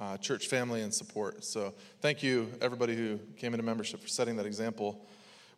uh, 0.00 0.16
church 0.16 0.48
family 0.48 0.82
and 0.82 0.92
support. 0.92 1.44
So 1.44 1.74
thank 2.00 2.22
you, 2.22 2.50
everybody 2.60 2.94
who 2.96 3.18
came 3.36 3.54
into 3.54 3.64
membership, 3.64 4.00
for 4.00 4.08
setting 4.08 4.36
that 4.36 4.46
example. 4.46 5.06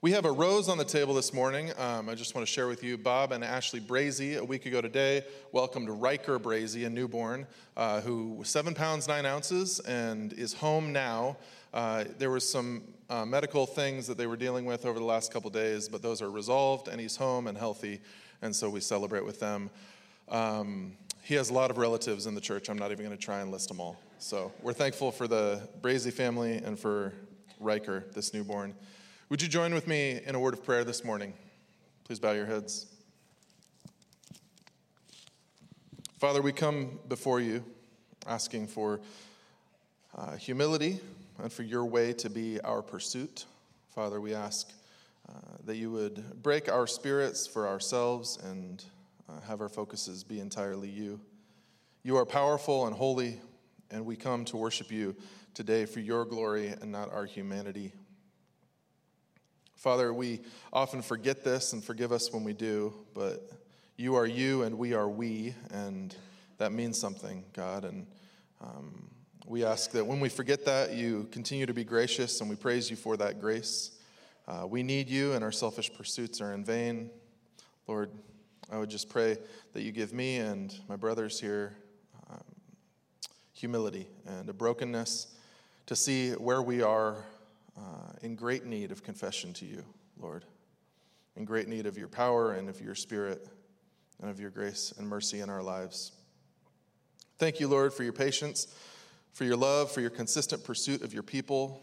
We 0.05 0.13
have 0.13 0.27
a 0.27 0.33
rose 0.33 0.69
on 0.69 0.77
the 0.77 0.85
table 0.85 1.15
this 1.15 1.33
morning. 1.33 1.73
Um, 1.79 2.11
I 2.11 2.15
just 2.15 2.35
want 2.35 2.47
to 2.47 2.53
share 2.53 2.69
with 2.69 2.85
you 2.85 2.99
Bob 2.99 3.33
and 3.33 3.43
Ashley 3.43 3.81
Brazy 3.81 4.37
a 4.37 4.45
week 4.45 4.67
ago 4.67 4.83
today 4.83 5.25
welcomed 5.51 5.89
Riker 5.89 6.39
Brazy, 6.39 6.85
a 6.85 6.91
newborn, 6.91 7.47
uh, 7.75 8.03
who 8.03 8.35
was 8.35 8.51
seven 8.51 8.75
pounds, 8.75 9.09
nine 9.09 9.25
ounces, 9.25 9.81
and 9.81 10.35
is 10.35 10.53
home 10.53 10.93
now. 10.93 11.39
Uh, 11.73 12.05
there 12.19 12.31
was 12.31 12.47
some 12.47 12.83
uh, 13.09 13.25
medical 13.25 13.65
things 13.65 14.07
that 14.07 14.19
they 14.19 14.27
were 14.27 14.37
dealing 14.37 14.67
with 14.67 14.85
over 14.85 14.99
the 14.99 15.05
last 15.05 15.33
couple 15.33 15.49
days, 15.49 15.89
but 15.89 16.03
those 16.03 16.21
are 16.21 16.31
resolved, 16.31 16.89
and 16.89 17.01
he's 17.01 17.17
home 17.17 17.47
and 17.47 17.57
healthy, 17.57 18.01
and 18.43 18.55
so 18.55 18.69
we 18.69 18.81
celebrate 18.81 19.25
with 19.25 19.41
them. 19.41 19.71
Um, 20.29 20.99
he 21.23 21.35
has 21.37 21.49
a 21.49 21.55
lot 21.55 21.71
of 21.71 21.79
relatives 21.79 22.27
in 22.27 22.35
the 22.35 22.43
church. 22.43 22.69
I'm 22.69 22.77
not 22.77 22.93
even 22.93 23.07
going 23.07 23.17
to 23.17 23.23
try 23.23 23.41
and 23.41 23.51
list 23.51 23.69
them 23.69 23.81
all. 23.81 23.97
So 24.19 24.53
we're 24.63 24.73
thankful 24.73 25.13
for 25.13 25.29
the 25.29 25.69
Brazy 25.81 26.13
family 26.13 26.57
and 26.57 26.79
for 26.79 27.13
Riker, 27.61 28.05
this 28.15 28.33
newborn. 28.33 28.75
Would 29.29 29.43
you 29.43 29.49
join 29.49 29.75
with 29.75 29.87
me 29.87 30.21
in 30.25 30.35
a 30.35 30.41
word 30.41 30.55
of 30.55 30.65
prayer 30.65 30.85
this 30.85 31.05
morning? 31.05 31.35
Please 32.05 32.21
bow 32.21 32.33
your 32.33 32.47
heads. 32.47 32.87
Father, 36.19 36.41
we 36.41 36.53
come 36.53 36.99
before 37.09 37.41
you 37.41 37.65
asking 38.27 38.69
for 38.69 39.01
uh, 40.17 40.37
humility 40.37 41.01
and 41.43 41.53
for 41.53 41.63
your 41.63 41.85
way 41.85 42.13
to 42.15 42.31
be 42.31 42.61
our 42.61 42.83
pursuit. 42.83 43.45
Father, 43.95 44.21
we 44.21 44.35
ask 44.35 44.71
uh, 45.29 45.33
that 45.65 45.77
you 45.77 45.91
would 45.91 46.43
break 46.43 46.71
our 46.71 46.87
spirits 46.87 47.47
for 47.47 47.69
ourselves 47.69 48.39
and 48.43 48.85
uh, 49.29 49.41
have 49.47 49.61
our 49.61 49.69
focuses 49.69 50.25
be 50.25 50.41
entirely 50.41 50.89
you. 50.89 51.21
You 52.03 52.17
are 52.17 52.27
powerful 52.27 52.87
and 52.87 52.95
holy, 52.95 53.41
and 53.91 54.05
we 54.05 54.17
come 54.17 54.45
to 54.47 54.57
worship 54.57 54.91
you 54.91 55.17
today 55.55 55.87
for 55.87 56.01
your 56.01 56.25
glory 56.25 56.69
and 56.69 56.91
not 56.91 57.13
our 57.13 57.25
humanity. 57.25 57.93
Father, 59.77 60.13
we 60.13 60.41
often 60.73 61.03
forget 61.03 61.45
this 61.45 61.73
and 61.73 61.85
forgive 61.85 62.11
us 62.11 62.33
when 62.33 62.43
we 62.43 62.53
do, 62.53 62.95
but 63.15 63.51
you 63.97 64.15
are 64.17 64.27
you 64.27 64.63
and 64.63 64.79
we 64.79 64.95
are 64.95 65.09
we, 65.09 65.55
and 65.71 66.17
that 66.59 66.73
means 66.73 66.99
something, 66.99 67.45
God. 67.53 67.85
And 67.85 68.07
um, 68.61 69.11
we 69.47 69.65
ask 69.65 69.91
that 69.93 70.07
when 70.07 70.21
we 70.21 70.29
forget 70.29 70.65
that, 70.65 70.95
you 70.95 71.29
continue 71.31 71.67
to 71.67 71.75
be 71.75 71.85
gracious, 71.85 72.41
and 72.41 72.49
we 72.49 72.57
praise 72.57 72.91
you 72.91 72.97
for 72.97 73.17
that 73.19 73.41
grace. 73.41 73.93
Uh, 74.49 74.67
we 74.67 74.83
need 74.83 75.09
you, 75.09 75.35
and 75.35 75.45
our 75.45 75.53
selfish 75.53 75.93
pursuits 75.93 76.41
are 76.41 76.53
in 76.53 76.65
vain. 76.65 77.11
Lord, 77.87 78.11
I 78.73 78.79
would 78.79 78.91
just 78.91 79.11
pray 79.11 79.37
that 79.75 79.83
you 79.83 79.93
give 79.93 80.13
me 80.13 80.39
and 80.39 80.75
my 80.89 80.97
brothers 80.97 81.39
here 81.39 81.77
humility 83.65 84.07
and 84.27 84.47
a 84.51 84.53
brokenness 84.53 85.35
to 85.87 85.97
see 85.97 86.33
where 86.33 86.61
we 86.61 86.83
are 86.83 87.25
uh, 87.79 88.13
in 88.21 88.37
great 88.37 88.67
need 88.67 88.93
of 88.93 89.03
confession 89.03 89.55
to 89.55 89.65
you, 89.65 89.83
Lord, 90.21 90.45
in 91.35 91.47
great 91.47 91.67
need 91.67 91.87
of 91.87 91.97
your 91.97 92.09
power 92.09 92.53
and 92.53 92.69
of 92.69 92.79
your 92.83 92.95
spirit 92.95 93.49
and 94.21 94.31
of 94.31 94.39
your 94.39 94.51
grace 94.51 94.93
and 94.99 95.09
mercy 95.09 95.41
in 95.41 95.49
our 95.49 95.63
lives. 95.63 96.13
Thank 97.39 97.59
you, 97.59 97.67
Lord, 97.67 97.95
for 97.95 98.03
your 98.03 98.13
patience, 98.13 98.69
for 99.33 99.45
your 99.45 99.57
love, 99.57 99.91
for 99.91 100.03
your 100.03 100.11
consistent 100.11 100.63
pursuit 100.63 101.01
of 101.01 101.15
your 101.15 101.23
people. 101.23 101.83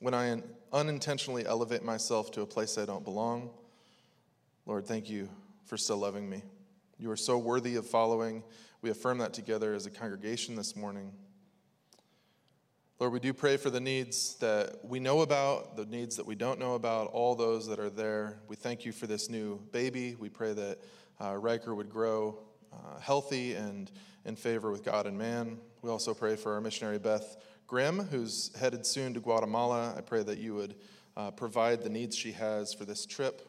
When 0.00 0.14
I 0.14 0.42
unintentionally 0.72 1.46
elevate 1.46 1.84
myself 1.84 2.32
to 2.32 2.40
a 2.40 2.46
place 2.46 2.76
I 2.76 2.86
don't 2.86 3.04
belong, 3.04 3.50
Lord, 4.66 4.84
thank 4.84 5.08
you 5.08 5.28
for 5.64 5.76
still 5.76 5.98
loving 5.98 6.28
me. 6.28 6.42
You 6.98 7.12
are 7.12 7.16
so 7.16 7.38
worthy 7.38 7.76
of 7.76 7.86
following. 7.86 8.42
We 8.80 8.90
affirm 8.90 9.18
that 9.18 9.32
together 9.32 9.74
as 9.74 9.86
a 9.86 9.90
congregation 9.90 10.54
this 10.54 10.76
morning. 10.76 11.10
Lord, 13.00 13.12
we 13.12 13.18
do 13.18 13.32
pray 13.32 13.56
for 13.56 13.70
the 13.70 13.80
needs 13.80 14.36
that 14.36 14.84
we 14.84 15.00
know 15.00 15.22
about, 15.22 15.76
the 15.76 15.84
needs 15.84 16.14
that 16.16 16.26
we 16.26 16.36
don't 16.36 16.60
know 16.60 16.74
about, 16.74 17.08
all 17.08 17.34
those 17.34 17.66
that 17.66 17.80
are 17.80 17.90
there. 17.90 18.38
We 18.46 18.54
thank 18.54 18.84
you 18.84 18.92
for 18.92 19.08
this 19.08 19.28
new 19.28 19.60
baby. 19.72 20.14
We 20.14 20.28
pray 20.28 20.52
that 20.52 20.78
uh, 21.20 21.34
Riker 21.36 21.74
would 21.74 21.90
grow 21.90 22.38
uh, 22.72 23.00
healthy 23.00 23.54
and 23.54 23.90
in 24.24 24.36
favor 24.36 24.70
with 24.70 24.84
God 24.84 25.06
and 25.06 25.18
man. 25.18 25.58
We 25.82 25.90
also 25.90 26.14
pray 26.14 26.36
for 26.36 26.54
our 26.54 26.60
missionary 26.60 26.98
Beth 26.98 27.36
Grimm, 27.66 27.98
who's 27.98 28.52
headed 28.56 28.86
soon 28.86 29.12
to 29.14 29.20
Guatemala. 29.20 29.94
I 29.96 30.02
pray 30.02 30.22
that 30.22 30.38
you 30.38 30.54
would 30.54 30.76
uh, 31.16 31.32
provide 31.32 31.82
the 31.82 31.90
needs 31.90 32.16
she 32.16 32.30
has 32.32 32.72
for 32.74 32.84
this 32.84 33.06
trip, 33.06 33.42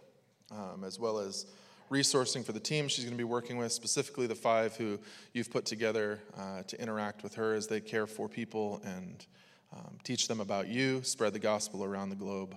um, 0.52 0.84
as 0.84 1.00
well 1.00 1.20
as 1.20 1.46
resourcing 1.90 2.46
for 2.46 2.52
the 2.52 2.60
team 2.60 2.88
she's 2.88 3.04
going 3.04 3.14
to 3.14 3.18
be 3.18 3.24
working 3.24 3.58
with, 3.58 3.72
specifically 3.72 4.28
the 4.28 4.36
five 4.36 4.76
who 4.76 5.00
you've 5.34 5.52
put 5.52 5.66
together 5.66 6.20
uh, 6.38 6.64
to 6.64 6.82
interact 6.82 7.24
with 7.24 7.36
her 7.36 7.54
as 7.54 7.68
they 7.68 7.82
care 7.82 8.08
for 8.08 8.28
people 8.28 8.82
and 8.84 9.26
um, 9.74 9.98
teach 10.04 10.28
them 10.28 10.40
about 10.40 10.68
you, 10.68 11.02
spread 11.04 11.34
the 11.34 11.40
gospel 11.40 11.84
around 11.84 12.10
the 12.10 12.16
globe. 12.16 12.56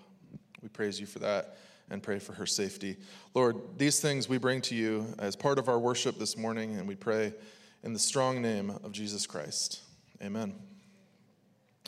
We 0.62 0.69
praise 0.69 1.00
you 1.00 1.06
for 1.06 1.19
that 1.21 1.56
and 1.91 2.03
pray 2.03 2.19
for 2.19 2.32
her 2.32 2.47
safety. 2.47 2.97
Lord, 3.34 3.56
these 3.76 4.00
things 4.00 4.28
we 4.28 4.38
bring 4.38 4.60
to 4.62 4.75
you 4.75 5.15
as 5.19 5.37
part 5.37 5.59
of 5.59 5.69
our 5.69 5.78
worship 5.78 6.19
this 6.19 6.37
morning, 6.37 6.78
and 6.78 6.88
we 6.88 6.94
pray 6.94 7.34
in 7.82 7.92
the 7.92 7.98
strong 7.98 8.41
name 8.41 8.71
of 8.71 8.92
Jesus 8.92 9.26
Christ. 9.26 9.81
Amen. 10.22 10.54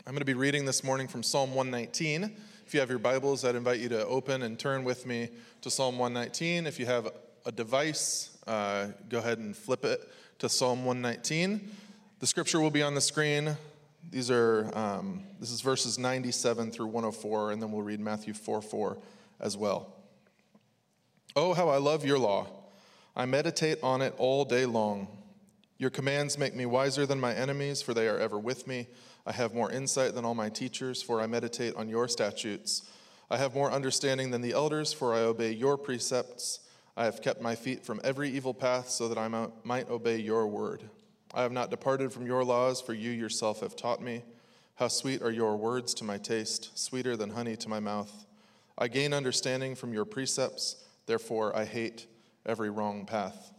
I'm 0.05 0.11
going 0.11 0.19
to 0.19 0.25
be 0.25 0.35
reading 0.35 0.65
this 0.65 0.83
morning 0.83 1.07
from 1.07 1.23
Psalm 1.23 1.55
119. 1.55 2.35
If 2.67 2.73
you 2.73 2.79
have 2.79 2.89
your 2.89 2.99
Bibles, 2.99 3.43
I'd 3.45 3.55
invite 3.55 3.79
you 3.79 3.89
to 3.89 4.05
open 4.05 4.43
and 4.43 4.59
turn 4.59 4.83
with 4.83 5.05
me 5.05 5.29
to 5.61 5.71
Psalm 5.71 5.97
119. 5.97 6.67
If 6.67 6.79
you 6.79 6.85
have 6.85 7.09
a 7.45 7.51
device, 7.51 8.35
uh, 8.47 8.87
go 9.07 9.19
ahead 9.19 9.37
and 9.37 9.55
flip 9.55 9.85
it 9.85 10.09
to 10.39 10.49
Psalm 10.49 10.83
119. 10.83 11.69
The 12.19 12.27
scripture 12.27 12.59
will 12.59 12.71
be 12.71 12.81
on 12.81 12.95
the 12.95 13.01
screen. 13.01 13.55
These 14.09 14.31
are, 14.31 14.71
um, 14.75 15.23
this 15.39 15.51
is 15.51 15.61
verses 15.61 15.99
97 15.99 16.71
through 16.71 16.87
104, 16.87 17.51
and 17.51 17.61
then 17.61 17.71
we'll 17.71 17.83
read 17.83 17.99
Matthew 17.99 18.33
4 18.33 18.61
4 18.61 18.97
as 19.39 19.55
well. 19.55 19.93
Oh, 21.35 21.53
how 21.53 21.69
I 21.69 21.77
love 21.77 22.03
your 22.03 22.17
law! 22.17 22.47
I 23.15 23.25
meditate 23.25 23.77
on 23.83 24.01
it 24.01 24.15
all 24.17 24.43
day 24.43 24.65
long. 24.65 25.07
Your 25.77 25.89
commands 25.89 26.37
make 26.37 26.55
me 26.55 26.65
wiser 26.65 27.05
than 27.05 27.19
my 27.19 27.33
enemies, 27.33 27.81
for 27.81 27.93
they 27.93 28.07
are 28.07 28.17
ever 28.17 28.39
with 28.39 28.65
me. 28.65 28.87
I 29.25 29.33
have 29.33 29.53
more 29.53 29.71
insight 29.71 30.15
than 30.15 30.25
all 30.25 30.35
my 30.35 30.49
teachers, 30.49 31.01
for 31.01 31.21
I 31.21 31.27
meditate 31.27 31.75
on 31.75 31.89
your 31.89 32.07
statutes. 32.07 32.89
I 33.29 33.37
have 33.37 33.53
more 33.53 33.71
understanding 33.71 34.31
than 34.31 34.41
the 34.41 34.53
elders, 34.53 34.93
for 34.93 35.13
I 35.13 35.19
obey 35.19 35.51
your 35.51 35.77
precepts. 35.77 36.59
I 36.97 37.05
have 37.05 37.21
kept 37.21 37.41
my 37.41 37.55
feet 37.55 37.85
from 37.85 37.99
every 38.03 38.29
evil 38.29 38.53
path, 38.53 38.89
so 38.89 39.07
that 39.07 39.17
I 39.17 39.27
might 39.63 39.89
obey 39.89 40.17
your 40.17 40.47
word. 40.47 40.83
I 41.33 41.41
have 41.41 41.51
not 41.51 41.69
departed 41.69 42.13
from 42.13 42.25
your 42.25 42.45
laws, 42.45 42.79
for 42.79 42.93
you 42.93 43.11
yourself 43.11 43.59
have 43.59 43.75
taught 43.75 44.01
me. 44.01 44.23
How 44.75 44.87
sweet 44.87 45.21
are 45.21 45.31
your 45.31 45.57
words 45.57 45.93
to 45.95 46.03
my 46.03 46.17
taste, 46.17 46.77
sweeter 46.77 47.17
than 47.17 47.31
honey 47.31 47.55
to 47.57 47.69
my 47.69 47.79
mouth. 47.79 48.25
I 48.77 48.87
gain 48.87 49.13
understanding 49.13 49.75
from 49.75 49.93
your 49.93 50.05
precepts, 50.05 50.77
therefore 51.05 51.55
I 51.55 51.65
hate 51.65 52.07
every 52.45 52.69
wrong 52.69 53.05
path. 53.05 53.51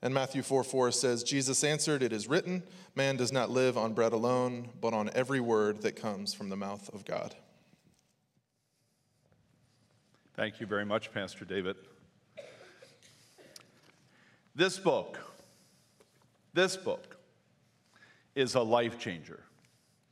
And 0.00 0.12
Matthew 0.12 0.42
4 0.42 0.64
4 0.64 0.90
says, 0.90 1.22
Jesus 1.22 1.62
answered, 1.62 2.02
It 2.02 2.12
is 2.12 2.28
written, 2.28 2.64
man 2.96 3.16
does 3.16 3.32
not 3.32 3.50
live 3.50 3.78
on 3.78 3.94
bread 3.94 4.12
alone, 4.12 4.68
but 4.80 4.92
on 4.92 5.10
every 5.14 5.40
word 5.40 5.82
that 5.82 5.94
comes 5.94 6.34
from 6.34 6.48
the 6.48 6.56
mouth 6.56 6.92
of 6.92 7.04
God. 7.04 7.36
Thank 10.34 10.60
you 10.60 10.66
very 10.66 10.84
much, 10.84 11.12
Pastor 11.12 11.44
David. 11.44 11.76
This 14.54 14.78
book, 14.78 15.18
this 16.52 16.76
book 16.76 17.16
is 18.34 18.54
a 18.54 18.60
life 18.60 18.98
changer. 18.98 19.42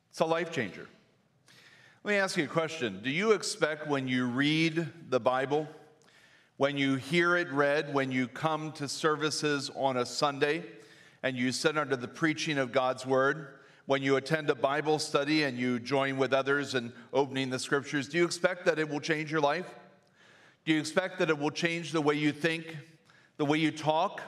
It's 0.08 0.20
a 0.20 0.24
life 0.24 0.50
changer. 0.50 0.88
Let 2.04 2.12
me 2.12 2.16
ask 2.16 2.38
you 2.38 2.44
a 2.44 2.48
question. 2.48 3.00
Do 3.02 3.10
you 3.10 3.32
expect 3.32 3.86
when 3.86 4.08
you 4.08 4.24
read 4.24 4.88
the 5.10 5.20
Bible, 5.20 5.68
when 6.56 6.78
you 6.78 6.94
hear 6.94 7.36
it 7.36 7.52
read, 7.52 7.92
when 7.92 8.10
you 8.10 8.28
come 8.28 8.72
to 8.72 8.88
services 8.88 9.70
on 9.76 9.98
a 9.98 10.06
Sunday 10.06 10.64
and 11.22 11.36
you 11.36 11.52
sit 11.52 11.76
under 11.76 11.96
the 11.96 12.08
preaching 12.08 12.56
of 12.56 12.72
God's 12.72 13.04
Word, 13.04 13.58
when 13.84 14.02
you 14.02 14.16
attend 14.16 14.48
a 14.48 14.54
Bible 14.54 14.98
study 14.98 15.42
and 15.42 15.58
you 15.58 15.78
join 15.78 16.16
with 16.16 16.32
others 16.32 16.74
in 16.74 16.94
opening 17.12 17.50
the 17.50 17.58
scriptures, 17.58 18.08
do 18.08 18.16
you 18.16 18.24
expect 18.24 18.64
that 18.64 18.78
it 18.78 18.88
will 18.88 19.00
change 19.00 19.30
your 19.30 19.42
life? 19.42 19.66
Do 20.64 20.72
you 20.72 20.80
expect 20.80 21.18
that 21.18 21.28
it 21.28 21.38
will 21.38 21.50
change 21.50 21.92
the 21.92 22.00
way 22.00 22.14
you 22.14 22.32
think, 22.32 22.78
the 23.40 23.46
way 23.46 23.56
you 23.56 23.70
talk, 23.70 24.20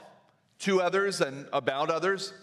to 0.57 0.81
others 0.81 1.21
and 1.21 1.45
about 1.53 1.91
others? 1.91 2.33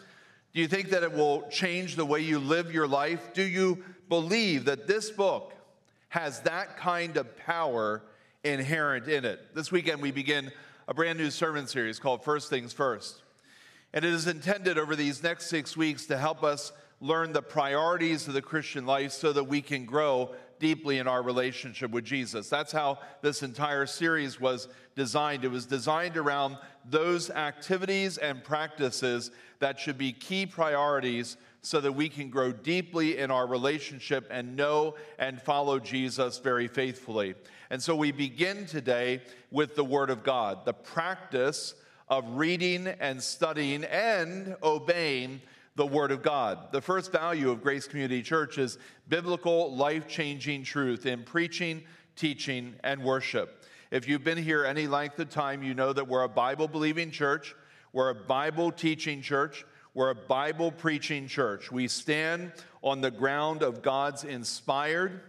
Do 0.55 0.61
you 0.61 0.69
think 0.69 0.91
that 0.91 1.03
it 1.03 1.13
will 1.13 1.43
change 1.51 1.97
the 1.97 2.05
way 2.05 2.21
you 2.21 2.39
live 2.39 2.73
your 2.73 2.87
life? 2.87 3.35
Do 3.35 3.43
you 3.43 3.83
believe 4.09 4.67
that 4.67 4.87
this 4.87 5.11
book 5.11 5.53
has 6.11 6.39
that 6.43 6.77
kind 6.77 7.17
of 7.17 7.37
power 7.37 8.03
inherent 8.45 9.09
in 9.09 9.25
it? 9.25 9.53
This 9.53 9.73
weekend, 9.73 10.01
we 10.01 10.13
begin 10.13 10.53
a 10.87 10.95
brand 10.95 11.19
new 11.19 11.31
sermon 11.31 11.67
series 11.67 11.99
called 11.99 12.23
First 12.23 12.51
Things 12.51 12.73
First. 12.73 13.21
And 13.93 14.05
it 14.05 14.13
is 14.13 14.29
intended 14.29 14.79
over 14.79 14.95
these 14.95 15.25
next 15.25 15.47
six 15.47 15.77
weeks 15.77 16.07
to 16.07 16.17
help 16.17 16.45
us 16.45 16.71
learn 17.01 17.33
the 17.33 17.43
priorities 17.43 18.29
of 18.29 18.35
the 18.35 18.43
Christian 18.43 18.87
life 18.87 19.11
so 19.11 19.33
that 19.33 19.43
we 19.43 19.61
can 19.61 19.87
grow 19.87 20.37
deeply 20.61 20.99
in 20.99 21.09
our 21.09 21.23
relationship 21.23 21.91
with 21.91 22.05
Jesus. 22.05 22.49
That's 22.49 22.71
how 22.71 22.99
this 23.23 23.43
entire 23.43 23.87
series 23.87 24.41
was 24.41 24.69
designed. 24.95 25.45
It 25.45 25.51
was 25.51 25.67
designed 25.67 26.17
around 26.17 26.59
those 26.89 27.31
activities 27.31 28.19
and 28.19 28.45
practices 28.45 29.33
that 29.59 29.81
should 29.81 29.99
be 29.99 30.13
key 30.13 30.47
priorities 30.47 31.37
so 31.63 31.81
that 31.81 31.93
we 31.93 32.09
can 32.09 32.31
grow 32.31 32.53
deeply 32.53 33.19
in 33.19 33.31
our 33.31 33.47
relationship 33.47 34.27
and 34.31 34.57
know 34.57 34.95
and 35.19 35.43
follow 35.43 35.79
Jesus 35.79 36.39
very 36.39 36.69
faithfully. 36.69 37.35
And 37.71 37.83
so 37.83 37.95
we 37.95 38.13
begin 38.13 38.67
today 38.67 39.23
with 39.51 39.75
the 39.75 39.85
Word 39.85 40.11
of 40.11 40.23
God, 40.23 40.65
the 40.65 40.73
practice 40.73 41.75
of 42.09 42.25
reading 42.37 42.87
and 42.87 43.23
studying 43.23 43.85
and 43.85 44.57
obeying 44.63 45.41
the 45.81 45.87
Word 45.87 46.13
of 46.13 46.21
God. 46.21 46.73
The 46.73 46.83
first 46.83 47.11
value 47.11 47.51
of 47.51 47.63
Grace 47.63 47.87
Community 47.87 48.21
Church 48.21 48.59
is 48.59 48.77
biblical, 49.09 49.75
life 49.75 50.07
changing 50.07 50.63
truth 50.63 51.07
in 51.07 51.23
preaching, 51.23 51.85
teaching, 52.17 52.75
and 52.85 53.03
worship. 53.03 53.65
If 53.91 54.07
you've 54.07 54.23
been 54.23 54.37
here 54.37 54.67
any 54.67 54.87
length 54.87 55.19
of 55.21 55.31
time, 55.31 55.63
you 55.63 55.73
know 55.73 55.95
that 55.95 56.07
we're 56.07 56.25
a 56.25 56.29
Bible 56.29 56.69
believing 56.69 57.11
church, 57.11 57.55
we're 57.95 58.11
a 58.11 58.15
Bible 58.15 58.71
teaching 58.71 59.23
church, 59.23 59.65
we're 59.95 60.11
a 60.11 60.15
Bible 60.15 60.71
preaching 60.71 61.27
church. 61.27 61.73
We 61.73 61.89
stand 61.89 62.53
on 62.83 63.01
the 63.01 63.11
ground 63.11 63.63
of 63.63 63.81
God's 63.81 64.25
inspired, 64.25 65.23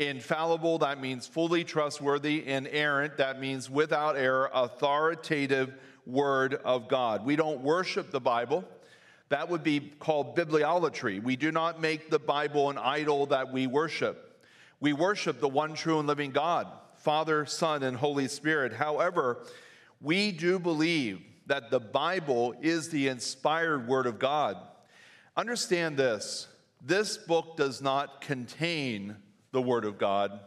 infallible, 0.00 0.78
that 0.78 1.00
means 1.00 1.28
fully 1.28 1.62
trustworthy, 1.62 2.44
inerrant, 2.44 3.18
that 3.18 3.38
means 3.38 3.70
without 3.70 4.16
error, 4.16 4.50
authoritative 4.52 5.72
Word 6.04 6.54
of 6.64 6.88
God. 6.88 7.24
We 7.24 7.36
don't 7.36 7.60
worship 7.60 8.10
the 8.10 8.20
Bible. 8.20 8.64
That 9.30 9.48
would 9.48 9.62
be 9.62 9.80
called 9.98 10.36
bibliolatry. 10.36 11.22
We 11.22 11.36
do 11.36 11.50
not 11.50 11.80
make 11.80 12.10
the 12.10 12.18
Bible 12.18 12.70
an 12.70 12.78
idol 12.78 13.26
that 13.26 13.52
we 13.52 13.66
worship. 13.66 14.42
We 14.80 14.92
worship 14.92 15.40
the 15.40 15.48
one 15.48 15.74
true 15.74 15.98
and 15.98 16.06
living 16.06 16.30
God, 16.30 16.66
Father, 16.96 17.46
Son, 17.46 17.82
and 17.82 17.96
Holy 17.96 18.28
Spirit. 18.28 18.72
However, 18.72 19.44
we 20.00 20.30
do 20.30 20.58
believe 20.58 21.22
that 21.46 21.70
the 21.70 21.80
Bible 21.80 22.54
is 22.60 22.88
the 22.88 23.08
inspired 23.08 23.88
Word 23.88 24.06
of 24.06 24.18
God. 24.18 24.56
Understand 25.36 25.96
this 25.96 26.48
this 26.82 27.16
book 27.16 27.56
does 27.56 27.80
not 27.80 28.20
contain 28.20 29.16
the 29.52 29.62
Word 29.62 29.84
of 29.84 29.98
God, 29.98 30.38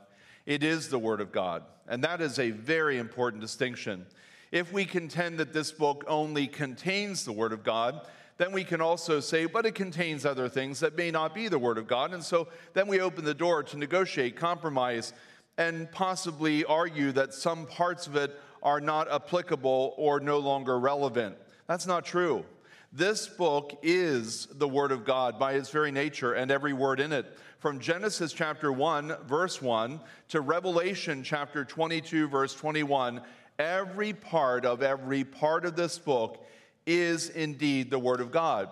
it 0.46 0.64
is 0.64 0.90
the 0.90 1.00
Word 1.00 1.20
of 1.20 1.32
God. 1.32 1.64
And 1.88 2.04
that 2.04 2.22
is 2.22 2.38
a 2.38 2.52
very 2.52 2.98
important 2.98 3.42
distinction. 3.42 4.06
If 4.52 4.72
we 4.72 4.86
contend 4.86 5.40
that 5.40 5.54
this 5.54 5.72
book 5.72 6.04
only 6.08 6.48
contains 6.48 7.26
the 7.26 7.32
Word 7.32 7.54
of 7.54 7.64
God, 7.64 8.06
then 8.38 8.52
we 8.52 8.64
can 8.64 8.82
also 8.82 9.20
say, 9.20 9.46
but 9.46 9.66
it 9.66 9.76
contains 9.76 10.26
other 10.26 10.48
things 10.48 10.80
that 10.80 10.96
may 10.96 11.12
not 11.12 11.34
be 11.34 11.48
the 11.48 11.60
Word 11.60 11.78
of 11.78 11.88
God. 11.88 12.14
And 12.14 12.24
so 12.24 12.48
then 12.74 12.88
we 12.88 13.00
open 13.00 13.26
the 13.26 13.34
door 13.34 13.64
to 13.64 13.78
negotiate, 13.78 14.36
compromise, 14.36 15.14
and 15.58 15.92
possibly 15.92 16.64
argue 16.66 17.12
that 17.14 17.34
some 17.34 17.66
parts 17.66 18.06
of 18.06 18.16
it 18.16 18.40
are 18.62 18.80
not 18.80 19.12
applicable 19.12 19.94
or 19.98 20.20
no 20.20 20.38
longer 20.38 20.80
relevant. 20.80 21.36
That's 21.68 21.88
not 21.88 22.06
true. 22.06 22.46
This 22.94 23.28
book 23.28 23.78
is 23.82 24.48
the 24.54 24.68
Word 24.68 24.92
of 24.92 25.04
God 25.04 25.38
by 25.40 25.54
its 25.54 25.70
very 25.70 25.92
nature 25.92 26.34
and 26.34 26.52
every 26.52 26.74
word 26.74 27.00
in 27.00 27.12
it. 27.12 27.26
From 27.60 27.80
Genesis 27.80 28.34
chapter 28.34 28.72
1, 28.72 29.16
verse 29.26 29.62
1, 29.62 30.00
to 30.30 30.42
Revelation 30.42 31.24
chapter 31.24 31.66
22, 31.66 32.28
verse 32.28 32.54
21, 32.54 33.22
every 33.60 34.14
part 34.14 34.64
of 34.64 34.84
every 34.84 35.24
part 35.24 35.66
of 35.66 35.76
this 35.76 35.98
book 35.98 36.47
is 36.88 37.30
indeed 37.30 37.92
the 37.92 38.00
Word 38.00 38.22
of 38.22 38.32
God. 38.32 38.70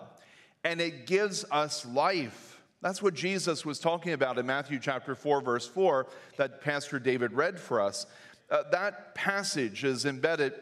And 0.64 0.80
it 0.80 1.06
gives 1.06 1.44
us 1.52 1.86
life. 1.86 2.60
That's 2.82 3.00
what 3.00 3.14
Jesus 3.14 3.64
was 3.64 3.78
talking 3.78 4.12
about 4.12 4.38
in 4.38 4.46
Matthew 4.46 4.80
chapter 4.80 5.14
4, 5.14 5.40
verse 5.40 5.66
4, 5.68 6.06
that 6.38 6.60
Pastor 6.60 6.98
David 6.98 7.32
read 7.32 7.60
for 7.60 7.80
us. 7.80 8.06
Uh, 8.50 8.62
that 8.72 9.14
passage 9.14 9.84
is 9.84 10.04
embedded 10.04 10.54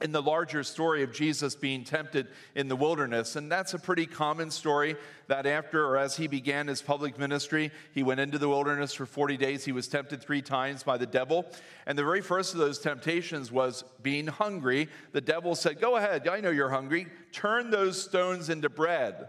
in 0.00 0.12
the 0.12 0.22
larger 0.22 0.62
story 0.62 1.02
of 1.02 1.12
Jesus 1.12 1.56
being 1.56 1.82
tempted 1.82 2.28
in 2.54 2.68
the 2.68 2.76
wilderness. 2.76 3.34
And 3.34 3.50
that's 3.50 3.74
a 3.74 3.78
pretty 3.78 4.06
common 4.06 4.50
story 4.50 4.96
that 5.26 5.44
after 5.44 5.84
or 5.84 5.96
as 5.96 6.16
he 6.16 6.28
began 6.28 6.68
his 6.68 6.80
public 6.80 7.18
ministry, 7.18 7.72
he 7.92 8.04
went 8.04 8.20
into 8.20 8.38
the 8.38 8.48
wilderness 8.48 8.94
for 8.94 9.06
40 9.06 9.36
days. 9.36 9.64
He 9.64 9.72
was 9.72 9.88
tempted 9.88 10.22
three 10.22 10.42
times 10.42 10.84
by 10.84 10.98
the 10.98 11.06
devil. 11.06 11.46
And 11.86 11.98
the 11.98 12.04
very 12.04 12.20
first 12.20 12.54
of 12.54 12.60
those 12.60 12.78
temptations 12.78 13.50
was 13.50 13.82
being 14.02 14.28
hungry. 14.28 14.88
The 15.12 15.20
devil 15.20 15.56
said, 15.56 15.80
Go 15.80 15.96
ahead, 15.96 16.28
I 16.28 16.40
know 16.40 16.50
you're 16.50 16.70
hungry. 16.70 17.08
Turn 17.32 17.70
those 17.70 18.00
stones 18.00 18.50
into 18.50 18.68
bread. 18.68 19.28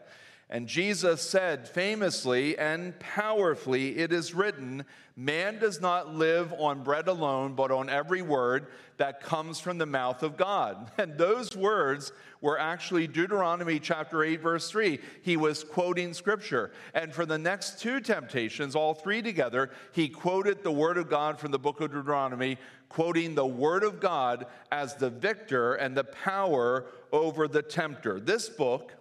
And 0.51 0.67
Jesus 0.67 1.21
said 1.21 1.67
famously 1.67 2.57
and 2.57 2.97
powerfully, 2.99 3.99
It 3.99 4.11
is 4.11 4.33
written, 4.33 4.83
man 5.15 5.59
does 5.59 5.81
not 5.81 6.15
live 6.15 6.53
on 6.53 6.81
bread 6.81 7.07
alone, 7.07 7.53
but 7.53 7.71
on 7.71 7.89
every 7.89 8.21
word 8.21 8.67
that 8.97 9.21
comes 9.21 9.59
from 9.59 9.77
the 9.77 9.85
mouth 9.85 10.23
of 10.23 10.37
God. 10.37 10.91
And 10.97 11.17
those 11.17 11.55
words 11.55 12.11
were 12.41 12.59
actually 12.59 13.05
Deuteronomy 13.05 13.79
chapter 13.79 14.23
8, 14.23 14.41
verse 14.41 14.71
3. 14.71 14.99
He 15.21 15.37
was 15.37 15.63
quoting 15.63 16.13
scripture. 16.13 16.71
And 16.93 17.13
for 17.13 17.25
the 17.25 17.37
next 17.37 17.79
two 17.79 17.99
temptations, 17.99 18.75
all 18.75 18.93
three 18.93 19.21
together, 19.21 19.71
he 19.91 20.09
quoted 20.09 20.63
the 20.63 20.71
word 20.71 20.97
of 20.97 21.09
God 21.09 21.37
from 21.37 21.51
the 21.51 21.59
book 21.59 21.81
of 21.81 21.91
Deuteronomy, 21.91 22.57
quoting 22.87 23.35
the 23.35 23.45
word 23.45 23.83
of 23.83 23.99
God 23.99 24.47
as 24.71 24.95
the 24.95 25.09
victor 25.09 25.75
and 25.75 25.95
the 25.95 26.05
power 26.05 26.85
over 27.11 27.47
the 27.47 27.61
tempter. 27.61 28.19
This 28.19 28.49
book, 28.49 28.93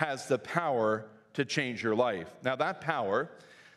has 0.00 0.26
the 0.26 0.38
power 0.38 1.04
to 1.34 1.44
change 1.44 1.82
your 1.82 1.94
life. 1.94 2.26
Now, 2.42 2.56
that 2.56 2.80
power, 2.80 3.28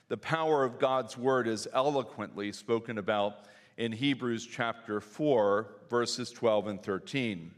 the 0.07 0.15
power 0.15 0.63
of 0.63 0.79
God's 0.79 1.17
word, 1.17 1.49
is 1.49 1.67
eloquently 1.73 2.53
spoken 2.53 2.97
about 2.97 3.39
in 3.75 3.91
Hebrews 3.91 4.47
chapter 4.47 5.01
4, 5.01 5.67
verses 5.89 6.31
12 6.31 6.67
and 6.67 6.81
13. 6.81 7.51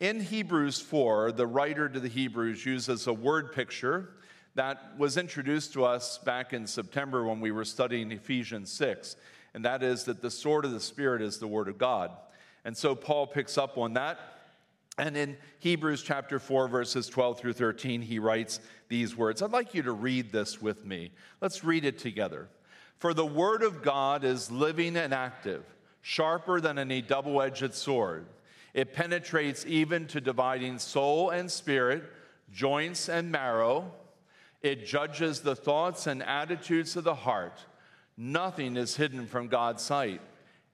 In 0.00 0.18
Hebrews 0.18 0.80
4, 0.80 1.30
the 1.30 1.46
writer 1.46 1.88
to 1.88 2.00
the 2.00 2.08
Hebrews 2.08 2.66
uses 2.66 3.06
a 3.06 3.12
word 3.12 3.52
picture 3.52 4.14
that 4.56 4.98
was 4.98 5.16
introduced 5.16 5.72
to 5.74 5.84
us 5.84 6.18
back 6.18 6.52
in 6.52 6.66
September 6.66 7.24
when 7.24 7.38
we 7.38 7.52
were 7.52 7.64
studying 7.64 8.10
Ephesians 8.10 8.72
6, 8.72 9.14
and 9.54 9.64
that 9.64 9.84
is 9.84 10.02
that 10.06 10.20
the 10.20 10.30
sword 10.30 10.64
of 10.64 10.72
the 10.72 10.80
Spirit 10.80 11.22
is 11.22 11.38
the 11.38 11.46
word 11.46 11.68
of 11.68 11.78
God. 11.78 12.10
And 12.64 12.76
so 12.76 12.96
Paul 12.96 13.28
picks 13.28 13.56
up 13.56 13.78
on 13.78 13.92
that 13.92 14.18
and 14.98 15.16
in 15.16 15.36
Hebrews 15.60 16.02
chapter 16.02 16.38
4, 16.38 16.68
verses 16.68 17.08
12 17.08 17.38
through 17.38 17.52
13, 17.54 18.02
he 18.02 18.18
writes 18.18 18.60
these 18.88 19.16
words. 19.16 19.40
I'd 19.40 19.50
like 19.50 19.74
you 19.74 19.82
to 19.82 19.92
read 19.92 20.32
this 20.32 20.60
with 20.60 20.84
me. 20.84 21.12
Let's 21.40 21.64
read 21.64 21.84
it 21.84 21.98
together. 21.98 22.48
For 22.98 23.14
the 23.14 23.26
word 23.26 23.62
of 23.62 23.82
God 23.82 24.22
is 24.22 24.50
living 24.50 24.96
and 24.96 25.14
active, 25.14 25.64
sharper 26.02 26.60
than 26.60 26.78
any 26.78 27.00
double 27.00 27.40
edged 27.40 27.74
sword. 27.74 28.26
It 28.74 28.92
penetrates 28.92 29.64
even 29.66 30.06
to 30.08 30.20
dividing 30.20 30.78
soul 30.78 31.30
and 31.30 31.50
spirit, 31.50 32.04
joints 32.52 33.08
and 33.08 33.32
marrow. 33.32 33.92
It 34.60 34.86
judges 34.86 35.40
the 35.40 35.56
thoughts 35.56 36.06
and 36.06 36.22
attitudes 36.22 36.96
of 36.96 37.04
the 37.04 37.14
heart. 37.14 37.64
Nothing 38.16 38.76
is 38.76 38.96
hidden 38.96 39.26
from 39.26 39.48
God's 39.48 39.82
sight 39.82 40.20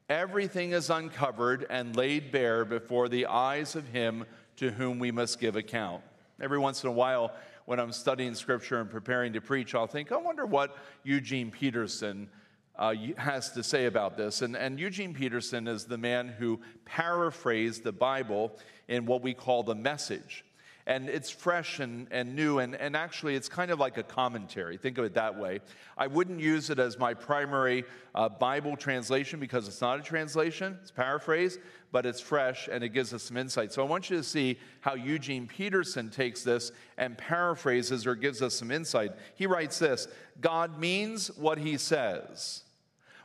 Everything 0.09 0.73
is 0.73 0.89
uncovered 0.89 1.67
and 1.69 1.95
laid 1.95 2.33
bare 2.33 2.65
before 2.65 3.11
the 3.11 3.27
eyes 3.27 3.77
of 3.77 3.87
him 3.89 4.25
to 4.57 4.71
whom 4.71 4.99
we 4.99 5.11
must 5.11 5.39
give 5.39 5.55
account. 5.55 6.03
Every 6.41 6.59
once 6.59 6.83
in 6.83 6.89
a 6.89 6.93
while, 6.93 7.33
when 7.67 7.79
I'm 7.79 7.93
studying 7.93 8.35
scripture 8.35 8.81
and 8.81 8.89
preparing 8.89 9.35
to 9.35 9.43
preach, 9.43 9.75
I'll 9.75 9.87
think, 9.87 10.11
I 10.11 10.17
wonder 10.17 10.47
what 10.47 10.79
Eugene 11.03 11.51
Peterson 11.51 12.31
uh, 12.77 12.95
has 13.19 13.53
to 13.53 13.63
say 13.63 13.85
about 13.85 14.17
this. 14.17 14.41
And, 14.41 14.57
and 14.57 14.81
Eugene 14.81 15.13
Peterson 15.13 15.69
is 15.69 15.85
the 15.85 15.99
man 15.99 16.29
who 16.29 16.61
paraphrased 16.87 17.85
the 17.85 17.93
Bible 17.93 18.57
in 18.87 19.05
what 19.05 19.21
we 19.21 19.35
call 19.35 19.63
the 19.63 19.75
message 19.75 20.45
and 20.89 21.11
it's 21.11 21.29
fresh 21.29 21.81
and, 21.81 22.09
and 22.11 22.35
new, 22.35 22.61
and, 22.61 22.75
and 22.75 22.97
actually 22.97 23.35
it's 23.35 23.49
kind 23.49 23.71
of 23.71 23.79
like 23.79 23.99
a 23.99 24.03
commentary. 24.03 24.79
Think 24.79 24.97
of 24.97 25.05
it 25.05 25.13
that 25.15 25.39
way. 25.39 25.61
I 25.99 26.07
wouldn't 26.07 26.41
use 26.41 26.71
it 26.71 26.79
as 26.79 26.99
my 26.99 27.13
primary 27.13 27.85
uh, 28.15 28.31
Bible 28.31 28.75
translation 28.75 29.39
because 29.39 29.69
it's 29.69 29.83
not 29.83 30.01
a 30.01 30.03
translation, 30.03 30.79
it's 30.81 30.91
paraphrase, 30.91 31.59
but 31.93 32.07
it's 32.07 32.23
fresh 32.23 32.71
and 32.73 32.83
it 32.83 32.89
gives 32.89 33.13
us 33.13 33.23
some 33.23 33.37
insight. 33.37 33.71
So 33.71 33.83
I 33.83 33.87
want 33.87 34.09
you 34.09 34.17
to 34.17 34.23
see 34.23 34.59
how 34.81 34.95
Eugene 34.95 35.47
Peterson 35.47 36.09
takes 36.09 36.43
this 36.43 36.73
and 36.97 37.19
paraphrases 37.19 38.07
or 38.07 38.15
gives 38.15 38.41
us 38.41 38.55
some 38.55 38.71
insight. 38.71 39.13
He 39.35 39.47
writes 39.47 39.79
this 39.79 40.09
God 40.41 40.79
means 40.81 41.29
what 41.37 41.59
he 41.59 41.77
says, 41.77 42.63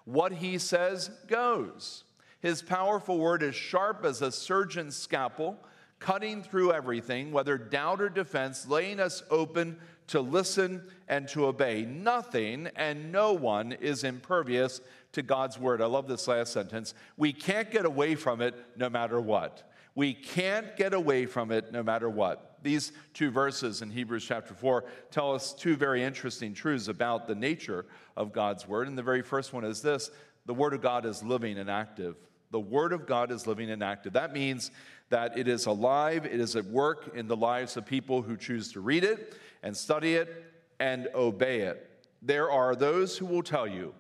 what 0.04 0.34
he 0.34 0.58
says 0.58 1.12
goes. 1.28 2.04
His 2.42 2.62
powerful 2.62 3.20
word 3.20 3.42
is 3.42 3.56
sharp 3.56 4.04
as 4.04 4.22
a 4.22 4.34
surgeon's 4.34 4.98
scalpel 4.98 5.58
cutting 6.04 6.44
through 6.44 6.74
everything, 6.74 7.32
whether 7.32 7.58
doubt 7.58 8.02
or 8.02 8.10
defense, 8.10 8.68
laying 8.68 9.00
us 9.00 9.24
open 9.30 9.78
to 10.08 10.20
listen 10.20 10.84
and 11.08 11.30
to 11.30 11.46
obey. 11.46 11.84
Nothing 11.84 12.70
and 12.76 13.10
no 13.12 13.32
one 13.32 13.72
is 13.72 14.04
impervious 14.04 14.82
to 15.14 15.22
God's 15.22 15.58
word. 15.58 15.82
I 15.82 15.86
love 15.86 16.10
this 16.10 16.28
last 16.28 16.52
sentence. 16.52 16.94
We 17.16 17.32
can't 17.32 17.72
get 17.72 17.86
away 17.86 18.16
from 18.16 18.42
it 18.42 18.54
no 18.76 18.90
matter 18.90 19.22
what. 19.22 19.72
We 19.96 20.14
can't 20.14 20.76
get 20.76 20.94
away 20.94 21.26
from 21.26 21.52
it 21.52 21.72
no 21.72 21.84
matter 21.84 22.10
what. 22.10 22.58
These 22.64 22.92
two 23.14 23.32
verses 23.32 23.82
in 23.82 23.90
Hebrews 23.90 24.26
chapter 24.26 24.54
4 24.54 24.84
tell 25.10 25.34
us 25.34 25.54
two 25.54 25.78
very 25.78 26.04
interesting 26.04 26.54
truths 26.54 26.90
about 26.90 27.28
the 27.28 27.36
nature 27.36 27.86
of 28.18 28.34
God's 28.34 28.68
word. 28.68 28.90
And 28.90 28.98
the 28.98 29.04
very 29.04 29.22
first 29.22 29.54
one 29.54 29.64
is 29.64 29.82
this 29.82 30.12
the 30.46 30.54
word 30.54 30.74
of 30.74 30.82
God 30.82 31.06
is 31.06 31.24
living 31.24 31.58
and 31.58 31.70
active. 31.70 32.18
The 32.54 32.60
Word 32.60 32.94
of 32.94 33.08
God 33.08 33.32
is 33.32 33.48
living 33.48 33.72
and 33.72 33.84
active. 33.84 34.14
That 34.14 34.32
means 34.32 34.70
that 35.14 35.38
it 35.38 35.48
is 35.48 35.68
alive, 35.68 36.26
it 36.26 36.40
is 36.40 36.56
at 36.56 36.66
work 36.66 37.12
in 37.16 37.28
the 37.28 37.36
lives 37.36 37.78
of 37.78 37.86
people 37.86 38.24
who 38.24 38.36
choose 38.36 38.72
to 38.72 38.82
read 38.82 39.04
it 39.04 39.38
and 39.62 39.78
study 39.78 40.16
it 40.16 40.44
and 40.80 41.08
obey 41.14 41.62
it. 41.62 41.88
There 42.24 42.50
are 42.50 42.76
those 42.76 43.16
who 43.16 43.28
will 43.28 43.44
tell 43.44 43.68
you 43.68 43.94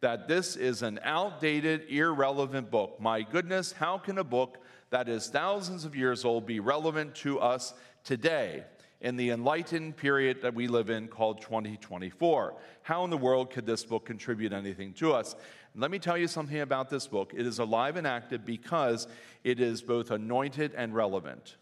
that 0.00 0.26
this 0.26 0.56
is 0.56 0.80
an 0.80 1.00
outdated, 1.02 1.90
irrelevant 1.90 2.70
book. 2.70 2.98
My 2.98 3.20
goodness, 3.20 3.72
how 3.72 3.98
can 3.98 4.16
a 4.16 4.24
book 4.24 4.56
that 4.88 5.06
is 5.06 5.28
thousands 5.28 5.84
of 5.84 5.94
years 5.94 6.24
old 6.24 6.46
be 6.46 6.60
relevant 6.60 7.14
to 7.16 7.40
us 7.40 7.74
today? 8.02 8.64
in 9.04 9.16
the 9.16 9.28
enlightened 9.28 9.94
period 9.94 10.40
that 10.40 10.54
we 10.54 10.66
live 10.66 10.88
in 10.88 11.06
called 11.06 11.38
2024. 11.42 12.54
How 12.80 13.04
in 13.04 13.10
the 13.10 13.18
world 13.18 13.50
could 13.50 13.66
this 13.66 13.84
book 13.84 14.06
contribute 14.06 14.54
anything 14.54 14.94
to 14.94 15.12
us? 15.12 15.36
Let 15.76 15.90
me 15.90 15.98
tell 15.98 16.16
you 16.16 16.28
something 16.28 16.60
about 16.60 16.88
this 16.88 17.08
book. 17.08 17.32
It 17.36 17.46
is 17.46 17.58
alive 17.58 17.96
and 17.96 18.06
active 18.06 18.46
because 18.46 19.08
it 19.42 19.58
is 19.58 19.82
both 19.82 20.12
anointed 20.12 20.72
and 20.76 20.94
relevant. 20.94 21.56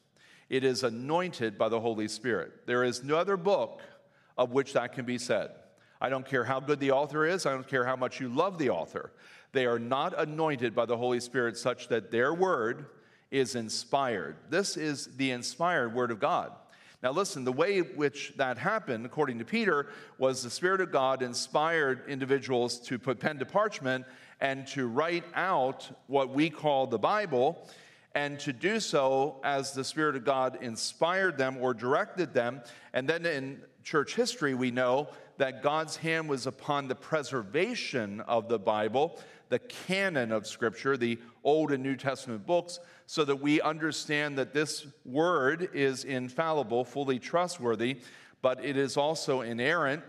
It 0.50 0.64
is 0.64 0.82
anointed 0.82 1.56
by 1.56 1.70
the 1.70 1.80
Holy 1.80 2.08
Spirit. 2.08 2.66
There 2.66 2.84
is 2.84 3.02
no 3.02 3.16
other 3.16 3.38
book 3.38 3.80
of 4.36 4.52
which 4.52 4.74
that 4.74 4.92
can 4.92 5.06
be 5.06 5.16
said. 5.16 5.50
I 5.98 6.10
don't 6.10 6.26
care 6.26 6.44
how 6.44 6.60
good 6.60 6.78
the 6.78 6.90
author 6.90 7.24
is, 7.24 7.46
I 7.46 7.52
don't 7.52 7.66
care 7.66 7.86
how 7.86 7.96
much 7.96 8.20
you 8.20 8.28
love 8.28 8.58
the 8.58 8.70
author. 8.70 9.12
They 9.52 9.66
are 9.66 9.78
not 9.78 10.18
anointed 10.18 10.74
by 10.74 10.84
the 10.84 10.96
Holy 10.96 11.20
Spirit 11.20 11.56
such 11.56 11.88
that 11.88 12.10
their 12.10 12.34
word 12.34 12.86
is 13.30 13.54
inspired. 13.54 14.36
This 14.50 14.76
is 14.76 15.08
the 15.16 15.30
inspired 15.30 15.94
word 15.94 16.10
of 16.10 16.20
God. 16.20 16.52
Now, 17.02 17.10
listen, 17.10 17.42
the 17.42 17.52
way 17.52 17.80
which 17.80 18.32
that 18.36 18.58
happened, 18.58 19.04
according 19.04 19.40
to 19.40 19.44
Peter, 19.44 19.88
was 20.18 20.42
the 20.42 20.50
Spirit 20.50 20.80
of 20.80 20.92
God 20.92 21.20
inspired 21.20 22.04
individuals 22.06 22.78
to 22.80 22.96
put 22.96 23.18
pen 23.18 23.40
to 23.40 23.44
parchment 23.44 24.04
and 24.40 24.68
to 24.68 24.86
write 24.86 25.24
out 25.34 25.90
what 26.06 26.30
we 26.30 26.48
call 26.48 26.86
the 26.86 26.98
Bible, 26.98 27.68
and 28.14 28.38
to 28.40 28.52
do 28.52 28.78
so 28.78 29.40
as 29.42 29.72
the 29.72 29.82
Spirit 29.82 30.14
of 30.14 30.24
God 30.24 30.58
inspired 30.60 31.36
them 31.38 31.56
or 31.60 31.74
directed 31.74 32.34
them. 32.34 32.60
And 32.92 33.08
then 33.08 33.26
in 33.26 33.60
church 33.82 34.14
history, 34.14 34.54
we 34.54 34.70
know 34.70 35.08
that 35.38 35.62
God's 35.62 35.96
hand 35.96 36.28
was 36.28 36.46
upon 36.46 36.86
the 36.86 36.94
preservation 36.94 38.20
of 38.20 38.48
the 38.48 38.58
Bible, 38.58 39.18
the 39.52 39.58
canon 39.58 40.32
of 40.32 40.46
Scripture, 40.46 40.96
the 40.96 41.18
Old 41.44 41.72
and 41.72 41.82
New 41.82 41.94
Testament 41.94 42.46
books, 42.46 42.80
so 43.06 43.22
that 43.22 43.36
we 43.36 43.60
understand 43.60 44.38
that 44.38 44.54
this 44.54 44.86
word 45.04 45.68
is 45.74 46.04
infallible, 46.04 46.86
fully 46.86 47.18
trustworthy, 47.18 47.98
but 48.40 48.64
it 48.64 48.78
is 48.78 48.96
also 48.96 49.42
inerrant, 49.42 50.02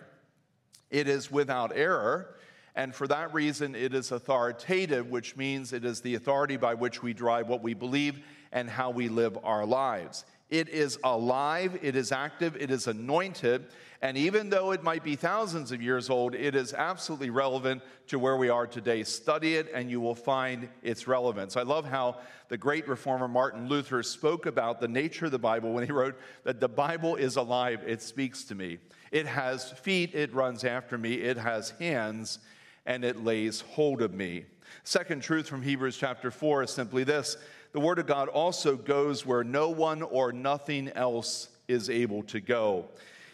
it 0.89 1.09
is 1.09 1.29
without 1.29 1.73
error. 1.75 2.35
And 2.73 2.95
for 2.95 3.05
that 3.07 3.33
reason, 3.33 3.75
it 3.75 3.93
is 3.93 4.13
authoritative, 4.13 5.09
which 5.09 5.35
means 5.35 5.73
it 5.73 5.83
is 5.83 6.00
the 6.00 6.15
authority 6.15 6.55
by 6.55 6.73
which 6.73 7.03
we 7.03 7.13
drive 7.13 7.50
what 7.50 7.62
we 7.62 7.73
believe 7.73 8.21
and 8.53 8.69
how 8.69 8.91
we 8.91 9.09
live 9.09 9.38
our 9.43 9.65
lives. 9.65 10.23
It 10.53 10.69
is 10.69 11.00
alive, 11.03 11.79
it 11.81 11.95
is 11.95 12.12
active, 12.12 12.55
it 12.57 12.69
is 12.69 12.86
anointed, 12.86 13.65
and 14.03 14.15
even 14.15 14.51
though 14.51 14.72
it 14.72 14.83
might 14.83 15.03
be 15.03 15.15
thousands 15.15 15.72
of 15.72 15.81
years 15.81 16.12
old, 16.12 16.36
it 16.36 16.53
is 16.53 16.75
absolutely 16.75 17.31
relevant 17.31 17.81
to 18.10 18.19
where 18.19 18.38
we 18.38 18.50
are 18.50 18.67
today. 18.67 19.03
Study 19.03 19.55
it, 19.55 19.72
and 19.74 19.89
you 19.89 20.00
will 20.00 20.13
find 20.13 20.69
its 20.83 21.07
relevance. 21.07 21.57
I 21.57 21.63
love 21.63 21.86
how 21.86 22.17
the 22.50 22.57
great 22.60 22.88
reformer 22.88 23.27
Martin 23.27 23.67
Luther 23.67 24.03
spoke 24.03 24.45
about 24.45 24.79
the 24.79 24.88
nature 24.88 25.25
of 25.25 25.31
the 25.31 25.39
Bible 25.39 25.74
when 25.74 25.88
he 25.88 25.91
wrote 25.91 26.19
that 26.43 26.60
the 26.60 26.69
Bible 26.69 27.15
is 27.15 27.36
alive, 27.36 27.81
it 27.88 28.03
speaks 28.03 28.43
to 28.43 28.53
me. 28.53 28.77
It 29.12 29.25
has 29.25 29.72
feet, 29.72 30.13
it 30.13 30.36
runs 30.36 30.63
after 30.63 31.00
me, 31.00 31.15
it 31.15 31.38
has 31.38 31.72
hands, 31.79 32.38
and 32.86 33.03
it 33.03 33.24
lays 33.24 33.62
hold 33.62 34.03
of 34.03 34.13
me. 34.13 34.45
Second 34.83 35.24
truth 35.24 35.48
from 35.48 35.63
Hebrews 35.63 35.98
chapter 35.98 36.29
4 36.29 36.63
is 36.63 36.69
simply 36.69 37.03
this 37.03 37.38
the 37.74 37.80
Word 37.80 37.98
of 37.98 38.06
God 38.06 38.30
also 38.30 38.77
goes 38.77 39.25
where 39.25 39.44
no 39.44 39.70
one 39.70 40.03
or 40.03 40.32
nothing 40.32 40.89
else 40.89 41.50
is 41.68 41.89
able 41.89 42.22
to 42.24 42.39
go. 42.39 42.86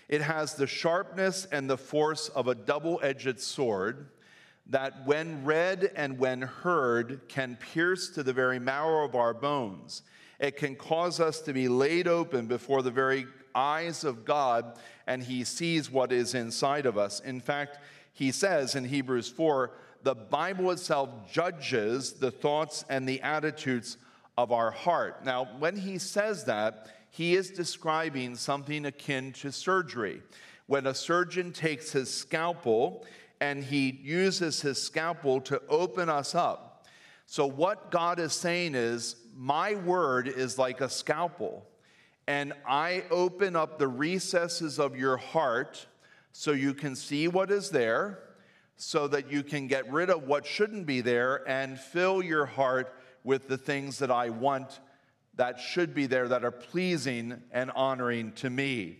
It 0.07 0.21
has 0.21 0.55
the 0.55 0.65
sharpness 0.65 1.45
and 1.51 1.69
the 1.69 1.77
force 1.77 2.29
of 2.29 2.47
a 2.47 2.55
double 2.55 3.01
edged 3.03 3.39
sword 3.41 4.07
that, 4.67 5.05
when 5.05 5.43
read 5.43 5.91
and 5.95 6.17
when 6.17 6.41
heard, 6.41 7.21
can 7.27 7.57
pierce 7.57 8.09
to 8.11 8.23
the 8.23 8.31
very 8.31 8.59
marrow 8.59 9.03
of 9.03 9.13
our 9.13 9.33
bones. 9.33 10.03
It 10.39 10.55
can 10.55 10.75
cause 10.75 11.19
us 11.19 11.41
to 11.41 11.53
be 11.53 11.67
laid 11.67 12.07
open 12.07 12.47
before 12.47 12.81
the 12.81 12.91
very 12.91 13.25
eyes 13.53 14.05
of 14.05 14.23
God, 14.23 14.77
and 15.05 15.21
He 15.21 15.43
sees 15.43 15.91
what 15.91 16.13
is 16.13 16.33
inside 16.33 16.85
of 16.85 16.97
us. 16.97 17.19
In 17.19 17.41
fact, 17.41 17.79
He 18.13 18.31
says 18.31 18.75
in 18.75 18.85
Hebrews 18.85 19.27
4 19.27 19.71
the 20.03 20.15
Bible 20.15 20.71
itself 20.71 21.09
judges 21.29 22.13
the 22.13 22.31
thoughts 22.31 22.85
and 22.89 23.07
the 23.07 23.21
attitudes 23.21 23.97
of 24.43 24.51
our 24.51 24.71
heart. 24.71 25.23
Now, 25.23 25.45
when 25.59 25.75
He 25.75 25.97
says 25.97 26.45
that, 26.45 26.87
he 27.09 27.35
is 27.35 27.51
describing 27.51 28.35
something 28.35 28.85
akin 28.85 29.33
to 29.33 29.51
surgery. 29.51 30.21
When 30.67 30.85
a 30.85 30.93
surgeon 30.93 31.51
takes 31.51 31.91
his 31.91 32.13
scalpel 32.13 33.05
and 33.41 33.63
he 33.63 33.99
uses 34.03 34.61
his 34.61 34.81
scalpel 34.81 35.41
to 35.41 35.61
open 35.69 36.09
us 36.09 36.35
up. 36.35 36.85
So, 37.25 37.45
what 37.45 37.91
God 37.91 38.19
is 38.19 38.33
saying 38.33 38.75
is, 38.75 39.15
My 39.35 39.75
word 39.75 40.27
is 40.27 40.57
like 40.57 40.81
a 40.81 40.89
scalpel, 40.89 41.65
and 42.27 42.53
I 42.67 43.03
open 43.09 43.55
up 43.55 43.79
the 43.79 43.87
recesses 43.87 44.79
of 44.79 44.97
your 44.97 45.17
heart 45.17 45.87
so 46.31 46.51
you 46.51 46.73
can 46.73 46.95
see 46.95 47.27
what 47.27 47.49
is 47.49 47.69
there, 47.69 48.19
so 48.77 49.07
that 49.07 49.31
you 49.31 49.43
can 49.43 49.67
get 49.67 49.91
rid 49.91 50.09
of 50.09 50.23
what 50.23 50.45
shouldn't 50.45 50.85
be 50.85 51.01
there 51.01 51.47
and 51.47 51.79
fill 51.79 52.21
your 52.23 52.45
heart 52.45 52.98
with 53.23 53.47
the 53.47 53.57
things 53.57 53.99
that 53.99 54.11
I 54.11 54.29
want 54.29 54.79
that 55.35 55.59
should 55.59 55.93
be 55.93 56.05
there 56.05 56.27
that 56.27 56.43
are 56.43 56.51
pleasing 56.51 57.41
and 57.51 57.71
honoring 57.71 58.33
to 58.33 58.49
me. 58.49 58.97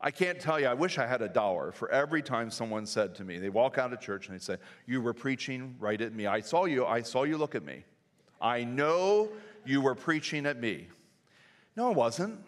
I 0.00 0.10
can't 0.10 0.38
tell 0.38 0.60
you, 0.60 0.66
I 0.66 0.74
wish 0.74 0.98
I 0.98 1.06
had 1.06 1.22
a 1.22 1.28
dollar 1.28 1.72
for 1.72 1.90
every 1.90 2.22
time 2.22 2.50
someone 2.50 2.86
said 2.86 3.14
to 3.14 3.24
me, 3.24 3.38
they 3.38 3.48
walk 3.48 3.78
out 3.78 3.92
of 3.92 4.00
church 4.00 4.28
and 4.28 4.34
they 4.34 4.42
say, 4.42 4.56
You 4.84 5.00
were 5.00 5.14
preaching 5.14 5.76
right 5.78 6.00
at 6.00 6.12
me. 6.12 6.26
I 6.26 6.40
saw 6.40 6.64
you, 6.64 6.84
I 6.84 7.02
saw 7.02 7.22
you 7.22 7.38
look 7.38 7.54
at 7.54 7.64
me. 7.64 7.84
I 8.40 8.64
know 8.64 9.30
you 9.64 9.80
were 9.80 9.94
preaching 9.94 10.44
at 10.44 10.60
me. 10.60 10.88
No, 11.76 11.90
it 11.90 11.96
wasn't. 11.96 12.38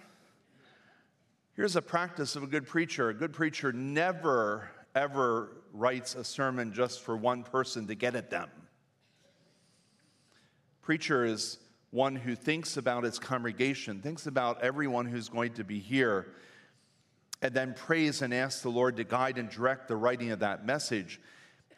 Here's 1.54 1.76
a 1.76 1.82
practice 1.82 2.34
of 2.34 2.42
a 2.42 2.48
good 2.48 2.66
preacher 2.66 3.08
a 3.08 3.14
good 3.14 3.32
preacher 3.32 3.72
never, 3.72 4.68
ever 4.94 5.62
writes 5.72 6.16
a 6.16 6.24
sermon 6.24 6.72
just 6.72 7.00
for 7.00 7.16
one 7.16 7.44
person 7.44 7.86
to 7.86 7.94
get 7.94 8.16
at 8.16 8.30
them. 8.30 8.50
Preacher 10.84 11.24
is 11.24 11.56
one 11.92 12.14
who 12.14 12.34
thinks 12.34 12.76
about 12.76 13.06
its 13.06 13.18
congregation, 13.18 14.02
thinks 14.02 14.26
about 14.26 14.62
everyone 14.62 15.06
who's 15.06 15.30
going 15.30 15.54
to 15.54 15.64
be 15.64 15.78
here, 15.78 16.26
and 17.40 17.54
then 17.54 17.72
prays 17.72 18.20
and 18.20 18.34
asks 18.34 18.60
the 18.60 18.68
Lord 18.68 18.98
to 18.98 19.04
guide 19.04 19.38
and 19.38 19.48
direct 19.48 19.88
the 19.88 19.96
writing 19.96 20.30
of 20.30 20.40
that 20.40 20.66
message. 20.66 21.22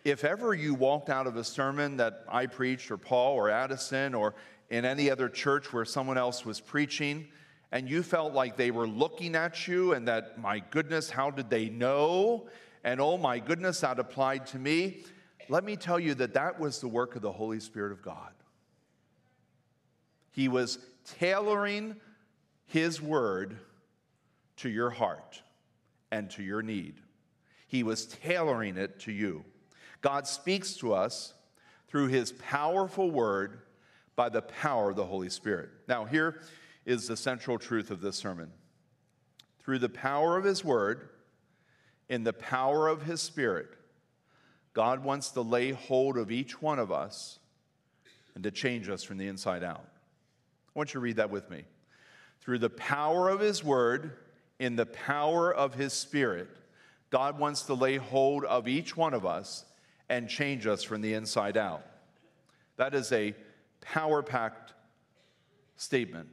If 0.04 0.24
ever 0.24 0.54
you 0.54 0.74
walked 0.74 1.08
out 1.08 1.28
of 1.28 1.36
a 1.36 1.44
sermon 1.44 1.98
that 1.98 2.24
I 2.28 2.46
preached, 2.46 2.90
or 2.90 2.96
Paul, 2.96 3.34
or 3.34 3.48
Addison, 3.48 4.12
or 4.12 4.34
in 4.70 4.84
any 4.84 5.08
other 5.08 5.28
church 5.28 5.72
where 5.72 5.84
someone 5.84 6.18
else 6.18 6.44
was 6.44 6.60
preaching, 6.60 7.28
and 7.70 7.88
you 7.88 8.02
felt 8.02 8.32
like 8.32 8.56
they 8.56 8.72
were 8.72 8.88
looking 8.88 9.36
at 9.36 9.68
you, 9.68 9.92
and 9.92 10.08
that, 10.08 10.36
my 10.36 10.58
goodness, 10.58 11.10
how 11.10 11.30
did 11.30 11.48
they 11.48 11.68
know? 11.68 12.48
And 12.82 13.00
oh 13.00 13.18
my 13.18 13.38
goodness, 13.38 13.80
that 13.80 14.00
applied 14.00 14.46
to 14.48 14.58
me. 14.58 15.04
Let 15.48 15.62
me 15.62 15.76
tell 15.76 16.00
you 16.00 16.14
that 16.14 16.34
that 16.34 16.58
was 16.58 16.80
the 16.80 16.88
work 16.88 17.14
of 17.14 17.22
the 17.22 17.30
Holy 17.30 17.60
Spirit 17.60 17.92
of 17.92 18.02
God. 18.02 18.32
He 20.36 20.48
was 20.48 20.78
tailoring 21.18 21.96
His 22.66 23.00
word 23.00 23.56
to 24.58 24.68
your 24.68 24.90
heart 24.90 25.40
and 26.12 26.28
to 26.32 26.42
your 26.42 26.60
need. 26.60 27.00
He 27.68 27.82
was 27.82 28.04
tailoring 28.04 28.76
it 28.76 29.00
to 29.00 29.12
you. 29.12 29.46
God 30.02 30.26
speaks 30.26 30.74
to 30.74 30.92
us 30.92 31.32
through 31.88 32.08
His 32.08 32.32
powerful 32.32 33.10
word 33.10 33.60
by 34.14 34.28
the 34.28 34.42
power 34.42 34.90
of 34.90 34.96
the 34.96 35.06
Holy 35.06 35.30
Spirit. 35.30 35.70
Now, 35.88 36.04
here 36.04 36.42
is 36.84 37.08
the 37.08 37.16
central 37.16 37.58
truth 37.58 37.90
of 37.90 38.02
this 38.02 38.16
sermon. 38.16 38.50
Through 39.60 39.78
the 39.78 39.88
power 39.88 40.36
of 40.36 40.44
His 40.44 40.62
word, 40.62 41.08
in 42.10 42.24
the 42.24 42.34
power 42.34 42.88
of 42.88 43.04
His 43.04 43.22
Spirit, 43.22 43.68
God 44.74 45.02
wants 45.02 45.30
to 45.30 45.40
lay 45.40 45.70
hold 45.70 46.18
of 46.18 46.30
each 46.30 46.60
one 46.60 46.78
of 46.78 46.92
us 46.92 47.38
and 48.34 48.44
to 48.44 48.50
change 48.50 48.90
us 48.90 49.02
from 49.02 49.16
the 49.16 49.28
inside 49.28 49.64
out. 49.64 49.88
I 50.76 50.78
want 50.78 50.90
you 50.90 51.00
to 51.00 51.04
read 51.04 51.16
that 51.16 51.30
with 51.30 51.48
me. 51.48 51.64
Through 52.42 52.58
the 52.58 52.68
power 52.68 53.30
of 53.30 53.40
His 53.40 53.64
Word, 53.64 54.12
in 54.58 54.76
the 54.76 54.84
power 54.84 55.50
of 55.52 55.72
His 55.72 55.94
Spirit, 55.94 56.48
God 57.08 57.38
wants 57.38 57.62
to 57.62 57.74
lay 57.74 57.96
hold 57.96 58.44
of 58.44 58.68
each 58.68 58.94
one 58.94 59.14
of 59.14 59.24
us 59.24 59.64
and 60.10 60.28
change 60.28 60.66
us 60.66 60.82
from 60.82 61.00
the 61.00 61.14
inside 61.14 61.56
out. 61.56 61.82
That 62.76 62.94
is 62.94 63.10
a 63.10 63.34
power 63.80 64.22
packed 64.22 64.74
statement. 65.76 66.28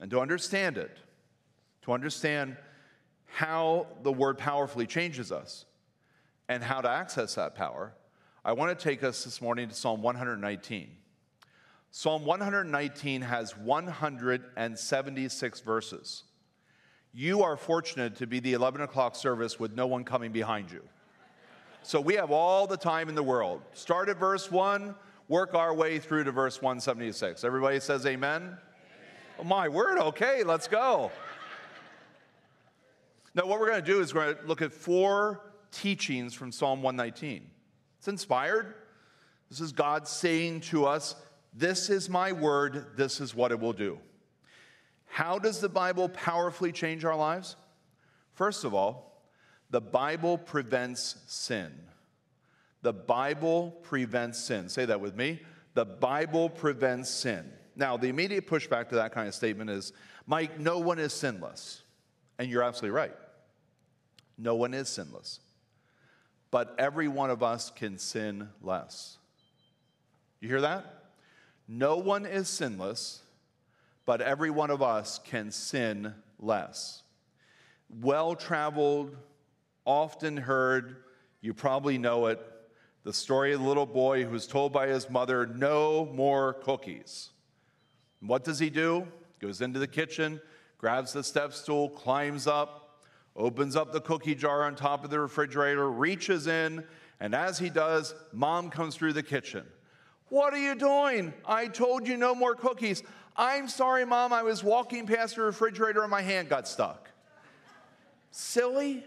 And 0.00 0.10
to 0.10 0.18
understand 0.18 0.76
it, 0.76 0.98
to 1.82 1.92
understand 1.92 2.56
how 3.26 3.86
the 4.02 4.12
word 4.12 4.38
powerfully 4.38 4.88
changes 4.88 5.30
us 5.30 5.66
and 6.48 6.64
how 6.64 6.80
to 6.80 6.90
access 6.90 7.36
that 7.36 7.54
power, 7.54 7.94
I 8.44 8.54
want 8.54 8.76
to 8.76 8.84
take 8.84 9.04
us 9.04 9.22
this 9.22 9.40
morning 9.40 9.68
to 9.68 9.74
Psalm 9.74 10.02
119. 10.02 10.90
Psalm 11.96 12.24
119 12.24 13.22
has 13.22 13.56
176 13.56 15.60
verses. 15.60 16.24
You 17.12 17.44
are 17.44 17.56
fortunate 17.56 18.16
to 18.16 18.26
be 18.26 18.40
the 18.40 18.54
11 18.54 18.80
o'clock 18.80 19.14
service 19.14 19.60
with 19.60 19.76
no 19.76 19.86
one 19.86 20.02
coming 20.02 20.32
behind 20.32 20.72
you. 20.72 20.82
So 21.84 22.00
we 22.00 22.14
have 22.14 22.32
all 22.32 22.66
the 22.66 22.76
time 22.76 23.08
in 23.08 23.14
the 23.14 23.22
world. 23.22 23.62
Start 23.74 24.08
at 24.08 24.18
verse 24.18 24.50
1, 24.50 24.96
work 25.28 25.54
our 25.54 25.72
way 25.72 26.00
through 26.00 26.24
to 26.24 26.32
verse 26.32 26.60
176. 26.60 27.44
Everybody 27.44 27.78
says 27.78 28.04
amen? 28.06 28.42
amen. 28.42 28.58
Oh, 29.38 29.44
my 29.44 29.68
word, 29.68 29.98
okay, 29.98 30.42
let's 30.42 30.66
go. 30.66 31.12
Now, 33.36 33.46
what 33.46 33.60
we're 33.60 33.70
going 33.70 33.84
to 33.84 33.86
do 33.86 34.00
is 34.00 34.12
we're 34.12 34.32
going 34.32 34.36
to 34.38 34.48
look 34.48 34.62
at 34.62 34.72
four 34.72 35.42
teachings 35.70 36.34
from 36.34 36.50
Psalm 36.50 36.82
119. 36.82 37.48
It's 37.98 38.08
inspired. 38.08 38.74
This 39.48 39.60
is 39.60 39.70
God 39.70 40.08
saying 40.08 40.62
to 40.62 40.86
us, 40.86 41.14
This 41.54 41.88
is 41.88 42.10
my 42.10 42.32
word, 42.32 42.96
this 42.96 43.20
is 43.20 43.34
what 43.34 43.52
it 43.52 43.60
will 43.60 43.72
do. 43.72 43.98
How 45.06 45.38
does 45.38 45.60
the 45.60 45.68
Bible 45.68 46.08
powerfully 46.08 46.72
change 46.72 47.04
our 47.04 47.14
lives? 47.14 47.54
First 48.32 48.64
of 48.64 48.74
all, 48.74 49.22
the 49.70 49.80
Bible 49.80 50.36
prevents 50.36 51.16
sin. 51.26 51.72
The 52.82 52.92
Bible 52.92 53.70
prevents 53.82 54.38
sin. 54.38 54.68
Say 54.68 54.84
that 54.86 55.00
with 55.00 55.16
me. 55.16 55.40
The 55.74 55.84
Bible 55.84 56.50
prevents 56.50 57.08
sin. 57.08 57.50
Now, 57.76 57.96
the 57.96 58.08
immediate 58.08 58.48
pushback 58.48 58.88
to 58.88 58.96
that 58.96 59.12
kind 59.12 59.28
of 59.28 59.34
statement 59.34 59.70
is 59.70 59.92
Mike, 60.26 60.58
no 60.58 60.80
one 60.80 60.98
is 60.98 61.12
sinless. 61.12 61.82
And 62.38 62.50
you're 62.50 62.62
absolutely 62.62 62.96
right. 62.96 63.14
No 64.36 64.56
one 64.56 64.74
is 64.74 64.88
sinless. 64.88 65.40
But 66.50 66.74
every 66.78 67.08
one 67.08 67.30
of 67.30 67.42
us 67.42 67.70
can 67.70 67.98
sin 67.98 68.48
less. 68.60 69.18
You 70.40 70.48
hear 70.48 70.60
that? 70.62 71.03
No 71.66 71.96
one 71.96 72.26
is 72.26 72.48
sinless, 72.48 73.22
but 74.04 74.20
every 74.20 74.50
one 74.50 74.70
of 74.70 74.82
us 74.82 75.18
can 75.24 75.50
sin 75.50 76.14
less. 76.38 77.02
Well 77.88 78.34
traveled, 78.34 79.16
often 79.84 80.36
heard, 80.36 80.96
you 81.40 81.54
probably 81.54 81.98
know 81.98 82.26
it, 82.26 82.40
the 83.04 83.12
story 83.12 83.52
of 83.52 83.60
the 83.60 83.66
little 83.66 83.86
boy 83.86 84.24
who 84.24 84.30
was 84.30 84.46
told 84.46 84.72
by 84.72 84.88
his 84.88 85.08
mother, 85.10 85.46
No 85.46 86.06
more 86.06 86.54
cookies. 86.54 87.30
what 88.20 88.44
does 88.44 88.58
he 88.58 88.70
do? 88.70 89.06
Goes 89.40 89.60
into 89.60 89.78
the 89.78 89.86
kitchen, 89.86 90.40
grabs 90.78 91.12
the 91.12 91.22
step 91.22 91.52
stool, 91.52 91.90
climbs 91.90 92.46
up, 92.46 93.02
opens 93.36 93.76
up 93.76 93.92
the 93.92 94.00
cookie 94.00 94.34
jar 94.34 94.64
on 94.64 94.74
top 94.74 95.04
of 95.04 95.10
the 95.10 95.20
refrigerator, 95.20 95.90
reaches 95.90 96.46
in, 96.46 96.84
and 97.20 97.34
as 97.34 97.58
he 97.58 97.68
does, 97.68 98.14
mom 98.32 98.70
comes 98.70 98.96
through 98.96 99.12
the 99.12 99.22
kitchen. 99.22 99.66
What 100.28 100.52
are 100.52 100.58
you 100.58 100.74
doing? 100.74 101.32
I 101.46 101.68
told 101.68 102.08
you 102.08 102.16
no 102.16 102.34
more 102.34 102.54
cookies. 102.54 103.02
I'm 103.36 103.68
sorry, 103.68 104.04
mom, 104.04 104.32
I 104.32 104.42
was 104.42 104.62
walking 104.62 105.06
past 105.06 105.36
the 105.36 105.42
refrigerator 105.42 106.02
and 106.02 106.10
my 106.10 106.22
hand 106.22 106.48
got 106.48 106.68
stuck. 106.68 107.10
Silly? 108.30 109.04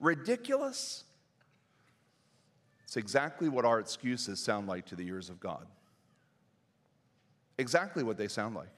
Ridiculous? 0.00 1.04
It's 2.84 2.96
exactly 2.96 3.48
what 3.48 3.64
our 3.64 3.80
excuses 3.80 4.40
sound 4.40 4.66
like 4.66 4.86
to 4.86 4.96
the 4.96 5.06
ears 5.06 5.28
of 5.28 5.40
God. 5.40 5.66
Exactly 7.58 8.02
what 8.02 8.16
they 8.16 8.28
sound 8.28 8.54
like. 8.54 8.68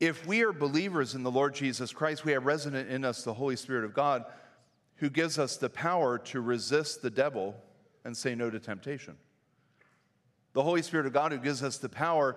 If 0.00 0.26
we 0.26 0.42
are 0.42 0.52
believers 0.52 1.14
in 1.14 1.22
the 1.22 1.30
Lord 1.30 1.54
Jesus 1.54 1.92
Christ, 1.92 2.24
we 2.24 2.32
have 2.32 2.44
resident 2.44 2.90
in 2.90 3.04
us 3.04 3.24
the 3.24 3.32
Holy 3.32 3.56
Spirit 3.56 3.84
of 3.84 3.94
God 3.94 4.26
who 4.96 5.08
gives 5.08 5.38
us 5.38 5.56
the 5.56 5.70
power 5.70 6.18
to 6.18 6.40
resist 6.40 7.00
the 7.00 7.10
devil 7.10 7.54
and 8.04 8.14
say 8.14 8.34
no 8.34 8.50
to 8.50 8.60
temptation. 8.60 9.16
The 10.56 10.62
Holy 10.62 10.80
Spirit 10.80 11.04
of 11.04 11.12
God 11.12 11.32
who 11.32 11.38
gives 11.38 11.62
us 11.62 11.76
the 11.76 11.90
power 11.90 12.34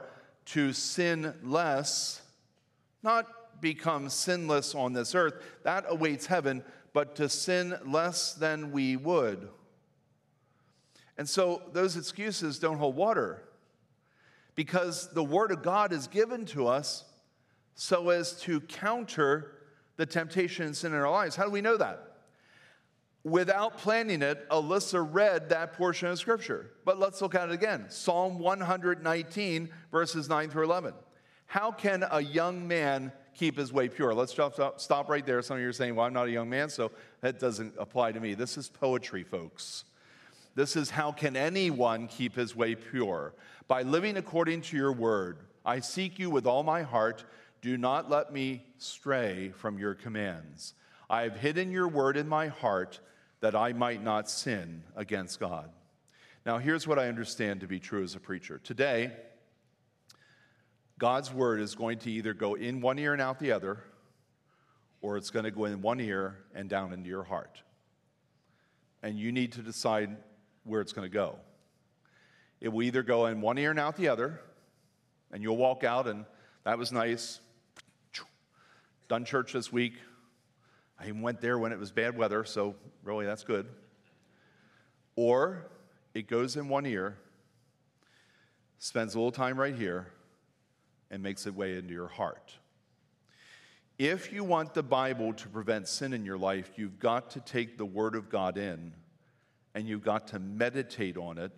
to 0.47 0.73
sin 0.73 1.33
less, 1.41 2.21
not 3.01 3.61
become 3.61 4.09
sinless 4.09 4.75
on 4.75 4.91
this 4.91 5.15
earth, 5.15 5.35
that 5.63 5.85
awaits 5.87 6.25
heaven, 6.25 6.61
but 6.91 7.15
to 7.15 7.29
sin 7.29 7.75
less 7.85 8.33
than 8.33 8.73
we 8.73 8.97
would. 8.97 9.47
And 11.17 11.29
so 11.29 11.61
those 11.71 11.95
excuses 11.95 12.59
don't 12.59 12.77
hold 12.77 12.97
water 12.97 13.41
because 14.53 15.07
the 15.13 15.23
Word 15.23 15.51
of 15.53 15.63
God 15.63 15.93
is 15.93 16.07
given 16.07 16.45
to 16.47 16.67
us 16.67 17.05
so 17.73 18.09
as 18.09 18.33
to 18.41 18.59
counter 18.59 19.53
the 19.95 20.05
temptation 20.05 20.65
and 20.65 20.75
sin 20.75 20.91
in 20.91 20.99
our 20.99 21.09
lives. 21.09 21.37
How 21.37 21.45
do 21.45 21.51
we 21.51 21.61
know 21.61 21.77
that? 21.77 22.08
Without 23.29 23.77
planning 23.77 24.21
it, 24.21 24.49
Alyssa 24.49 25.07
read 25.09 25.49
that 25.49 25.73
portion 25.73 26.07
of 26.07 26.17
Scripture. 26.17 26.71
But 26.83 26.97
let's 26.97 27.21
look 27.21 27.35
at 27.35 27.49
it 27.49 27.51
again 27.51 27.85
Psalm 27.89 28.39
119, 28.39 29.69
verses 29.91 30.27
9 30.27 30.49
through 30.49 30.65
11. 30.65 30.93
How 31.45 31.71
can 31.71 32.05
a 32.09 32.21
young 32.21 32.67
man 32.67 33.11
keep 33.35 33.57
his 33.57 33.71
way 33.71 33.87
pure? 33.87 34.13
Let's 34.13 34.31
stop, 34.31 34.79
stop 34.79 35.09
right 35.09 35.25
there. 35.25 35.41
Some 35.41 35.57
of 35.57 35.61
you 35.61 35.69
are 35.69 35.73
saying, 35.73 35.95
well, 35.95 36.05
I'm 36.05 36.13
not 36.13 36.27
a 36.27 36.31
young 36.31 36.49
man, 36.49 36.69
so 36.69 36.91
that 37.21 37.39
doesn't 37.39 37.73
apply 37.77 38.11
to 38.11 38.19
me. 38.19 38.33
This 38.33 38.57
is 38.57 38.69
poetry, 38.69 39.23
folks. 39.23 39.85
This 40.55 40.75
is 40.75 40.89
how 40.89 41.11
can 41.11 41.35
anyone 41.35 42.07
keep 42.07 42.35
his 42.35 42.55
way 42.55 42.75
pure? 42.75 43.33
By 43.67 43.83
living 43.83 44.17
according 44.17 44.61
to 44.61 44.77
your 44.77 44.91
word. 44.91 45.37
I 45.65 45.81
seek 45.81 46.17
you 46.17 46.29
with 46.29 46.47
all 46.47 46.63
my 46.63 46.81
heart. 46.81 47.25
Do 47.61 47.77
not 47.77 48.09
let 48.09 48.33
me 48.33 48.63
stray 48.77 49.51
from 49.55 49.77
your 49.77 49.93
commands. 49.93 50.73
I 51.09 51.23
have 51.23 51.37
hidden 51.37 51.71
your 51.71 51.87
word 51.87 52.17
in 52.17 52.27
my 52.27 52.47
heart 52.47 52.99
that 53.41 53.55
I 53.55 53.73
might 53.73 54.03
not 54.03 54.29
sin 54.29 54.83
against 54.95 55.39
God. 55.39 55.69
Now, 56.45 56.57
here's 56.57 56.87
what 56.87 56.99
I 56.99 57.07
understand 57.07 57.61
to 57.61 57.67
be 57.67 57.79
true 57.79 58.03
as 58.03 58.15
a 58.15 58.19
preacher. 58.19 58.59
Today, 58.63 59.11
God's 60.97 61.33
word 61.33 61.61
is 61.61 61.75
going 61.75 61.99
to 61.99 62.11
either 62.11 62.33
go 62.33 62.55
in 62.55 62.81
one 62.81 62.99
ear 62.99 63.13
and 63.13 63.21
out 63.21 63.39
the 63.39 63.51
other, 63.51 63.83
or 65.01 65.15
it's 65.15 65.29
going 65.29 65.45
to 65.45 65.51
go 65.51 65.65
in 65.65 65.81
one 65.81 65.99
ear 65.99 66.37
and 66.53 66.69
down 66.69 66.91
into 66.91 67.09
your 67.09 67.23
heart. 67.23 67.61
And 69.01 69.17
you 69.17 69.31
need 69.31 69.53
to 69.53 69.61
decide 69.61 70.17
where 70.63 70.81
it's 70.81 70.91
going 70.91 71.09
to 71.09 71.13
go. 71.13 71.37
It 72.59 72.69
will 72.69 72.83
either 72.83 73.03
go 73.03 73.27
in 73.27 73.39
one 73.39 73.57
ear 73.57 73.71
and 73.71 73.79
out 73.79 73.95
the 73.95 74.09
other, 74.09 74.41
and 75.31 75.41
you'll 75.41 75.55
walk 75.55 75.85
out, 75.85 76.07
and 76.07 76.25
that 76.65 76.77
was 76.77 76.91
nice. 76.91 77.39
Done 79.07 79.23
church 79.23 79.53
this 79.53 79.71
week. 79.71 79.93
I 80.99 81.11
went 81.11 81.39
there 81.41 81.57
when 81.57 81.71
it 81.71 81.79
was 81.79 81.91
bad 81.91 82.17
weather, 82.17 82.43
so 82.43 82.75
really 83.03 83.25
that's 83.25 83.43
good. 83.43 83.67
Or 85.15 85.65
it 86.13 86.27
goes 86.27 86.57
in 86.57 86.67
one 86.67 86.85
ear, 86.85 87.17
spends 88.79 89.15
a 89.15 89.17
little 89.17 89.31
time 89.31 89.57
right 89.57 89.75
here, 89.75 90.07
and 91.09 91.23
makes 91.23 91.45
its 91.45 91.55
way 91.55 91.77
into 91.77 91.93
your 91.93 92.07
heart. 92.07 92.53
If 93.97 94.31
you 94.31 94.45
want 94.45 94.73
the 94.73 94.83
Bible 94.83 95.33
to 95.33 95.49
prevent 95.49 95.87
sin 95.87 96.13
in 96.13 96.23
your 96.23 96.37
life, 96.37 96.71
you've 96.77 96.99
got 96.99 97.31
to 97.31 97.41
take 97.41 97.77
the 97.77 97.85
Word 97.85 98.15
of 98.15 98.29
God 98.29 98.57
in 98.57 98.93
and 99.75 99.87
you've 99.87 100.03
got 100.03 100.27
to 100.29 100.39
meditate 100.39 101.17
on 101.17 101.37
it 101.37 101.51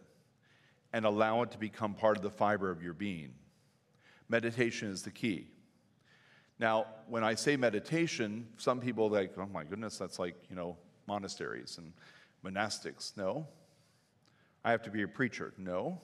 and 0.91 1.05
allow 1.05 1.43
it 1.43 1.51
to 1.51 1.59
become 1.59 1.93
part 1.93 2.17
of 2.17 2.23
the 2.23 2.31
fiber 2.31 2.71
of 2.71 2.81
your 2.81 2.93
being. 2.93 3.33
Meditation 4.27 4.89
is 4.89 5.03
the 5.03 5.11
key. 5.11 5.50
Now, 6.61 6.85
when 7.07 7.23
I 7.23 7.33
say 7.33 7.57
meditation, 7.57 8.47
some 8.57 8.79
people 8.79 9.07
are 9.07 9.21
like, 9.21 9.33
oh 9.35 9.47
my 9.51 9.63
goodness, 9.63 9.97
that's 9.97 10.19
like, 10.19 10.35
you 10.47 10.55
know, 10.55 10.77
monasteries 11.07 11.79
and 11.79 11.91
monastics. 12.45 13.17
No. 13.17 13.47
I 14.63 14.69
have 14.69 14.83
to 14.83 14.91
be 14.91 15.01
a 15.01 15.07
preacher. 15.07 15.53
No. 15.57 15.99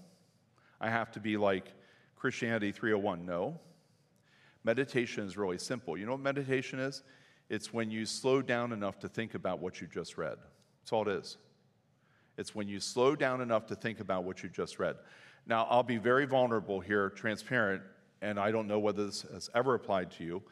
I 0.81 0.89
have 0.89 1.11
to 1.11 1.19
be 1.19 1.37
like 1.37 1.73
Christianity 2.15 2.71
301. 2.71 3.23
No. 3.23 3.59
Meditation 4.63 5.27
is 5.27 5.37
really 5.37 5.59
simple. 5.59 5.95
You 5.95 6.07
know 6.07 6.13
what 6.13 6.21
meditation 6.21 6.79
is? 6.79 7.03
It's 7.49 7.71
when 7.71 7.91
you 7.91 8.07
slow 8.07 8.41
down 8.41 8.73
enough 8.73 8.97
to 9.01 9.07
think 9.07 9.35
about 9.35 9.59
what 9.59 9.79
you 9.79 9.85
just 9.85 10.17
read. 10.17 10.37
That's 10.81 10.91
all 10.91 11.07
it 11.07 11.19
is. 11.19 11.37
It's 12.35 12.55
when 12.55 12.67
you 12.67 12.79
slow 12.79 13.15
down 13.15 13.41
enough 13.41 13.67
to 13.67 13.75
think 13.75 13.99
about 13.99 14.23
what 14.23 14.41
you 14.41 14.49
just 14.49 14.79
read. 14.79 14.95
Now, 15.45 15.67
I'll 15.69 15.83
be 15.83 15.97
very 15.97 16.25
vulnerable 16.25 16.79
here, 16.79 17.11
transparent 17.11 17.83
and 18.21 18.39
I 18.39 18.51
don't 18.51 18.67
know 18.67 18.79
whether 18.79 19.05
this 19.05 19.23
has 19.33 19.49
ever 19.53 19.73
applied 19.73 20.11
to 20.11 20.23
you. 20.23 20.43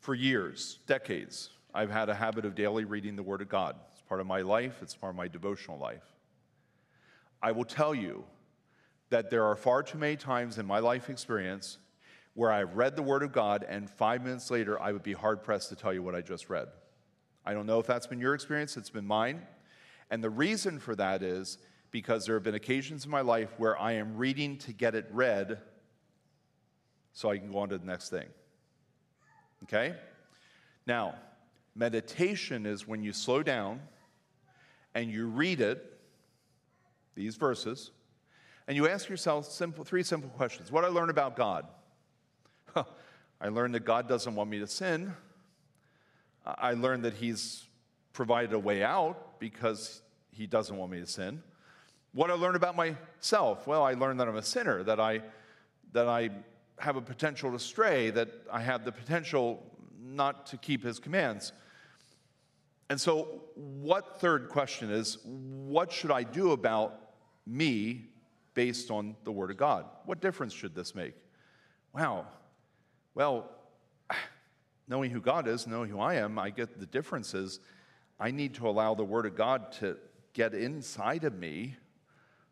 For 0.00 0.14
years, 0.14 0.78
decades, 0.86 1.50
I've 1.74 1.90
had 1.90 2.08
a 2.08 2.14
habit 2.14 2.44
of 2.44 2.54
daily 2.54 2.84
reading 2.84 3.16
the 3.16 3.22
Word 3.22 3.42
of 3.42 3.48
God. 3.48 3.76
It's 3.92 4.02
part 4.02 4.20
of 4.20 4.26
my 4.26 4.40
life, 4.40 4.78
it's 4.82 4.94
part 4.94 5.12
of 5.12 5.16
my 5.16 5.28
devotional 5.28 5.78
life. 5.78 6.04
I 7.42 7.52
will 7.52 7.64
tell 7.64 7.94
you 7.94 8.24
that 9.10 9.30
there 9.30 9.44
are 9.44 9.56
far 9.56 9.82
too 9.82 9.98
many 9.98 10.16
times 10.16 10.58
in 10.58 10.66
my 10.66 10.78
life 10.78 11.10
experience 11.10 11.78
where 12.34 12.52
I've 12.52 12.76
read 12.76 12.96
the 12.96 13.02
Word 13.02 13.22
of 13.22 13.32
God 13.32 13.64
and 13.68 13.88
five 13.88 14.22
minutes 14.22 14.50
later 14.50 14.80
I 14.80 14.92
would 14.92 15.02
be 15.02 15.12
hard 15.12 15.42
pressed 15.42 15.68
to 15.70 15.76
tell 15.76 15.92
you 15.92 16.02
what 16.02 16.14
I 16.14 16.20
just 16.20 16.48
read. 16.50 16.68
I 17.44 17.54
don't 17.54 17.66
know 17.66 17.78
if 17.78 17.86
that's 17.86 18.06
been 18.06 18.20
your 18.20 18.34
experience, 18.34 18.76
it's 18.76 18.90
been 18.90 19.06
mine. 19.06 19.42
And 20.10 20.22
the 20.22 20.30
reason 20.30 20.78
for 20.78 20.94
that 20.96 21.22
is 21.22 21.58
because 21.90 22.26
there 22.26 22.34
have 22.34 22.42
been 22.42 22.54
occasions 22.54 23.04
in 23.04 23.10
my 23.10 23.20
life 23.20 23.54
where 23.58 23.78
I 23.78 23.92
am 23.92 24.16
reading 24.16 24.58
to 24.58 24.72
get 24.72 24.94
it 24.94 25.06
read 25.10 25.60
so 27.16 27.30
I 27.30 27.38
can 27.38 27.50
go 27.50 27.60
on 27.60 27.70
to 27.70 27.78
the 27.78 27.86
next 27.86 28.10
thing. 28.10 28.26
Okay? 29.62 29.94
Now, 30.86 31.14
meditation 31.74 32.66
is 32.66 32.86
when 32.86 33.02
you 33.02 33.14
slow 33.14 33.42
down 33.42 33.80
and 34.94 35.10
you 35.10 35.26
read 35.26 35.62
it, 35.62 35.98
these 37.14 37.36
verses, 37.36 37.90
and 38.68 38.76
you 38.76 38.86
ask 38.86 39.08
yourself 39.08 39.46
simple, 39.46 39.82
three 39.82 40.02
simple 40.02 40.28
questions 40.28 40.70
What 40.70 40.84
I 40.84 40.88
learned 40.88 41.08
about 41.08 41.36
God? 41.36 41.66
I 43.40 43.48
learned 43.48 43.74
that 43.76 43.86
God 43.86 44.08
doesn't 44.08 44.34
want 44.34 44.50
me 44.50 44.58
to 44.58 44.66
sin. 44.66 45.14
I 46.44 46.74
learned 46.74 47.06
that 47.06 47.14
He's 47.14 47.66
provided 48.12 48.52
a 48.52 48.58
way 48.58 48.84
out 48.84 49.40
because 49.40 50.02
He 50.32 50.46
doesn't 50.46 50.76
want 50.76 50.92
me 50.92 51.00
to 51.00 51.06
sin. 51.06 51.42
What 52.12 52.30
I 52.30 52.34
learned 52.34 52.56
about 52.56 52.76
myself? 52.76 53.66
Well, 53.66 53.84
I 53.84 53.94
learned 53.94 54.20
that 54.20 54.28
I'm 54.28 54.36
a 54.36 54.42
sinner, 54.42 54.82
that 54.82 55.00
I, 55.00 55.22
that 55.92 56.08
I 56.08 56.28
have 56.78 56.96
a 56.96 57.00
potential 57.00 57.52
to 57.52 57.58
stray, 57.58 58.10
that 58.10 58.28
I 58.52 58.60
have 58.60 58.84
the 58.84 58.92
potential 58.92 59.62
not 60.00 60.46
to 60.46 60.56
keep 60.56 60.84
His 60.84 60.98
commands. 60.98 61.52
And 62.88 63.00
so, 63.00 63.42
what 63.54 64.20
third 64.20 64.48
question 64.48 64.90
is 64.90 65.18
what 65.24 65.90
should 65.90 66.10
I 66.10 66.22
do 66.22 66.52
about 66.52 67.00
me 67.46 68.04
based 68.54 68.90
on 68.90 69.16
the 69.24 69.32
Word 69.32 69.50
of 69.50 69.56
God? 69.56 69.86
What 70.04 70.20
difference 70.20 70.52
should 70.52 70.74
this 70.74 70.94
make? 70.94 71.14
Wow. 71.92 72.26
Well, 73.14 73.50
knowing 74.88 75.10
who 75.10 75.20
God 75.20 75.48
is, 75.48 75.66
knowing 75.66 75.90
who 75.90 76.00
I 76.00 76.14
am, 76.14 76.38
I 76.38 76.50
get 76.50 76.78
the 76.78 76.86
difference 76.86 77.34
is 77.34 77.60
I 78.20 78.30
need 78.30 78.54
to 78.54 78.68
allow 78.68 78.94
the 78.94 79.04
Word 79.04 79.26
of 79.26 79.34
God 79.34 79.72
to 79.80 79.96
get 80.32 80.54
inside 80.54 81.24
of 81.24 81.34
me 81.38 81.76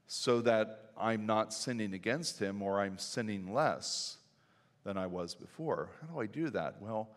so 0.06 0.40
that 0.42 0.90
I'm 0.96 1.26
not 1.26 1.52
sinning 1.52 1.94
against 1.94 2.38
Him 2.38 2.62
or 2.62 2.80
I'm 2.80 2.98
sinning 2.98 3.52
less 3.52 4.18
than 4.84 4.96
I 4.96 5.06
was 5.06 5.34
before. 5.34 5.90
How 6.00 6.14
do 6.14 6.20
I 6.20 6.26
do 6.26 6.50
that? 6.50 6.76
Well, 6.80 7.08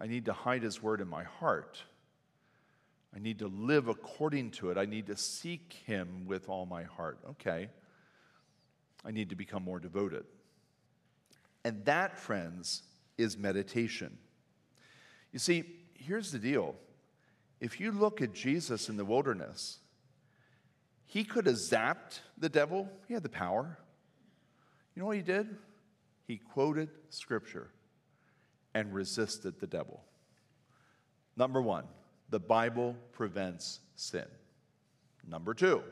I 0.00 0.06
need 0.06 0.24
to 0.26 0.32
hide 0.32 0.62
His 0.62 0.82
Word 0.82 1.00
in 1.00 1.08
my 1.08 1.24
heart. 1.24 1.82
I 3.14 3.18
need 3.18 3.38
to 3.38 3.48
live 3.48 3.88
according 3.88 4.50
to 4.52 4.70
it. 4.70 4.78
I 4.78 4.84
need 4.84 5.06
to 5.06 5.16
seek 5.16 5.74
Him 5.86 6.26
with 6.26 6.48
all 6.48 6.66
my 6.66 6.84
heart. 6.84 7.18
Okay. 7.30 7.68
I 9.04 9.10
need 9.10 9.30
to 9.30 9.36
become 9.36 9.62
more 9.62 9.78
devoted. 9.78 10.24
And 11.64 11.84
that, 11.84 12.18
friends, 12.18 12.82
is 13.16 13.36
meditation. 13.36 14.18
You 15.32 15.38
see, 15.38 15.64
here's 15.94 16.32
the 16.32 16.38
deal. 16.38 16.74
If 17.60 17.80
you 17.80 17.90
look 17.90 18.22
at 18.22 18.32
Jesus 18.32 18.88
in 18.88 18.96
the 18.96 19.04
wilderness, 19.04 19.78
he 21.08 21.24
could 21.24 21.46
have 21.46 21.56
zapped 21.56 22.20
the 22.36 22.50
devil. 22.50 22.88
He 23.08 23.14
had 23.14 23.22
the 23.22 23.30
power. 23.30 23.78
You 24.94 25.00
know 25.00 25.06
what 25.06 25.16
he 25.16 25.22
did? 25.22 25.56
He 26.26 26.36
quoted 26.36 26.90
scripture 27.08 27.70
and 28.74 28.92
resisted 28.92 29.58
the 29.58 29.66
devil. 29.66 30.02
Number 31.34 31.62
one, 31.62 31.84
the 32.28 32.38
Bible 32.38 32.94
prevents 33.12 33.80
sin. 33.96 34.26
Number 35.26 35.54
two, 35.54 35.82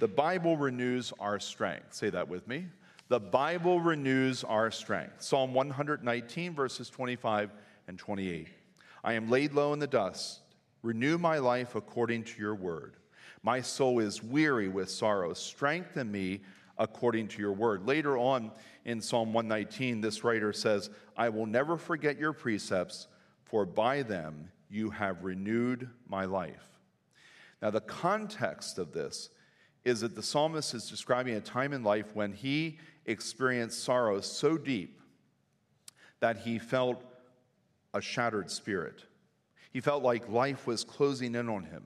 the 0.00 0.08
Bible 0.08 0.56
renews 0.56 1.12
our 1.20 1.38
strength. 1.38 1.94
Say 1.94 2.10
that 2.10 2.28
with 2.28 2.48
me. 2.48 2.66
The 3.08 3.20
Bible 3.20 3.78
renews 3.78 4.42
our 4.42 4.72
strength. 4.72 5.22
Psalm 5.22 5.54
119, 5.54 6.52
verses 6.52 6.90
25 6.90 7.52
and 7.86 7.96
28. 7.96 8.48
I 9.04 9.12
am 9.12 9.30
laid 9.30 9.52
low 9.52 9.72
in 9.72 9.78
the 9.78 9.86
dust. 9.86 10.40
Renew 10.82 11.16
my 11.16 11.38
life 11.38 11.76
according 11.76 12.24
to 12.24 12.40
your 12.40 12.56
word. 12.56 12.96
My 13.46 13.60
soul 13.60 14.00
is 14.00 14.24
weary 14.24 14.68
with 14.68 14.90
sorrow. 14.90 15.32
Strengthen 15.32 16.10
me 16.10 16.40
according 16.78 17.28
to 17.28 17.38
your 17.38 17.52
word. 17.52 17.86
Later 17.86 18.18
on 18.18 18.50
in 18.84 19.00
Psalm 19.00 19.32
119, 19.32 20.00
this 20.00 20.24
writer 20.24 20.52
says, 20.52 20.90
I 21.16 21.28
will 21.28 21.46
never 21.46 21.76
forget 21.76 22.18
your 22.18 22.32
precepts, 22.32 23.06
for 23.44 23.64
by 23.64 24.02
them 24.02 24.50
you 24.68 24.90
have 24.90 25.22
renewed 25.22 25.88
my 26.08 26.24
life. 26.24 26.80
Now, 27.62 27.70
the 27.70 27.82
context 27.82 28.78
of 28.78 28.92
this 28.92 29.30
is 29.84 30.00
that 30.00 30.16
the 30.16 30.24
psalmist 30.24 30.74
is 30.74 30.90
describing 30.90 31.36
a 31.36 31.40
time 31.40 31.72
in 31.72 31.84
life 31.84 32.16
when 32.16 32.32
he 32.32 32.80
experienced 33.04 33.84
sorrow 33.84 34.20
so 34.22 34.58
deep 34.58 35.00
that 36.18 36.38
he 36.38 36.58
felt 36.58 37.00
a 37.94 38.00
shattered 38.00 38.50
spirit. 38.50 39.04
He 39.70 39.80
felt 39.80 40.02
like 40.02 40.28
life 40.28 40.66
was 40.66 40.82
closing 40.82 41.36
in 41.36 41.48
on 41.48 41.62
him. 41.62 41.84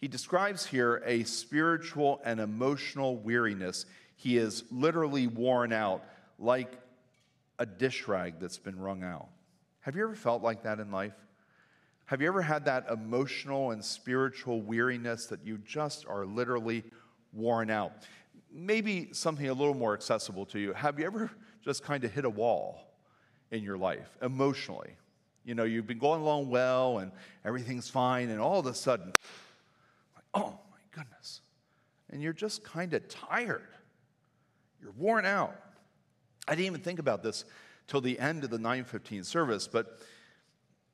He 0.00 0.08
describes 0.08 0.64
here 0.64 1.02
a 1.04 1.24
spiritual 1.24 2.20
and 2.24 2.40
emotional 2.40 3.16
weariness. 3.16 3.84
He 4.16 4.38
is 4.38 4.64
literally 4.70 5.26
worn 5.26 5.72
out 5.72 6.04
like 6.38 6.72
a 7.58 7.66
dish 7.66 8.06
rag 8.06 8.34
that's 8.40 8.58
been 8.58 8.78
wrung 8.78 9.02
out. 9.02 9.28
Have 9.80 9.96
you 9.96 10.04
ever 10.04 10.14
felt 10.14 10.42
like 10.42 10.62
that 10.62 10.78
in 10.78 10.92
life? 10.92 11.14
Have 12.06 12.22
you 12.22 12.28
ever 12.28 12.42
had 12.42 12.64
that 12.66 12.86
emotional 12.90 13.72
and 13.72 13.84
spiritual 13.84 14.62
weariness 14.62 15.26
that 15.26 15.44
you 15.44 15.58
just 15.58 16.06
are 16.06 16.24
literally 16.24 16.84
worn 17.32 17.68
out? 17.68 17.92
Maybe 18.52 19.08
something 19.12 19.48
a 19.48 19.52
little 19.52 19.74
more 19.74 19.94
accessible 19.94 20.46
to 20.46 20.58
you. 20.58 20.72
Have 20.72 20.98
you 20.98 21.06
ever 21.06 21.30
just 21.64 21.82
kind 21.82 22.04
of 22.04 22.12
hit 22.12 22.24
a 22.24 22.30
wall 22.30 22.80
in 23.50 23.62
your 23.62 23.76
life 23.76 24.16
emotionally? 24.22 24.90
You 25.44 25.54
know, 25.54 25.64
you've 25.64 25.86
been 25.86 25.98
going 25.98 26.22
along 26.22 26.50
well 26.50 26.98
and 26.98 27.10
everything's 27.44 27.90
fine, 27.90 28.30
and 28.30 28.40
all 28.40 28.60
of 28.60 28.66
a 28.66 28.74
sudden, 28.74 29.12
oh 30.34 30.58
my 30.70 30.78
goodness. 30.90 31.40
And 32.10 32.22
you're 32.22 32.32
just 32.32 32.64
kind 32.64 32.94
of 32.94 33.08
tired. 33.08 33.68
You're 34.80 34.92
worn 34.92 35.26
out. 35.26 35.56
I 36.46 36.52
didn't 36.52 36.66
even 36.66 36.80
think 36.80 36.98
about 36.98 37.22
this 37.22 37.44
till 37.86 38.00
the 38.00 38.18
end 38.18 38.44
of 38.44 38.50
the 38.50 38.58
915 38.58 39.24
service, 39.24 39.68
but 39.68 39.98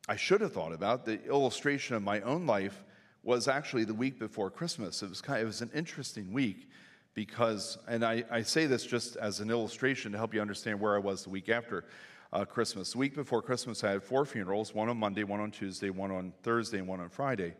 I 0.08 0.16
should 0.16 0.40
have 0.40 0.52
thought 0.52 0.72
about. 0.72 1.04
The 1.04 1.22
illustration 1.24 1.96
of 1.96 2.02
my 2.02 2.20
own 2.20 2.46
life 2.46 2.84
was 3.22 3.48
actually 3.48 3.84
the 3.84 3.94
week 3.94 4.18
before 4.18 4.50
Christmas. 4.50 5.02
It 5.02 5.08
was, 5.08 5.20
kind 5.20 5.38
of, 5.38 5.44
it 5.44 5.46
was 5.46 5.62
an 5.62 5.70
interesting 5.74 6.32
week 6.32 6.68
because, 7.14 7.78
and 7.88 8.04
I, 8.04 8.24
I, 8.30 8.42
say 8.42 8.66
this 8.66 8.84
just 8.84 9.16
as 9.16 9.40
an 9.40 9.50
illustration 9.50 10.12
to 10.12 10.18
help 10.18 10.34
you 10.34 10.40
understand 10.40 10.80
where 10.80 10.94
I 10.94 10.98
was 10.98 11.24
the 11.24 11.30
week 11.30 11.48
after 11.48 11.84
uh, 12.32 12.44
Christmas. 12.44 12.92
The 12.92 12.98
week 12.98 13.14
before 13.14 13.40
Christmas, 13.40 13.82
I 13.82 13.92
had 13.92 14.02
four 14.02 14.26
funerals 14.26 14.74
one 14.74 14.88
on 14.88 14.98
Monday, 14.98 15.24
one 15.24 15.40
on 15.40 15.50
Tuesday, 15.50 15.90
one 15.90 16.10
on 16.10 16.32
Thursday, 16.42 16.78
and 16.78 16.88
one 16.88 17.00
on 17.00 17.08
Friday. 17.08 17.54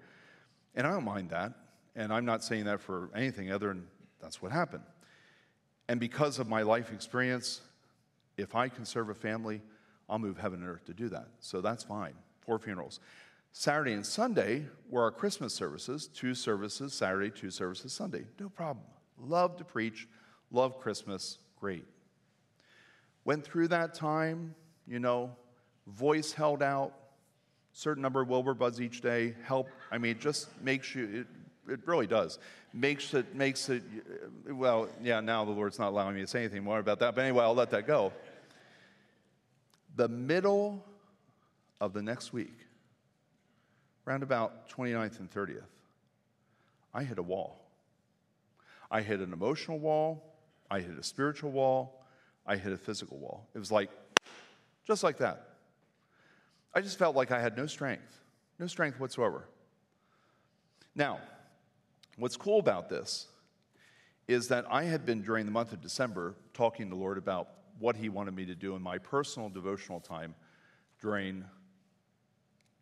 And 0.75 0.87
I 0.87 0.91
don't 0.91 1.05
mind 1.05 1.31
that. 1.31 1.53
And 1.97 2.13
I'm 2.13 2.25
not 2.25 2.43
saying 2.43 2.65
that 2.65 2.81
for 2.81 3.11
anything 3.15 3.53
other 3.53 3.69
than 3.69 3.87
that's 4.21 4.43
what 4.43 4.53
happened. 4.53 4.85
And 5.89 6.01
because 6.01 6.39
of 6.39 6.49
my 6.49 6.63
life 6.63 6.93
experience, 6.93 7.61
if 8.37 8.55
I 8.55 8.69
can 8.69 8.85
serve 8.85 9.11
a 9.11 9.15
family, 9.15 9.63
I'll 10.09 10.19
move 10.19 10.39
heaven 10.39 10.61
and 10.61 10.69
earth 10.69 10.85
to 10.87 10.95
do 10.95 11.09
that. 11.11 11.29
So 11.41 11.61
that's 11.61 11.85
fine 11.85 12.15
four 12.45 12.59
funerals. 12.59 13.01
Saturday 13.53 13.93
and 13.93 14.05
Sunday 14.05 14.67
were 14.91 15.03
our 15.03 15.11
Christmas 15.11 15.55
services, 15.55 16.09
two 16.09 16.35
services 16.35 16.93
Saturday, 16.93 17.31
two 17.31 17.51
services 17.51 17.93
Sunday. 17.93 18.25
No 18.39 18.49
problem. 18.49 18.85
Love 19.19 19.57
to 19.57 19.65
preach, 19.65 20.09
love 20.51 20.79
Christmas, 20.79 21.39
great. 21.59 21.85
Went 23.25 23.45
through 23.45 23.69
that 23.69 23.95
time, 23.95 24.55
you 24.87 24.99
know, 24.99 25.35
voice 25.87 26.33
held 26.33 26.63
out, 26.63 26.93
certain 27.73 28.03
number 28.03 28.21
of 28.21 28.29
Wilbur 28.29 28.55
buds 28.55 28.81
each 28.81 29.01
day, 29.01 29.35
help. 29.45 29.69
I 29.91 29.99
mean, 29.99 30.11
it 30.11 30.21
just 30.21 30.49
makes 30.61 30.95
you, 30.95 31.21
it, 31.21 31.27
it 31.69 31.81
really 31.87 32.07
does. 32.07 32.39
Makes 32.73 33.15
it, 33.15 33.35
makes 33.35 33.69
it, 33.69 33.83
well, 34.49 34.89
yeah, 35.03 35.21
now 35.21 35.45
the 35.45 35.51
Lord's 35.51 35.79
not 35.79 35.89
allowing 35.89 36.15
me 36.15 36.21
to 36.23 36.27
say 36.27 36.41
anything 36.41 36.65
more 36.65 36.79
about 36.79 36.99
that, 37.01 37.15
but 37.15 37.23
anyway, 37.23 37.45
I'll 37.45 37.55
let 37.55 37.71
that 37.71 37.87
go. 37.87 38.13
The 39.97 40.09
middle 40.09 40.85
of 41.81 41.93
the 41.93 42.03
next 42.03 42.33
week, 42.33 42.57
around 44.07 44.23
about 44.23 44.69
29th 44.69 45.21
and 45.21 45.31
30th, 45.31 45.63
I 46.93 47.05
hit 47.05 47.19
a 47.19 47.23
wall. 47.23 47.61
I 48.91 49.03
hit 49.03 49.21
an 49.21 49.33
emotional 49.33 49.79
wall, 49.79 50.35
I 50.71 50.81
hit 50.81 50.99
a 50.99 51.03
spiritual 51.03 51.51
wall, 51.51 52.05
I 52.47 52.57
hit 52.57 52.73
a 52.73 52.77
physical 52.77 53.19
wall. 53.19 53.49
It 53.55 53.59
was 53.59 53.73
like, 53.73 53.91
just 54.87 55.03
like 55.03 55.19
that. 55.19 55.49
I 56.75 56.81
just 56.81 56.99
felt 56.99 57.17
like 57.17 57.31
I 57.31 57.41
had 57.41 57.57
no 57.57 57.67
strength, 57.67 58.21
no 58.59 58.67
strength 58.67 59.01
whatsoever. 59.01 59.49
Now, 60.95 61.21
what's 62.17 62.37
cool 62.37 62.59
about 62.59 62.89
this 62.89 63.27
is 64.29 64.49
that 64.49 64.65
I 64.71 64.85
had 64.85 65.05
been 65.05 65.23
during 65.23 65.47
the 65.47 65.53
month 65.53 65.73
of 65.73 65.81
December 65.81 66.35
talking 66.55 66.87
to 66.87 66.91
the 66.91 67.01
Lord 67.01 67.19
about 67.19 67.49
what 67.79 67.97
He 67.97 68.09
wanted 68.09 68.35
me 68.35 68.47
to 68.47 68.55
do 68.55 68.77
in 68.77 68.83
my 68.83 68.99
personal 68.99 69.49
devotional 69.49 70.01
time 70.01 70.35
during 71.01 71.43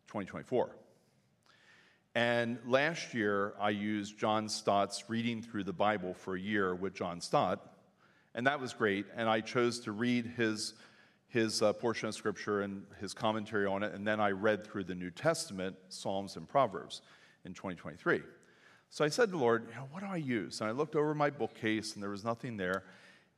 2024. 0.07 0.69
And 2.15 2.59
last 2.67 3.13
year, 3.13 3.55
I 3.59 3.71
used 3.71 4.19
John 4.19 4.47
Stott's 4.47 5.09
Reading 5.09 5.41
Through 5.41 5.63
the 5.63 5.73
Bible 5.73 6.13
for 6.13 6.35
a 6.35 6.39
year 6.39 6.75
with 6.75 6.93
John 6.93 7.19
Stott, 7.19 7.73
and 8.35 8.45
that 8.45 8.59
was 8.59 8.73
great. 8.73 9.07
And 9.15 9.27
I 9.27 9.41
chose 9.41 9.79
to 9.81 9.91
read 9.91 10.27
his, 10.37 10.75
his 11.27 11.63
uh, 11.63 11.73
portion 11.73 12.07
of 12.07 12.13
Scripture 12.13 12.61
and 12.61 12.83
his 13.01 13.15
commentary 13.15 13.65
on 13.65 13.81
it, 13.81 13.93
and 13.93 14.05
then 14.05 14.19
I 14.19 14.29
read 14.29 14.63
through 14.63 14.83
the 14.83 14.93
New 14.93 15.09
Testament, 15.09 15.75
Psalms 15.89 16.35
and 16.35 16.47
Proverbs 16.47 17.01
in 17.45 17.53
2023. 17.55 18.21
So 18.93 19.03
I 19.03 19.07
said 19.07 19.29
to 19.29 19.31
the 19.31 19.37
Lord, 19.37 19.65
you 19.69 19.73
know, 19.73 19.87
what 19.89 20.01
do 20.01 20.05
I 20.05 20.17
use? 20.17 20.61
And 20.61 20.69
I 20.69 20.71
looked 20.71 20.95
over 20.95 21.15
my 21.15 21.31
bookcase, 21.31 21.95
and 21.95 22.03
there 22.03 22.11
was 22.11 22.23
nothing 22.23 22.57
there. 22.57 22.83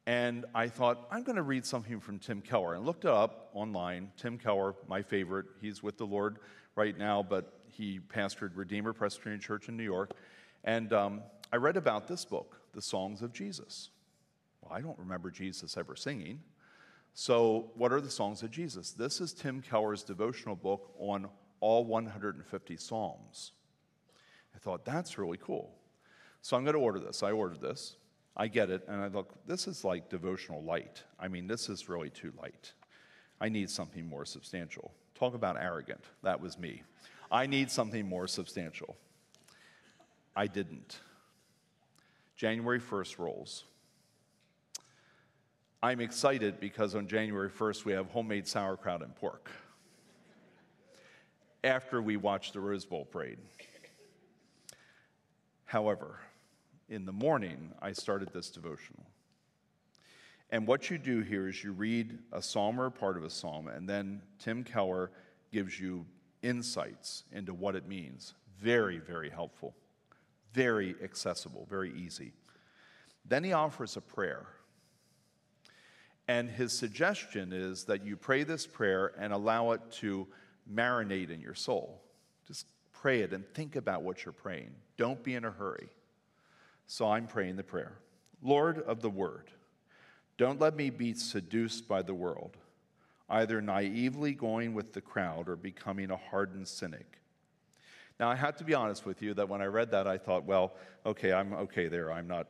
And 0.05 0.43
I 0.53 0.67
thought, 0.67 1.07
I'm 1.09 1.23
going 1.23 1.37
to 1.37 1.43
read 1.43 1.65
something 1.65 2.01
from 2.01 2.19
Tim 2.19 2.41
Keller. 2.41 2.75
And 2.75 2.85
looked 2.85 3.05
it 3.05 3.09
up 3.09 3.51
online. 3.53 4.11
Tim 4.17 4.37
Keller, 4.37 4.75
my 4.89 5.01
favorite. 5.01 5.45
He's 5.61 5.81
with 5.81 5.97
the 5.97 6.05
Lord 6.05 6.39
right 6.75 6.97
now, 6.97 7.23
but 7.23 7.53
he 7.69 8.01
pastored 8.01 8.51
Redeemer 8.55 8.91
Presbyterian 8.91 9.39
Church 9.39 9.69
in 9.69 9.77
New 9.77 9.85
York. 9.85 10.11
And 10.65 10.91
um, 10.91 11.21
I 11.53 11.55
read 11.55 11.77
about 11.77 12.09
this 12.09 12.25
book, 12.25 12.59
The 12.73 12.81
Songs 12.81 13.21
of 13.21 13.31
Jesus. 13.31 13.91
Well, 14.59 14.77
I 14.77 14.81
don't 14.81 14.99
remember 14.99 15.31
Jesus 15.31 15.77
ever 15.77 15.95
singing. 15.95 16.41
So, 17.13 17.71
what 17.75 17.93
are 17.93 18.01
the 18.01 18.11
songs 18.11 18.43
of 18.43 18.51
Jesus? 18.51 18.91
This 18.91 19.21
is 19.21 19.31
Tim 19.31 19.61
Keller's 19.61 20.03
devotional 20.03 20.57
book 20.57 20.91
on 20.99 21.29
all 21.61 21.85
150 21.85 22.75
Psalms. 22.75 23.53
I 24.55 24.57
thought, 24.59 24.85
that's 24.85 25.17
really 25.17 25.37
cool. 25.37 25.71
So, 26.41 26.55
I'm 26.55 26.63
going 26.63 26.75
to 26.75 26.79
order 26.79 26.99
this. 26.99 27.23
I 27.23 27.31
ordered 27.31 27.61
this. 27.61 27.95
I 28.37 28.47
get 28.47 28.69
it, 28.69 28.83
and 28.87 29.01
I 29.01 29.07
look, 29.07 29.33
this 29.47 29.67
is 29.67 29.83
like 29.83 30.09
devotional 30.09 30.61
light. 30.63 31.03
I 31.19 31.27
mean, 31.27 31.47
this 31.47 31.69
is 31.69 31.87
really 31.87 32.09
too 32.09 32.33
light. 32.41 32.73
I 33.39 33.49
need 33.49 33.69
something 33.69 34.07
more 34.07 34.25
substantial. 34.25 34.91
Talk 35.17 35.35
about 35.35 35.57
arrogant. 35.57 36.03
That 36.23 36.41
was 36.41 36.57
me. 36.57 36.83
I 37.31 37.47
need 37.47 37.71
something 37.71 38.07
more 38.07 38.27
substantial. 38.27 38.97
I 40.35 40.47
didn't. 40.47 40.99
January 42.35 42.81
1st 42.81 43.17
rolls. 43.19 43.63
I'm 45.81 46.01
excited 46.01 46.59
because 46.59 46.95
on 46.95 47.07
January 47.07 47.49
1st 47.49 47.85
we 47.85 47.93
have 47.93 48.07
homemade 48.07 48.47
sauerkraut 48.47 49.01
and 49.01 49.15
pork 49.15 49.49
after 51.63 52.01
we 52.01 52.17
watch 52.17 52.51
the 52.51 52.59
Rose 52.59 52.85
Bowl 52.85 53.05
parade. 53.05 53.37
However, 55.75 56.21
in 56.87 57.05
the 57.05 57.11
morning, 57.11 57.73
I 57.81 57.91
started 57.91 58.29
this 58.31 58.49
devotional. 58.49 59.05
And 60.49 60.65
what 60.65 60.89
you 60.89 60.97
do 60.97 61.19
here 61.19 61.49
is 61.49 61.65
you 61.65 61.73
read 61.73 62.17
a 62.31 62.41
psalm 62.41 62.79
or 62.79 62.89
part 62.89 63.17
of 63.17 63.25
a 63.25 63.29
psalm, 63.29 63.67
and 63.67 63.89
then 63.89 64.21
Tim 64.39 64.63
Keller 64.63 65.11
gives 65.51 65.77
you 65.77 66.05
insights 66.41 67.25
into 67.33 67.53
what 67.53 67.75
it 67.75 67.89
means. 67.89 68.35
Very, 68.57 68.99
very 68.99 69.29
helpful, 69.29 69.75
very 70.53 70.95
accessible, 71.03 71.67
very 71.69 71.91
easy. 71.93 72.31
Then 73.25 73.43
he 73.43 73.51
offers 73.51 73.97
a 73.97 74.01
prayer. 74.01 74.45
And 76.29 76.49
his 76.49 76.71
suggestion 76.71 77.51
is 77.51 77.83
that 77.83 78.05
you 78.05 78.15
pray 78.15 78.43
this 78.43 78.65
prayer 78.65 79.11
and 79.19 79.33
allow 79.33 79.71
it 79.71 79.81
to 79.99 80.25
marinate 80.73 81.31
in 81.31 81.41
your 81.41 81.53
soul. 81.53 82.01
Just 82.47 82.65
pray 83.05 83.21
it 83.21 83.33
and 83.33 83.47
think 83.53 83.75
about 83.75 84.01
what 84.01 84.25
you're 84.25 84.31
praying. 84.31 84.71
Don't 84.97 85.23
be 85.23 85.35
in 85.35 85.45
a 85.45 85.51
hurry. 85.51 85.89
So 86.87 87.07
I'm 87.07 87.27
praying 87.27 87.55
the 87.55 87.63
prayer 87.63 87.99
Lord 88.41 88.79
of 88.79 88.99
the 89.03 89.11
Word, 89.11 89.51
don't 90.39 90.59
let 90.59 90.75
me 90.75 90.89
be 90.89 91.13
seduced 91.13 91.87
by 91.87 92.01
the 92.01 92.15
world, 92.15 92.57
either 93.29 93.61
naively 93.61 94.33
going 94.33 94.73
with 94.73 94.91
the 94.91 95.01
crowd 95.01 95.47
or 95.49 95.55
becoming 95.55 96.09
a 96.09 96.17
hardened 96.17 96.67
cynic. 96.67 97.19
Now, 98.19 98.31
I 98.31 98.35
have 98.35 98.57
to 98.57 98.63
be 98.63 98.73
honest 98.73 99.05
with 99.05 99.21
you 99.21 99.35
that 99.35 99.49
when 99.49 99.61
I 99.61 99.65
read 99.65 99.91
that, 99.91 100.07
I 100.07 100.17
thought, 100.17 100.43
well, 100.45 100.73
okay, 101.05 101.31
I'm 101.31 101.53
okay 101.53 101.87
there. 101.87 102.11
I'm 102.11 102.27
not 102.27 102.47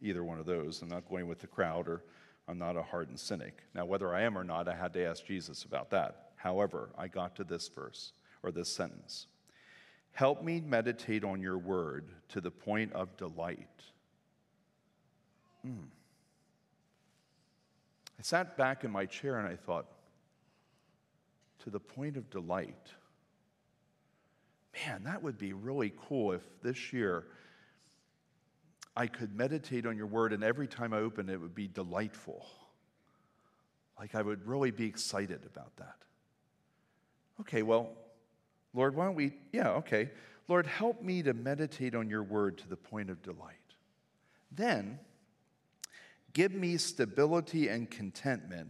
either 0.00 0.22
one 0.22 0.38
of 0.38 0.46
those. 0.46 0.82
I'm 0.82 0.88
not 0.88 1.08
going 1.10 1.26
with 1.26 1.40
the 1.40 1.48
crowd 1.48 1.88
or 1.88 2.04
I'm 2.46 2.58
not 2.58 2.76
a 2.76 2.82
hardened 2.84 3.18
cynic. 3.18 3.64
Now, 3.74 3.86
whether 3.86 4.14
I 4.14 4.22
am 4.22 4.38
or 4.38 4.44
not, 4.44 4.68
I 4.68 4.76
had 4.76 4.92
to 4.92 5.04
ask 5.04 5.26
Jesus 5.26 5.64
about 5.64 5.90
that. 5.90 6.30
However, 6.36 6.90
I 6.96 7.08
got 7.08 7.34
to 7.34 7.42
this 7.42 7.66
verse 7.66 8.12
or 8.44 8.52
this 8.52 8.72
sentence 8.72 9.26
Help 10.16 10.42
me 10.42 10.62
meditate 10.62 11.24
on 11.24 11.42
your 11.42 11.58
word 11.58 12.06
to 12.30 12.40
the 12.40 12.50
point 12.50 12.90
of 12.94 13.14
delight. 13.18 13.68
Mm. 15.62 15.88
I 18.18 18.22
sat 18.22 18.56
back 18.56 18.82
in 18.82 18.90
my 18.90 19.04
chair 19.04 19.38
and 19.38 19.46
I 19.46 19.56
thought, 19.56 19.84
to 21.64 21.68
the 21.68 21.78
point 21.78 22.16
of 22.16 22.30
delight. 22.30 22.94
Man, 24.86 25.04
that 25.04 25.22
would 25.22 25.36
be 25.36 25.52
really 25.52 25.92
cool 26.08 26.32
if 26.32 26.40
this 26.62 26.94
year 26.94 27.24
I 28.96 29.08
could 29.08 29.36
meditate 29.36 29.84
on 29.84 29.98
your 29.98 30.06
word, 30.06 30.32
and 30.32 30.42
every 30.42 30.66
time 30.66 30.94
I 30.94 31.00
open 31.00 31.28
it, 31.28 31.34
it 31.34 31.40
would 31.42 31.54
be 31.54 31.68
delightful. 31.68 32.46
Like 33.98 34.14
I 34.14 34.22
would 34.22 34.46
really 34.46 34.70
be 34.70 34.86
excited 34.86 35.44
about 35.44 35.76
that. 35.76 35.96
Okay, 37.42 37.62
well, 37.62 37.90
Lord, 38.76 38.94
why 38.94 39.06
don't 39.06 39.14
we? 39.14 39.32
Yeah, 39.52 39.70
okay. 39.70 40.10
Lord, 40.48 40.66
help 40.66 41.02
me 41.02 41.22
to 41.22 41.32
meditate 41.32 41.94
on 41.94 42.10
your 42.10 42.22
word 42.22 42.58
to 42.58 42.68
the 42.68 42.76
point 42.76 43.08
of 43.08 43.22
delight. 43.22 43.56
Then, 44.52 45.00
give 46.34 46.52
me 46.52 46.76
stability 46.76 47.68
and 47.68 47.90
contentment 47.90 48.68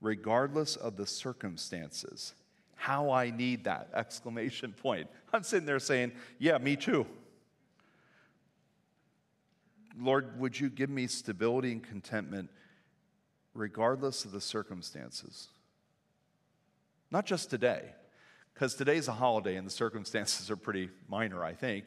regardless 0.00 0.76
of 0.76 0.96
the 0.96 1.06
circumstances. 1.06 2.34
How 2.76 3.10
I 3.10 3.30
need 3.30 3.64
that! 3.64 3.90
Exclamation 3.94 4.72
point. 4.72 5.08
I'm 5.32 5.42
sitting 5.42 5.66
there 5.66 5.80
saying, 5.80 6.12
Yeah, 6.38 6.58
me 6.58 6.76
too. 6.76 7.04
Lord, 9.98 10.40
would 10.40 10.58
you 10.58 10.70
give 10.70 10.88
me 10.88 11.08
stability 11.08 11.72
and 11.72 11.82
contentment 11.82 12.48
regardless 13.54 14.24
of 14.24 14.30
the 14.30 14.40
circumstances? 14.40 15.48
Not 17.10 17.26
just 17.26 17.50
today, 17.50 17.90
because 18.54 18.74
today's 18.74 19.08
a 19.08 19.12
holiday 19.12 19.56
and 19.56 19.66
the 19.66 19.70
circumstances 19.70 20.50
are 20.50 20.56
pretty 20.56 20.90
minor, 21.08 21.44
I 21.44 21.54
think, 21.54 21.86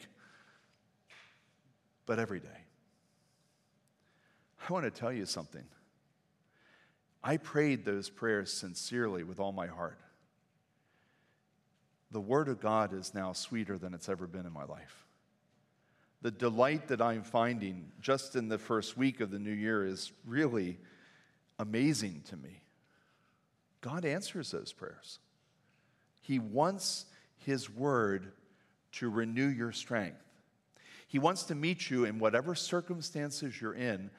but 2.05 2.19
every 2.19 2.39
day. 2.39 2.47
I 4.67 4.73
want 4.73 4.85
to 4.85 4.91
tell 4.91 5.13
you 5.13 5.25
something. 5.25 5.63
I 7.23 7.37
prayed 7.37 7.85
those 7.85 8.09
prayers 8.09 8.51
sincerely 8.51 9.23
with 9.23 9.39
all 9.39 9.51
my 9.51 9.67
heart. 9.67 9.99
The 12.11 12.21
Word 12.21 12.47
of 12.47 12.59
God 12.59 12.93
is 12.93 13.13
now 13.13 13.33
sweeter 13.33 13.77
than 13.77 13.93
it's 13.93 14.09
ever 14.09 14.27
been 14.27 14.45
in 14.45 14.53
my 14.53 14.63
life 14.63 15.05
the 16.25 16.31
delight 16.31 16.87
that 16.87 17.03
I'm 17.03 17.21
finding 17.21 17.91
just 18.01 18.35
in 18.35 18.47
the 18.47 18.57
first 18.57 18.97
week 18.97 19.21
of 19.21 19.29
the 19.29 19.37
new 19.37 19.51
year 19.51 19.85
is 19.85 20.11
really 20.25 20.79
amazing 21.59 22.23
to 22.29 22.35
me. 22.35 22.63
God 23.81 24.05
answers 24.05 24.49
those 24.49 24.73
prayers. 24.73 25.19
He 26.25 26.39
wants 26.39 27.05
His 27.37 27.69
word 27.69 28.31
to 28.93 29.09
renew 29.09 29.47
your 29.47 29.71
strength. 29.71 30.23
He 31.07 31.19
wants 31.19 31.43
to 31.43 31.55
meet 31.55 31.91
you 31.91 32.05
in 32.05 32.17
whatever 32.17 32.55
circumstances 32.55 33.61
you're 33.61 33.75
in, 33.75 34.09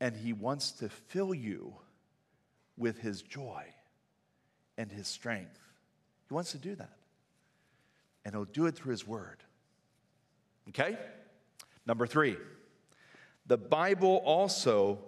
and 0.00 0.16
He 0.16 0.32
wants 0.32 0.72
to 0.72 0.88
fill 0.88 1.32
you 1.32 1.74
with 2.76 2.98
His 2.98 3.22
joy 3.22 3.62
and 4.76 4.90
His 4.90 5.06
strength. 5.06 5.56
He 6.28 6.34
wants 6.34 6.50
to 6.50 6.58
do 6.58 6.74
that. 6.74 6.96
And 8.24 8.34
He'll 8.34 8.44
do 8.44 8.66
it 8.66 8.74
through 8.74 8.90
His 8.90 9.06
word. 9.06 9.38
Okay? 10.70 10.98
Number 11.86 12.08
three, 12.08 12.38
the 13.46 13.56
Bible 13.56 14.16
also 14.24 14.98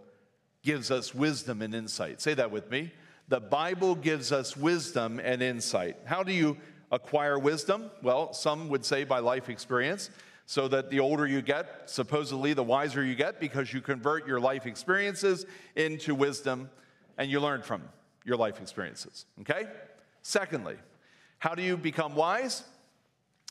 gives 0.62 0.92
us 0.92 1.12
wisdom 1.12 1.62
and 1.62 1.74
insight. 1.74 2.20
Say 2.20 2.34
that 2.34 2.52
with 2.52 2.70
me. 2.70 2.92
The 3.28 3.40
Bible 3.40 3.94
gives 3.94 4.32
us 4.32 4.56
wisdom 4.56 5.20
and 5.20 5.42
insight. 5.42 5.96
How 6.04 6.22
do 6.22 6.32
you 6.32 6.56
acquire 6.90 7.38
wisdom? 7.38 7.90
Well, 8.02 8.32
some 8.32 8.68
would 8.68 8.84
say 8.84 9.04
by 9.04 9.20
life 9.20 9.48
experience, 9.48 10.10
so 10.44 10.68
that 10.68 10.90
the 10.90 11.00
older 11.00 11.26
you 11.26 11.40
get, 11.40 11.88
supposedly 11.88 12.52
the 12.52 12.62
wiser 12.62 13.02
you 13.02 13.14
get, 13.14 13.40
because 13.40 13.72
you 13.72 13.80
convert 13.80 14.26
your 14.26 14.40
life 14.40 14.66
experiences 14.66 15.46
into 15.76 16.14
wisdom 16.14 16.68
and 17.16 17.30
you 17.30 17.40
learn 17.40 17.62
from 17.62 17.82
your 18.24 18.36
life 18.36 18.60
experiences. 18.60 19.26
Okay? 19.40 19.64
Secondly, 20.22 20.76
how 21.38 21.54
do 21.54 21.62
you 21.62 21.76
become 21.76 22.14
wise? 22.14 22.64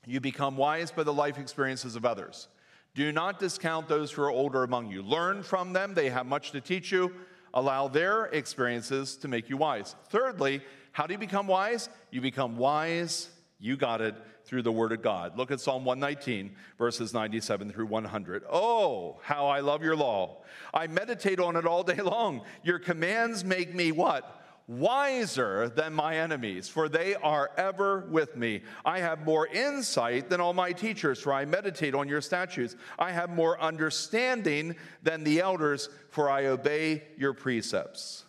You 0.05 0.19
become 0.19 0.57
wise 0.57 0.91
by 0.91 1.03
the 1.03 1.13
life 1.13 1.37
experiences 1.37 1.95
of 1.95 2.05
others. 2.05 2.47
Do 2.93 3.11
not 3.11 3.39
discount 3.39 3.87
those 3.87 4.11
who 4.11 4.21
are 4.23 4.31
older 4.31 4.63
among 4.63 4.91
you. 4.91 5.01
Learn 5.01 5.43
from 5.43 5.73
them, 5.73 5.93
they 5.93 6.09
have 6.09 6.25
much 6.25 6.51
to 6.51 6.61
teach 6.61 6.91
you. 6.91 7.13
Allow 7.53 7.87
their 7.87 8.25
experiences 8.25 9.17
to 9.17 9.27
make 9.27 9.49
you 9.49 9.57
wise. 9.57 9.95
Thirdly, 10.09 10.61
how 10.91 11.07
do 11.07 11.13
you 11.13 11.17
become 11.19 11.47
wise? 11.47 11.89
You 12.09 12.21
become 12.21 12.57
wise, 12.57 13.29
you 13.59 13.77
got 13.77 14.01
it, 14.01 14.15
through 14.45 14.63
the 14.63 14.71
Word 14.71 14.91
of 14.91 15.01
God. 15.01 15.37
Look 15.37 15.51
at 15.51 15.59
Psalm 15.59 15.85
119, 15.85 16.55
verses 16.77 17.13
97 17.13 17.71
through 17.71 17.85
100. 17.85 18.43
Oh, 18.51 19.19
how 19.23 19.47
I 19.47 19.59
love 19.59 19.83
your 19.83 19.95
law. 19.95 20.41
I 20.73 20.87
meditate 20.87 21.39
on 21.39 21.55
it 21.55 21.65
all 21.65 21.83
day 21.83 22.01
long. 22.01 22.41
Your 22.63 22.79
commands 22.79 23.45
make 23.45 23.73
me 23.73 23.91
what? 23.91 24.40
Wiser 24.71 25.67
than 25.67 25.93
my 25.93 26.17
enemies, 26.17 26.69
for 26.69 26.87
they 26.87 27.15
are 27.15 27.51
ever 27.57 28.05
with 28.09 28.37
me. 28.37 28.61
I 28.85 28.99
have 28.99 29.25
more 29.25 29.45
insight 29.47 30.29
than 30.29 30.39
all 30.39 30.53
my 30.53 30.71
teachers, 30.71 31.19
for 31.19 31.33
I 31.33 31.43
meditate 31.43 31.93
on 31.93 32.07
your 32.07 32.21
statutes. 32.21 32.77
I 32.97 33.11
have 33.11 33.29
more 33.29 33.59
understanding 33.61 34.77
than 35.03 35.25
the 35.25 35.41
elders, 35.41 35.89
for 36.09 36.29
I 36.29 36.45
obey 36.45 37.03
your 37.17 37.33
precepts. 37.33 38.23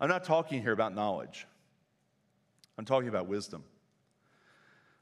I'm 0.00 0.08
not 0.08 0.24
talking 0.24 0.62
here 0.62 0.72
about 0.72 0.94
knowledge, 0.94 1.46
I'm 2.78 2.86
talking 2.86 3.08
about 3.08 3.26
wisdom. 3.26 3.62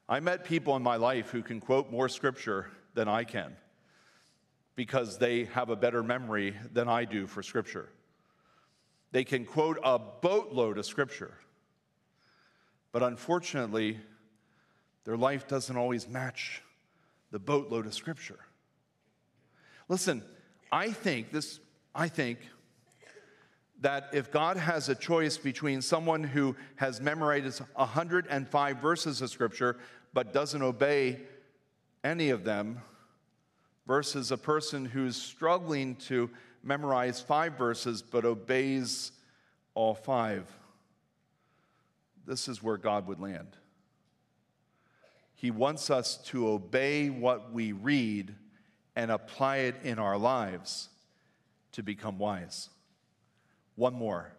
I 0.08 0.20
met 0.20 0.44
people 0.44 0.76
in 0.76 0.82
my 0.82 0.96
life 0.96 1.30
who 1.30 1.42
can 1.42 1.60
quote 1.60 1.90
more 1.90 2.08
scripture 2.08 2.66
than 2.94 3.08
I 3.08 3.24
can 3.24 3.56
because 4.76 5.18
they 5.18 5.44
have 5.44 5.70
a 5.70 5.76
better 5.76 6.02
memory 6.02 6.54
than 6.72 6.88
I 6.88 7.04
do 7.04 7.26
for 7.26 7.42
scripture. 7.42 7.88
They 9.14 9.22
can 9.22 9.44
quote 9.44 9.78
a 9.84 9.96
boatload 9.96 10.76
of 10.76 10.84
scripture. 10.84 11.34
But 12.90 13.04
unfortunately, 13.04 14.00
their 15.04 15.16
life 15.16 15.46
doesn't 15.46 15.76
always 15.76 16.08
match 16.08 16.62
the 17.30 17.38
boatload 17.38 17.86
of 17.86 17.94
scripture. 17.94 18.40
Listen, 19.88 20.24
I 20.72 20.90
think 20.90 21.30
this, 21.30 21.60
I 21.94 22.08
think 22.08 22.40
that 23.82 24.08
if 24.12 24.32
God 24.32 24.56
has 24.56 24.88
a 24.88 24.96
choice 24.96 25.38
between 25.38 25.80
someone 25.80 26.24
who 26.24 26.56
has 26.74 27.00
memorized 27.00 27.60
105 27.76 28.78
verses 28.78 29.22
of 29.22 29.30
Scripture 29.30 29.76
but 30.12 30.32
doesn't 30.32 30.62
obey 30.62 31.20
any 32.02 32.30
of 32.30 32.42
them, 32.42 32.80
versus 33.86 34.30
a 34.30 34.38
person 34.38 34.84
who's 34.84 35.16
struggling 35.16 35.94
to 35.96 36.30
memorize 36.64 37.20
five 37.20 37.58
verses 37.58 38.02
but 38.02 38.24
obeys 38.24 39.12
all 39.74 39.94
five, 39.94 40.50
this 42.26 42.48
is 42.48 42.62
where 42.62 42.76
God 42.76 43.06
would 43.06 43.20
land. 43.20 43.56
He 45.34 45.50
wants 45.50 45.90
us 45.90 46.16
to 46.28 46.48
obey 46.48 47.10
what 47.10 47.52
we 47.52 47.72
read 47.72 48.34
and 48.96 49.10
apply 49.10 49.58
it 49.58 49.76
in 49.82 49.98
our 49.98 50.16
lives 50.16 50.88
to 51.72 51.82
become 51.82 52.18
wise. 52.18 52.70
One 53.74 53.94
more. 53.94 54.32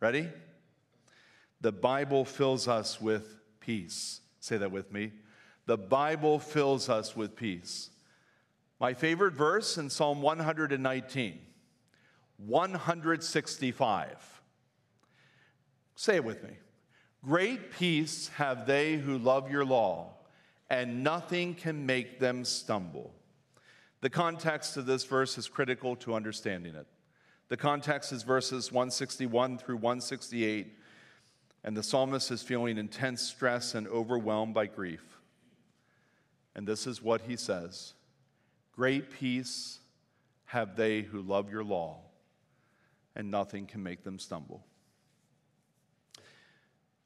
Ready? 0.00 0.28
The 1.60 1.72
Bible 1.72 2.24
fills 2.24 2.68
us 2.68 3.00
with 3.00 3.36
peace. 3.60 4.20
Say 4.40 4.56
that 4.56 4.72
with 4.72 4.92
me. 4.92 5.12
The 5.66 5.78
Bible 5.78 6.38
fills 6.38 6.88
us 6.88 7.14
with 7.14 7.36
peace. 7.36 7.90
My 8.80 8.94
favorite 8.94 9.34
verse 9.34 9.76
in 9.78 9.90
Psalm 9.90 10.22
119, 10.22 11.38
165. 12.46 14.42
Say 15.94 16.16
it 16.16 16.24
with 16.24 16.42
me. 16.42 16.50
Great 17.24 17.72
peace 17.72 18.28
have 18.36 18.66
they 18.66 18.96
who 18.96 19.18
love 19.18 19.50
your 19.50 19.64
law, 19.64 20.14
and 20.70 21.04
nothing 21.04 21.54
can 21.54 21.84
make 21.84 22.18
them 22.18 22.44
stumble. 22.44 23.12
The 24.00 24.08
context 24.08 24.78
of 24.78 24.86
this 24.86 25.04
verse 25.04 25.36
is 25.36 25.48
critical 25.48 25.96
to 25.96 26.14
understanding 26.14 26.74
it. 26.74 26.86
The 27.48 27.58
context 27.58 28.12
is 28.12 28.22
verses 28.22 28.72
161 28.72 29.58
through 29.58 29.76
168, 29.76 30.78
and 31.64 31.76
the 31.76 31.82
psalmist 31.82 32.30
is 32.30 32.42
feeling 32.42 32.78
intense 32.78 33.20
stress 33.20 33.74
and 33.74 33.86
overwhelmed 33.88 34.54
by 34.54 34.66
grief. 34.66 35.18
And 36.54 36.66
this 36.66 36.86
is 36.86 37.02
what 37.02 37.22
he 37.22 37.36
says 37.36 37.94
Great 38.72 39.10
peace 39.10 39.80
have 40.46 40.76
they 40.76 41.02
who 41.02 41.20
love 41.20 41.50
your 41.50 41.64
law, 41.64 41.98
and 43.16 43.30
nothing 43.30 43.66
can 43.66 43.82
make 43.82 44.04
them 44.04 44.18
stumble. 44.18 44.64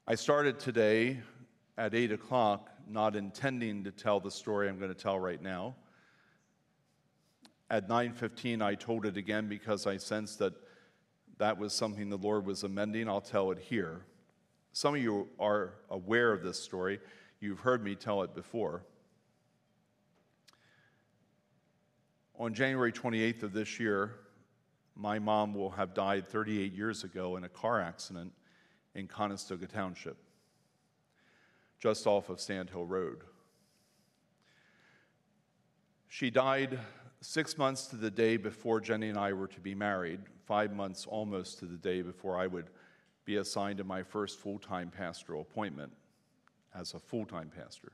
I 0.07 0.15
started 0.17 0.61
today 0.61 1.21
at 1.79 1.95
8 1.95 2.13
o'clock, 2.13 2.71
not 2.89 3.17
intending 3.17 3.85
to 3.85 3.91
tell 3.91 4.21
the 4.21 4.31
story 4.31 4.69
I'm 4.69 4.79
going 4.79 4.93
to 4.93 5.03
tell 5.03 5.19
right 5.19 5.41
now. 5.41 5.75
At 7.71 7.89
9:15 7.89 8.63
I 8.63 8.75
told 8.75 9.07
it 9.07 9.17
again 9.17 9.49
because 9.49 9.87
I 9.87 9.97
sensed 9.97 10.39
that 10.41 10.53
that 11.39 11.59
was 11.59 11.73
something 11.73 12.11
the 12.11 12.19
Lord 12.19 12.47
was 12.47 12.63
amending. 12.63 13.09
I'll 13.09 13.21
tell 13.21 13.51
it 13.51 13.59
here. 13.59 14.05
Some 14.73 14.95
of 14.95 15.01
you 15.01 15.29
are 15.41 15.75
aware 15.89 16.33
of 16.33 16.43
this 16.43 16.63
story. 16.63 17.01
You've 17.41 17.61
heard 17.61 17.83
me 17.83 17.95
tell 17.95 18.23
it 18.23 18.35
before. 18.35 18.85
On 22.39 22.53
January 22.53 22.93
28th 22.93 23.45
of 23.45 23.53
this 23.53 23.81
year, 23.81 24.17
my 24.97 25.19
mom 25.19 25.55
will 25.55 25.71
have 25.71 25.95
died 25.95 26.29
38 26.29 26.73
years 26.73 27.05
ago 27.05 27.37
in 27.37 27.45
a 27.45 27.49
car 27.49 27.81
accident 27.81 28.33
in 28.95 29.09
Conestoga 29.09 29.67
Township, 29.67 30.17
just 31.79 32.07
off 32.07 32.29
of 32.29 32.41
Sandhill 32.41 32.85
Road. 32.85 33.23
She 36.09 36.31
died 36.31 36.79
six 37.21 37.59
months 37.59 37.87
to 37.87 37.97
the 37.97 38.11
day 38.11 38.37
before 38.37 38.81
Jenny 38.81 39.09
and 39.09 39.19
I 39.19 39.33
were 39.33 39.49
to 39.49 39.61
be 39.61 39.75
married, 39.75 40.21
five 40.47 40.73
months 40.73 41.07
almost 41.07 41.59
to 41.59 41.67
the 41.67 41.77
day 41.77 42.03
before 42.03 42.39
I 42.39 42.47
would 42.47 42.67
be 43.25 43.37
assigned 43.37 43.79
to 43.79 43.85
my 43.85 44.03
first 44.03 44.39
full 44.39 44.59
time 44.59 44.91
pastoral 44.91 45.41
appointment 45.41 45.93
as 46.75 46.95
a 46.95 47.01
full 47.01 47.25
time 47.25 47.51
pastor. 47.55 47.93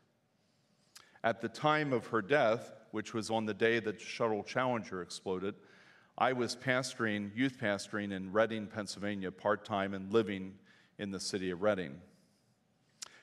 At 1.22 1.40
the 1.40 1.48
time 1.48 1.92
of 1.92 2.08
her 2.08 2.20
death, 2.20 2.72
which 2.90 3.14
was 3.14 3.30
on 3.30 3.46
the 3.46 3.54
day 3.54 3.78
that 3.80 4.00
Shuttle 4.00 4.42
Challenger 4.42 5.00
exploded, 5.00 5.54
I 6.20 6.34
was 6.34 6.54
pastoring, 6.54 7.34
youth 7.34 7.56
pastoring 7.58 8.12
in 8.12 8.30
Reading, 8.30 8.66
Pennsylvania, 8.66 9.30
part 9.30 9.64
time 9.64 9.94
and 9.94 10.12
living 10.12 10.52
in 10.98 11.10
the 11.10 11.18
city 11.18 11.50
of 11.50 11.62
Reading. 11.62 11.98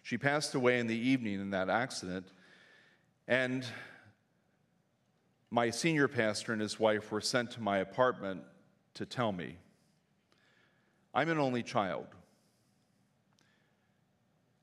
She 0.01 0.17
passed 0.17 0.55
away 0.55 0.79
in 0.79 0.87
the 0.87 0.97
evening 0.97 1.39
in 1.39 1.51
that 1.51 1.69
accident, 1.69 2.31
and 3.27 3.63
my 5.51 5.69
senior 5.69 6.07
pastor 6.07 6.53
and 6.53 6.61
his 6.61 6.79
wife 6.79 7.11
were 7.11 7.21
sent 7.21 7.51
to 7.51 7.61
my 7.61 7.77
apartment 7.77 8.41
to 8.95 9.05
tell 9.05 9.31
me 9.31 9.57
I'm 11.13 11.29
an 11.29 11.37
only 11.37 11.61
child. 11.61 12.07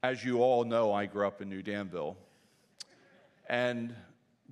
As 0.02 0.24
you 0.24 0.42
all 0.42 0.64
know, 0.64 0.92
I 0.92 1.06
grew 1.06 1.24
up 1.24 1.40
in 1.40 1.48
New 1.48 1.62
Danville 1.62 2.16
and 3.48 3.94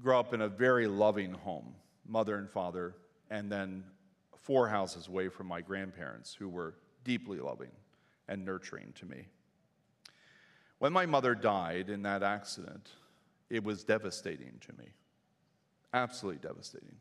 grew 0.01 0.16
up 0.16 0.33
in 0.33 0.40
a 0.40 0.49
very 0.49 0.87
loving 0.87 1.33
home, 1.33 1.75
mother 2.07 2.37
and 2.37 2.49
father, 2.49 2.95
and 3.33 3.51
then 3.51 3.83
four 4.37 4.68
houses 4.68 5.09
away 5.09 5.29
from 5.29 5.47
my 5.47 5.62
grandparents 5.62 6.35
who 6.35 6.49
were 6.49 6.75
deeply 7.03 7.38
loving 7.38 7.71
and 8.29 8.45
nurturing 8.45 8.92
to 8.95 9.07
me. 9.07 9.27
When 10.79 10.92
my 10.92 11.07
mother 11.07 11.35
died 11.35 11.88
in 11.88 12.03
that 12.03 12.23
accident, 12.23 12.90
it 13.49 13.64
was 13.64 13.83
devastating 13.83 14.61
to 14.61 14.73
me 14.79 14.90
absolutely 15.95 16.40
devastating. 16.40 16.97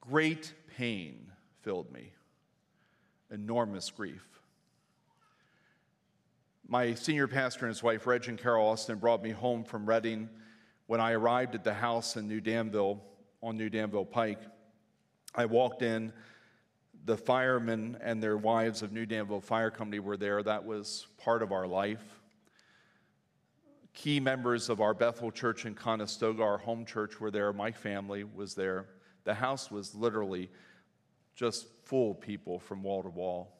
Great 0.00 0.54
pain 0.76 1.32
filled 1.62 1.92
me, 1.92 2.12
enormous 3.32 3.90
grief. 3.90 4.24
My 6.68 6.94
senior 6.94 7.26
pastor 7.26 7.66
and 7.66 7.74
his 7.74 7.82
wife, 7.82 8.06
Reg 8.06 8.28
and 8.28 8.38
Carol 8.38 8.68
Austin, 8.68 8.98
brought 8.98 9.22
me 9.22 9.30
home 9.30 9.64
from 9.64 9.86
Reading. 9.86 10.28
When 10.86 11.00
I 11.00 11.12
arrived 11.12 11.56
at 11.56 11.64
the 11.64 11.74
house 11.74 12.16
in 12.16 12.28
New 12.28 12.40
Danville, 12.40 13.02
on 13.42 13.56
New 13.56 13.70
Danville 13.70 14.04
Pike, 14.04 14.40
I 15.34 15.46
walked 15.46 15.82
in. 15.82 16.12
The 17.04 17.16
firemen 17.16 17.96
and 18.02 18.22
their 18.22 18.36
wives 18.36 18.82
of 18.82 18.92
New 18.92 19.06
Danville 19.06 19.40
Fire 19.40 19.70
Company 19.70 19.98
were 19.98 20.16
there. 20.16 20.42
That 20.42 20.64
was 20.64 21.06
part 21.18 21.42
of 21.42 21.52
our 21.52 21.66
life 21.66 22.18
key 23.98 24.20
members 24.20 24.68
of 24.68 24.80
our 24.80 24.94
Bethel 24.94 25.32
Church 25.32 25.66
in 25.66 25.74
Conestoga, 25.74 26.40
our 26.40 26.58
home 26.58 26.84
church, 26.84 27.18
were 27.18 27.32
there. 27.32 27.52
My 27.52 27.72
family 27.72 28.22
was 28.22 28.54
there. 28.54 28.86
The 29.24 29.34
house 29.34 29.72
was 29.72 29.92
literally 29.92 30.50
just 31.34 31.66
full 31.82 32.12
of 32.12 32.20
people 32.20 32.60
from 32.60 32.84
wall 32.84 33.02
to 33.02 33.08
wall. 33.08 33.56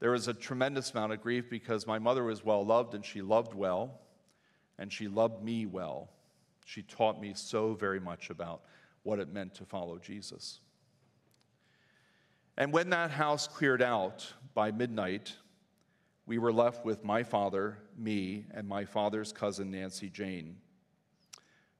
There 0.00 0.12
was 0.12 0.28
a 0.28 0.32
tremendous 0.32 0.92
amount 0.92 1.12
of 1.12 1.20
grief 1.20 1.50
because 1.50 1.86
my 1.86 1.98
mother 1.98 2.24
was 2.24 2.42
well 2.42 2.64
loved 2.64 2.94
and 2.94 3.04
she 3.04 3.20
loved 3.20 3.52
well, 3.52 4.00
and 4.78 4.90
she 4.90 5.08
loved 5.08 5.44
me 5.44 5.66
well. 5.66 6.08
She 6.64 6.80
taught 6.80 7.20
me 7.20 7.34
so 7.34 7.74
very 7.74 8.00
much 8.00 8.30
about 8.30 8.62
what 9.02 9.18
it 9.18 9.32
meant 9.32 9.54
to 9.54 9.64
follow 9.64 9.98
Jesus. 9.98 10.60
And 12.56 12.72
when 12.72 12.90
that 12.90 13.10
house 13.10 13.48
cleared 13.48 13.82
out 13.82 14.32
by 14.54 14.70
midnight, 14.70 15.34
we 16.26 16.38
were 16.38 16.52
left 16.52 16.84
with 16.84 17.04
my 17.04 17.22
father, 17.22 17.78
me, 17.96 18.44
and 18.52 18.68
my 18.68 18.84
father's 18.84 19.32
cousin, 19.32 19.70
Nancy 19.70 20.08
Jane, 20.08 20.56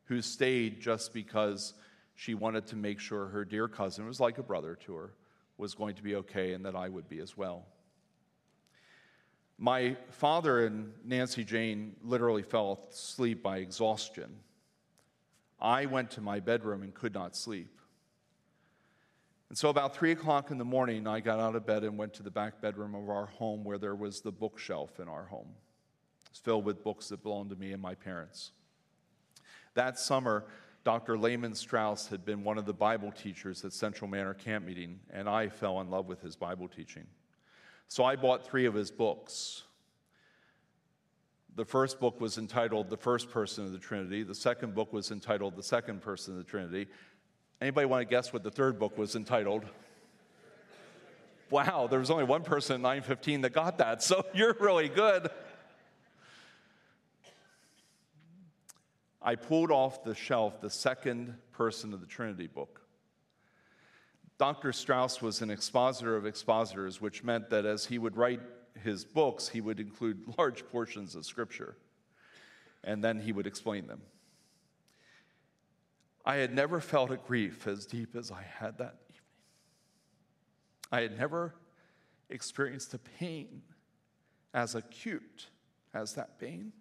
who 0.05 0.21
stayed 0.23 0.81
just 0.81 1.13
because 1.13 1.75
she 2.15 2.35
wanted 2.35 2.67
to 2.69 2.77
make 2.77 2.99
sure 2.99 3.27
her 3.27 3.45
dear 3.45 3.69
cousin, 3.69 4.07
was 4.07 4.21
like 4.21 4.39
a 4.39 4.43
brother 4.43 4.77
to 4.87 4.95
her, 4.95 5.13
was 5.59 5.75
going 5.75 5.95
to 5.95 6.03
be 6.03 6.17
okay 6.17 6.55
and 6.55 6.65
that 6.65 6.75
I 6.75 6.89
would 6.89 7.09
be 7.09 7.21
as 7.21 7.37
well. 7.37 7.67
My 9.59 9.97
father 10.11 10.67
and 10.67 10.93
Nancy 11.05 11.45
Jane 11.45 11.95
literally 12.03 12.43
fell 12.43 12.89
asleep 12.91 13.43
by 13.43 13.59
exhaustion. 13.59 14.35
I 15.63 15.87
went 15.87 16.11
to 16.13 16.21
my 16.21 16.41
bedroom 16.41 16.83
and 16.83 16.93
could 16.93 17.15
not 17.15 17.37
sleep. 17.37 17.81
And 19.49 19.57
so, 19.57 19.69
about 19.69 19.95
three 19.95 20.13
o'clock 20.13 20.51
in 20.51 20.59
the 20.59 20.65
morning, 20.65 21.07
I 21.07 21.21
got 21.21 21.39
out 21.39 21.55
of 21.55 21.65
bed 21.65 21.85
and 21.85 21.97
went 21.97 22.15
to 22.15 22.23
the 22.23 22.31
back 22.31 22.61
bedroom 22.61 22.95
of 22.95 23.09
our 23.09 23.27
home 23.27 23.65
where 23.65 23.79
there 23.79 23.95
was 23.95 24.21
the 24.23 24.33
bookshelf 24.33 24.99
in 24.99 25.09
our 25.09 25.25
home. 25.27 25.49
It's 26.31 26.41
filled 26.41 26.65
with 26.65 26.83
books 26.83 27.11
that 27.11 27.23
belonged 27.23 27.51
to 27.51 27.57
me 27.57 27.73
and 27.73 27.81
my 27.81 27.95
parents. 27.95 28.53
That 29.75 29.99
summer, 29.99 30.47
Dr. 30.85 31.17
Lehman 31.17 31.55
Strauss 31.55 32.09
had 32.09 32.25
been 32.25 32.43
one 32.43 32.59
of 32.59 32.65
the 32.65 32.73
Bible 32.73 33.13
teachers 33.13 33.65
at 33.65 33.73
Central 33.73 34.11
Manor 34.11 34.35
Camp 34.35 34.65
Meeting, 34.65 34.99
and 35.11 35.29
I 35.29 35.49
fell 35.49 35.81
in 35.81 35.91
love 35.91 36.07
with 36.07 36.23
his 36.23 36.35
Bible 36.35 36.67
teaching. 36.67 37.07
So 37.89 38.05
I 38.05 38.17
bought 38.17 38.45
three 38.45 38.65
of 38.65 38.75
his 38.75 38.91
books. 38.91 39.63
The 41.55 41.65
first 41.67 42.01
book 42.01 42.19
was 42.19 42.39
entitled 42.39 42.89
The 42.89 42.97
First 42.97 43.31
Person 43.31 43.67
of 43.67 43.73
the 43.73 43.79
Trinity. 43.79 44.23
The 44.23 44.35
second 44.35 44.75
book 44.75 44.91
was 44.93 45.11
entitled 45.11 45.55
The 45.55 45.63
Second 45.63 46.01
Person 46.01 46.33
of 46.33 46.39
the 46.39 46.51
Trinity. 46.51 46.89
Anybody 47.61 47.87
want 47.87 48.01
to 48.01 48.11
guess 48.11 48.33
what 48.33 48.43
the 48.43 48.51
third 48.51 48.79
book 48.79 48.97
was 48.97 49.15
entitled? 49.17 49.65
Wow, 51.51 51.87
there 51.91 51.99
was 51.99 52.11
only 52.11 52.25
one 52.25 52.43
person 52.43 52.77
at 52.77 52.81
915 52.81 53.43
that 53.43 53.53
got 53.53 53.77
that, 53.79 54.03
so 54.03 54.25
you're 54.35 54.57
really 54.59 54.89
good. 54.89 55.29
I 59.21 59.35
pulled 59.35 59.71
off 59.71 60.03
the 60.05 60.15
shelf 60.15 60.61
the 60.63 60.71
second 60.71 61.35
person 61.53 61.93
of 61.93 62.01
the 62.01 62.07
Trinity 62.07 62.47
book. 62.47 62.81
Dr. 64.39 64.73
Strauss 64.73 65.21
was 65.21 65.43
an 65.43 65.51
expositor 65.51 66.17
of 66.17 66.25
expositors, 66.25 67.01
which 67.01 67.23
meant 67.23 67.51
that 67.51 67.67
as 67.67 67.85
he 67.85 67.99
would 67.99 68.17
write 68.17 68.41
his 68.83 69.05
books, 69.05 69.49
he 69.49 69.61
would 69.61 69.81
include 69.81 70.35
large 70.39 70.67
portions 70.69 71.15
of 71.15 71.27
Scripture, 71.27 71.77
and 72.85 73.03
then 73.03 73.21
he 73.21 73.33
would 73.33 73.47
explain 73.47 73.87
them. 73.87 74.03
I 76.25 76.37
had 76.37 76.55
never 76.55 76.81
felt 76.81 77.11
a 77.11 77.17
grief 77.17 77.67
as 77.67 77.85
deep 77.85 78.15
as 78.15 78.31
I 78.31 78.43
had 78.43 78.79
that 78.79 78.97
evening. 79.09 79.23
I 80.93 81.01
had 81.01 81.19
never 81.19 81.55
experienced 82.31 82.95
a 82.95 82.99
pain 82.99 83.63
as 84.55 84.75
acute 84.75 85.49
as 85.93 86.15
that 86.15 86.39
pain. 86.39 86.73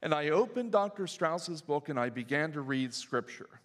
And 0.00 0.14
I 0.14 0.30
opened 0.30 0.72
Dr. 0.72 1.06
Strauss's 1.06 1.60
book 1.60 1.88
and 1.88 1.98
I 1.98 2.08
began 2.08 2.52
to 2.52 2.60
read 2.60 2.94
Scripture 2.94 3.60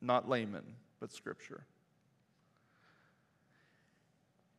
not 0.00 0.28
Lehman, 0.28 0.64
but 1.00 1.12
scripture. 1.12 1.64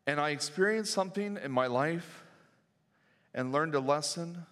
And 0.10 0.20
I 0.20 0.32
experienced 0.32 0.92
something 0.92 1.38
in 1.38 1.52
my 1.52 1.68
life 1.68 2.24
and 3.36 3.52
learned 3.52 3.76
a 3.76 3.80
lesson 3.80 4.44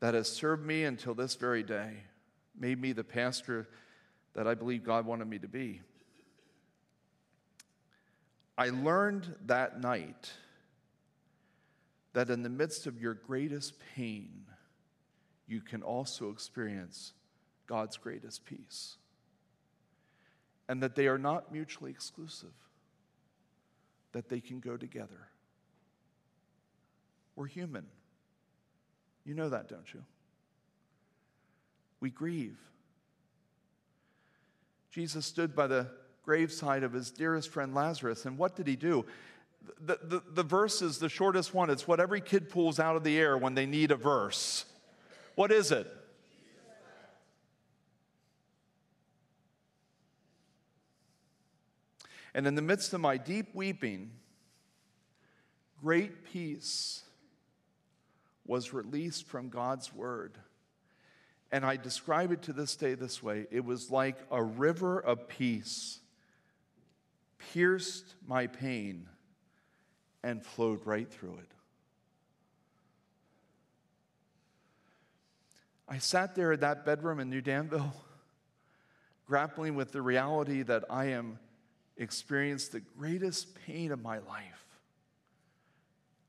that 0.00 0.14
has 0.14 0.28
served 0.28 0.66
me 0.66 0.82
until 0.82 1.14
this 1.14 1.36
very 1.36 1.62
day, 1.62 1.98
made 2.58 2.80
me 2.80 2.90
the 2.90 3.04
pastor 3.04 3.68
that 4.34 4.48
I 4.48 4.54
believe 4.54 4.82
God 4.82 5.06
wanted 5.06 5.28
me 5.28 5.38
to 5.38 5.46
be. 5.46 5.80
I 8.58 8.70
learned 8.70 9.32
that 9.46 9.80
night 9.80 10.32
that 12.12 12.28
in 12.28 12.42
the 12.42 12.48
midst 12.48 12.88
of 12.88 13.00
your 13.00 13.14
greatest 13.14 13.74
pain, 13.94 14.42
you 15.46 15.60
can 15.60 15.84
also 15.84 16.30
experience 16.30 17.12
God's 17.68 17.96
greatest 17.96 18.44
peace 18.44 18.96
and 20.68 20.82
that 20.82 20.96
they 20.96 21.06
are 21.06 21.16
not 21.16 21.52
mutually 21.52 21.92
exclusive, 21.92 22.50
that 24.16 24.30
they 24.30 24.40
can 24.40 24.60
go 24.60 24.78
together. 24.78 25.28
We're 27.36 27.44
human. 27.44 27.84
You 29.26 29.34
know 29.34 29.50
that, 29.50 29.68
don't 29.68 29.92
you? 29.92 30.02
We 32.00 32.08
grieve. 32.08 32.56
Jesus 34.90 35.26
stood 35.26 35.54
by 35.54 35.66
the 35.66 35.88
graveside 36.24 36.82
of 36.82 36.94
his 36.94 37.10
dearest 37.10 37.50
friend 37.50 37.74
Lazarus, 37.74 38.24
and 38.24 38.38
what 38.38 38.56
did 38.56 38.66
he 38.66 38.74
do? 38.74 39.04
The, 39.84 39.98
the, 40.02 40.22
the 40.30 40.42
verse 40.42 40.80
is 40.80 40.96
the 40.96 41.10
shortest 41.10 41.52
one. 41.52 41.68
It's 41.68 41.86
what 41.86 42.00
every 42.00 42.22
kid 42.22 42.48
pulls 42.48 42.80
out 42.80 42.96
of 42.96 43.04
the 43.04 43.18
air 43.18 43.36
when 43.36 43.54
they 43.54 43.66
need 43.66 43.90
a 43.90 43.96
verse. 43.96 44.64
What 45.34 45.52
is 45.52 45.72
it? 45.72 45.94
And 52.36 52.46
in 52.46 52.54
the 52.54 52.60
midst 52.60 52.92
of 52.92 53.00
my 53.00 53.16
deep 53.16 53.54
weeping, 53.54 54.10
great 55.80 56.26
peace 56.26 57.02
was 58.46 58.74
released 58.74 59.26
from 59.26 59.48
God's 59.48 59.94
word. 59.94 60.36
And 61.50 61.64
I 61.64 61.78
describe 61.78 62.32
it 62.32 62.42
to 62.42 62.52
this 62.52 62.76
day 62.76 62.92
this 62.92 63.22
way 63.22 63.46
it 63.50 63.64
was 63.64 63.90
like 63.90 64.18
a 64.30 64.42
river 64.42 65.00
of 65.00 65.28
peace 65.28 66.00
pierced 67.38 68.14
my 68.26 68.48
pain 68.48 69.08
and 70.22 70.44
flowed 70.44 70.84
right 70.84 71.10
through 71.10 71.38
it. 71.38 71.52
I 75.88 75.96
sat 75.96 76.34
there 76.34 76.52
in 76.52 76.60
that 76.60 76.84
bedroom 76.84 77.18
in 77.18 77.30
New 77.30 77.40
Danville, 77.40 77.94
grappling 79.26 79.74
with 79.74 79.92
the 79.92 80.02
reality 80.02 80.62
that 80.64 80.84
I 80.90 81.06
am 81.06 81.38
experienced 81.96 82.72
the 82.72 82.80
greatest 82.80 83.54
pain 83.66 83.92
of 83.92 84.02
my 84.02 84.18
life 84.18 84.64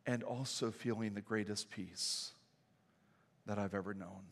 and 0.06 0.24
also 0.24 0.72
feeling 0.72 1.14
the 1.14 1.22
greatest 1.22 1.70
peace 1.70 2.32
that 3.46 3.60
I've 3.60 3.74
ever 3.74 3.94
known. 3.94 4.24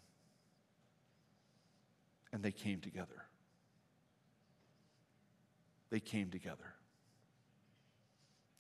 And 2.32 2.42
they 2.42 2.52
came 2.52 2.80
together. 2.80 3.24
They 5.90 6.00
came 6.00 6.30
together. 6.30 6.74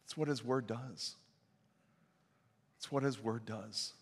It's 0.05 0.15
what 0.15 0.27
His 0.27 0.43
Word 0.43 0.67
does. 0.67 1.15
It's 2.77 2.91
what 2.91 3.03
His 3.03 3.21
Word 3.21 3.45
does. 3.45 3.93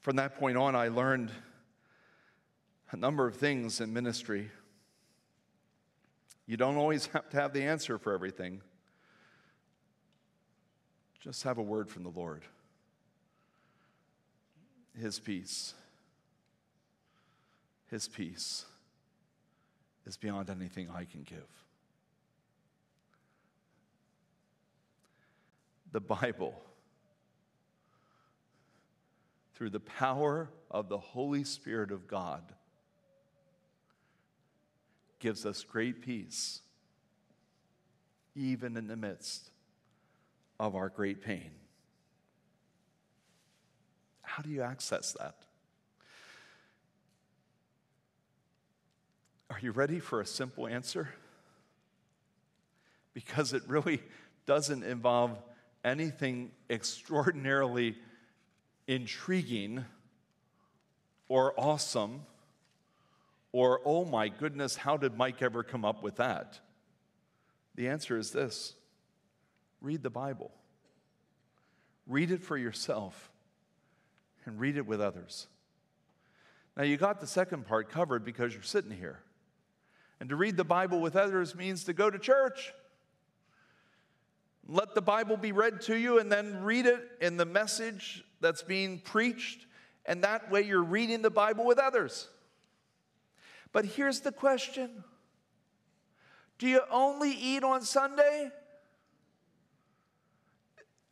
From 0.00 0.16
that 0.16 0.38
point 0.38 0.56
on, 0.56 0.74
I 0.74 0.88
learned 0.88 1.30
a 2.90 2.96
number 2.96 3.26
of 3.26 3.36
things 3.36 3.80
in 3.80 3.92
ministry. 3.92 4.50
You 6.52 6.58
don't 6.58 6.76
always 6.76 7.06
have 7.14 7.30
to 7.30 7.40
have 7.40 7.54
the 7.54 7.62
answer 7.62 7.96
for 7.96 8.12
everything. 8.12 8.60
Just 11.18 11.44
have 11.44 11.56
a 11.56 11.62
word 11.62 11.88
from 11.88 12.02
the 12.02 12.10
Lord. 12.10 12.42
His 14.94 15.18
peace. 15.18 15.72
His 17.90 18.06
peace 18.06 18.66
is 20.04 20.18
beyond 20.18 20.50
anything 20.50 20.90
I 20.94 21.06
can 21.06 21.22
give. 21.22 21.48
The 25.90 26.00
Bible, 26.00 26.54
through 29.54 29.70
the 29.70 29.80
power 29.80 30.50
of 30.70 30.90
the 30.90 30.98
Holy 30.98 31.44
Spirit 31.44 31.90
of 31.90 32.06
God, 32.06 32.42
gives 35.22 35.46
us 35.46 35.62
great 35.62 36.02
peace, 36.02 36.62
even 38.34 38.76
in 38.76 38.88
the 38.88 38.96
midst 38.96 39.50
of 40.58 40.74
our 40.74 40.88
great 40.88 41.22
pain. 41.22 41.52
How 44.22 44.42
do 44.42 44.50
you 44.50 44.62
access 44.62 45.12
that? 45.12 45.36
Are 49.48 49.60
you 49.60 49.70
ready 49.70 50.00
for 50.00 50.20
a 50.20 50.26
simple 50.26 50.66
answer? 50.66 51.08
Because 53.14 53.52
it 53.52 53.62
really 53.68 54.02
doesn't 54.44 54.82
involve 54.82 55.38
anything 55.84 56.50
extraordinarily 56.68 57.96
intriguing 58.88 59.84
or 61.28 61.54
awesome 61.56 62.22
or, 63.52 63.80
oh 63.84 64.04
my 64.04 64.28
goodness, 64.28 64.76
how 64.76 64.96
did 64.96 65.16
Mike 65.16 65.42
ever 65.42 65.62
come 65.62 65.84
up 65.84 66.02
with 66.02 66.16
that? 66.16 66.58
The 67.74 67.88
answer 67.88 68.16
is 68.16 68.30
this 68.30 68.74
read 69.80 70.02
the 70.02 70.10
Bible, 70.10 70.50
read 72.06 72.30
it 72.30 72.42
for 72.42 72.56
yourself, 72.56 73.30
and 74.44 74.58
read 74.58 74.76
it 74.76 74.86
with 74.86 75.00
others. 75.00 75.46
Now, 76.76 76.84
you 76.84 76.96
got 76.96 77.20
the 77.20 77.26
second 77.26 77.66
part 77.66 77.90
covered 77.90 78.24
because 78.24 78.54
you're 78.54 78.62
sitting 78.62 78.90
here. 78.90 79.20
And 80.20 80.28
to 80.30 80.36
read 80.36 80.56
the 80.56 80.64
Bible 80.64 81.00
with 81.00 81.16
others 81.16 81.54
means 81.54 81.84
to 81.84 81.92
go 81.92 82.08
to 82.08 82.18
church. 82.18 82.72
Let 84.66 84.94
the 84.94 85.02
Bible 85.02 85.36
be 85.36 85.52
read 85.52 85.80
to 85.82 85.96
you 85.96 86.18
and 86.18 86.30
then 86.30 86.62
read 86.62 86.86
it 86.86 87.00
in 87.20 87.36
the 87.36 87.44
message 87.44 88.24
that's 88.40 88.62
being 88.62 89.00
preached. 89.00 89.66
And 90.06 90.22
that 90.22 90.50
way 90.50 90.62
you're 90.62 90.82
reading 90.82 91.20
the 91.20 91.30
Bible 91.30 91.66
with 91.66 91.78
others. 91.78 92.28
But 93.72 93.86
here's 93.86 94.20
the 94.20 94.32
question 94.32 95.02
Do 96.58 96.68
you 96.68 96.82
only 96.90 97.32
eat 97.32 97.64
on 97.64 97.82
Sunday? 97.82 98.50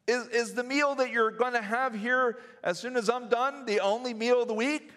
Is, 0.06 0.26
is 0.28 0.54
the 0.54 0.64
meal 0.64 0.96
that 0.96 1.10
you're 1.10 1.30
going 1.30 1.52
to 1.52 1.62
have 1.62 1.94
here 1.94 2.38
as 2.64 2.80
soon 2.80 2.96
as 2.96 3.08
I'm 3.08 3.28
done 3.28 3.64
the 3.64 3.80
only 3.80 4.12
meal 4.12 4.42
of 4.42 4.48
the 4.48 4.54
week? 4.54 4.90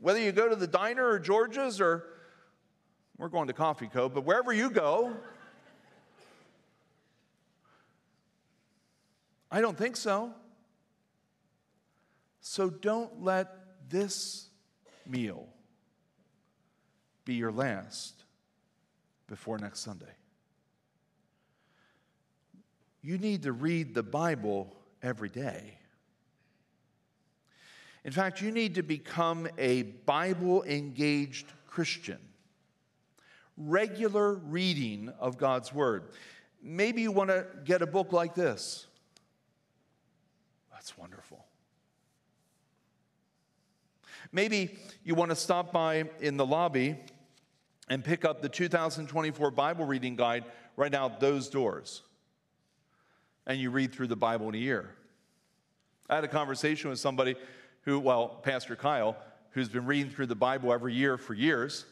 Whether 0.00 0.20
you 0.20 0.32
go 0.32 0.48
to 0.48 0.56
the 0.56 0.66
diner 0.66 1.06
or 1.06 1.18
George's 1.18 1.80
or 1.80 2.04
we're 3.18 3.28
going 3.28 3.48
to 3.48 3.52
Coffee 3.52 3.88
Co., 3.88 4.08
but 4.08 4.24
wherever 4.24 4.52
you 4.52 4.70
go, 4.70 5.14
I 9.50 9.60
don't 9.60 9.76
think 9.76 9.96
so. 9.96 10.32
So 12.40 12.70
don't 12.70 13.22
let 13.22 13.48
this 13.90 14.48
meal 15.06 15.46
be 17.24 17.34
your 17.34 17.52
last 17.52 18.14
before 19.28 19.58
next 19.58 19.80
Sunday. 19.80 20.14
You 23.02 23.18
need 23.18 23.42
to 23.42 23.52
read 23.52 23.94
the 23.94 24.02
Bible 24.02 24.74
every 25.02 25.28
day. 25.28 25.78
In 28.04 28.12
fact, 28.12 28.40
you 28.40 28.50
need 28.50 28.74
to 28.76 28.82
become 28.82 29.48
a 29.58 29.82
Bible 29.82 30.64
engaged 30.64 31.46
Christian. 31.66 32.18
Regular 33.56 34.34
reading 34.34 35.12
of 35.20 35.38
God's 35.38 35.72
Word. 35.72 36.04
Maybe 36.62 37.02
you 37.02 37.12
want 37.12 37.30
to 37.30 37.46
get 37.64 37.82
a 37.82 37.86
book 37.86 38.12
like 38.12 38.34
this. 38.34 38.86
That's 40.72 40.96
wonderful. 40.96 41.44
Maybe 44.32 44.78
you 45.04 45.14
want 45.14 45.30
to 45.30 45.36
stop 45.36 45.72
by 45.72 46.04
in 46.20 46.36
the 46.36 46.46
lobby 46.46 46.96
and 47.88 48.04
pick 48.04 48.24
up 48.24 48.42
the 48.42 48.48
2024 48.48 49.50
Bible 49.50 49.84
reading 49.84 50.16
guide 50.16 50.44
right 50.76 50.94
out 50.94 51.20
those 51.20 51.48
doors. 51.48 52.02
And 53.46 53.58
you 53.58 53.70
read 53.70 53.92
through 53.92 54.06
the 54.06 54.16
Bible 54.16 54.48
in 54.48 54.54
a 54.54 54.58
year. 54.58 54.90
I 56.08 56.14
had 56.14 56.24
a 56.24 56.28
conversation 56.28 56.90
with 56.90 57.00
somebody 57.00 57.36
who, 57.82 57.98
well, 57.98 58.28
Pastor 58.28 58.76
Kyle, 58.76 59.16
who's 59.50 59.68
been 59.68 59.86
reading 59.86 60.10
through 60.10 60.26
the 60.26 60.34
Bible 60.34 60.72
every 60.72 60.94
year 60.94 61.18
for 61.18 61.34
years. 61.34 61.84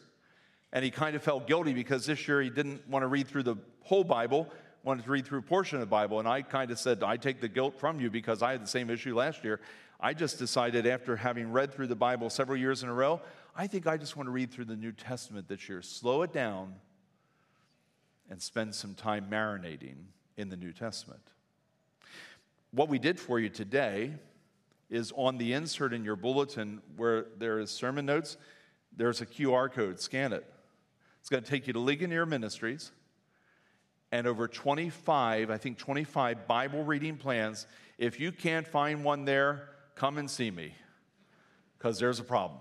And 0.73 0.85
he 0.85 0.91
kind 0.91 1.15
of 1.15 1.21
felt 1.21 1.47
guilty 1.47 1.73
because 1.73 2.05
this 2.05 2.27
year 2.27 2.41
he 2.41 2.49
didn't 2.49 2.87
want 2.87 3.03
to 3.03 3.07
read 3.07 3.27
through 3.27 3.43
the 3.43 3.57
whole 3.83 4.03
Bible, 4.03 4.49
wanted 4.83 5.03
to 5.03 5.11
read 5.11 5.25
through 5.25 5.39
a 5.39 5.43
portion 5.43 5.77
of 5.77 5.81
the 5.81 5.87
Bible. 5.87 6.19
And 6.19 6.27
I 6.27 6.41
kind 6.41 6.71
of 6.71 6.79
said, 6.79 7.03
I 7.03 7.17
take 7.17 7.41
the 7.41 7.49
guilt 7.49 7.77
from 7.77 7.99
you 7.99 8.09
because 8.09 8.41
I 8.41 8.53
had 8.53 8.63
the 8.63 8.67
same 8.67 8.89
issue 8.89 9.15
last 9.15 9.43
year. 9.43 9.59
I 9.99 10.13
just 10.13 10.39
decided 10.39 10.87
after 10.87 11.15
having 11.15 11.51
read 11.51 11.73
through 11.73 11.87
the 11.87 11.95
Bible 11.95 12.29
several 12.29 12.57
years 12.57 12.83
in 12.83 12.89
a 12.89 12.93
row, 12.93 13.21
I 13.55 13.67
think 13.67 13.85
I 13.85 13.97
just 13.97 14.15
want 14.15 14.27
to 14.27 14.31
read 14.31 14.51
through 14.51 14.65
the 14.65 14.75
New 14.75 14.93
Testament 14.93 15.47
this 15.47 15.67
year. 15.67 15.81
Slow 15.81 16.21
it 16.21 16.31
down 16.31 16.75
and 18.29 18.41
spend 18.41 18.73
some 18.73 18.93
time 18.93 19.27
marinating 19.29 19.97
in 20.37 20.49
the 20.49 20.55
New 20.55 20.71
Testament. 20.71 21.21
What 22.71 22.87
we 22.87 22.97
did 22.97 23.19
for 23.19 23.39
you 23.39 23.49
today 23.49 24.13
is 24.89 25.11
on 25.15 25.37
the 25.37 25.53
insert 25.53 25.91
in 25.93 26.05
your 26.05 26.15
bulletin 26.15 26.81
where 26.95 27.25
there 27.37 27.59
is 27.59 27.69
sermon 27.69 28.05
notes, 28.05 28.37
there's 28.95 29.19
a 29.19 29.25
QR 29.25 29.71
code. 29.71 29.99
Scan 29.99 30.31
it. 30.31 30.45
It's 31.19 31.29
going 31.29 31.43
to 31.43 31.49
take 31.49 31.67
you 31.67 31.73
to 31.73 31.79
Ligonier 31.79 32.25
Ministries 32.25 32.91
and 34.13 34.27
over 34.27 34.47
25, 34.47 35.49
I 35.49 35.57
think 35.57 35.77
25 35.77 36.47
Bible 36.47 36.83
reading 36.83 37.17
plans. 37.17 37.67
If 37.97 38.19
you 38.19 38.31
can't 38.31 38.67
find 38.67 39.03
one 39.03 39.25
there, 39.25 39.69
come 39.95 40.17
and 40.17 40.29
see 40.29 40.51
me 40.51 40.73
because 41.77 41.99
there's 41.99 42.19
a 42.19 42.23
problem. 42.23 42.59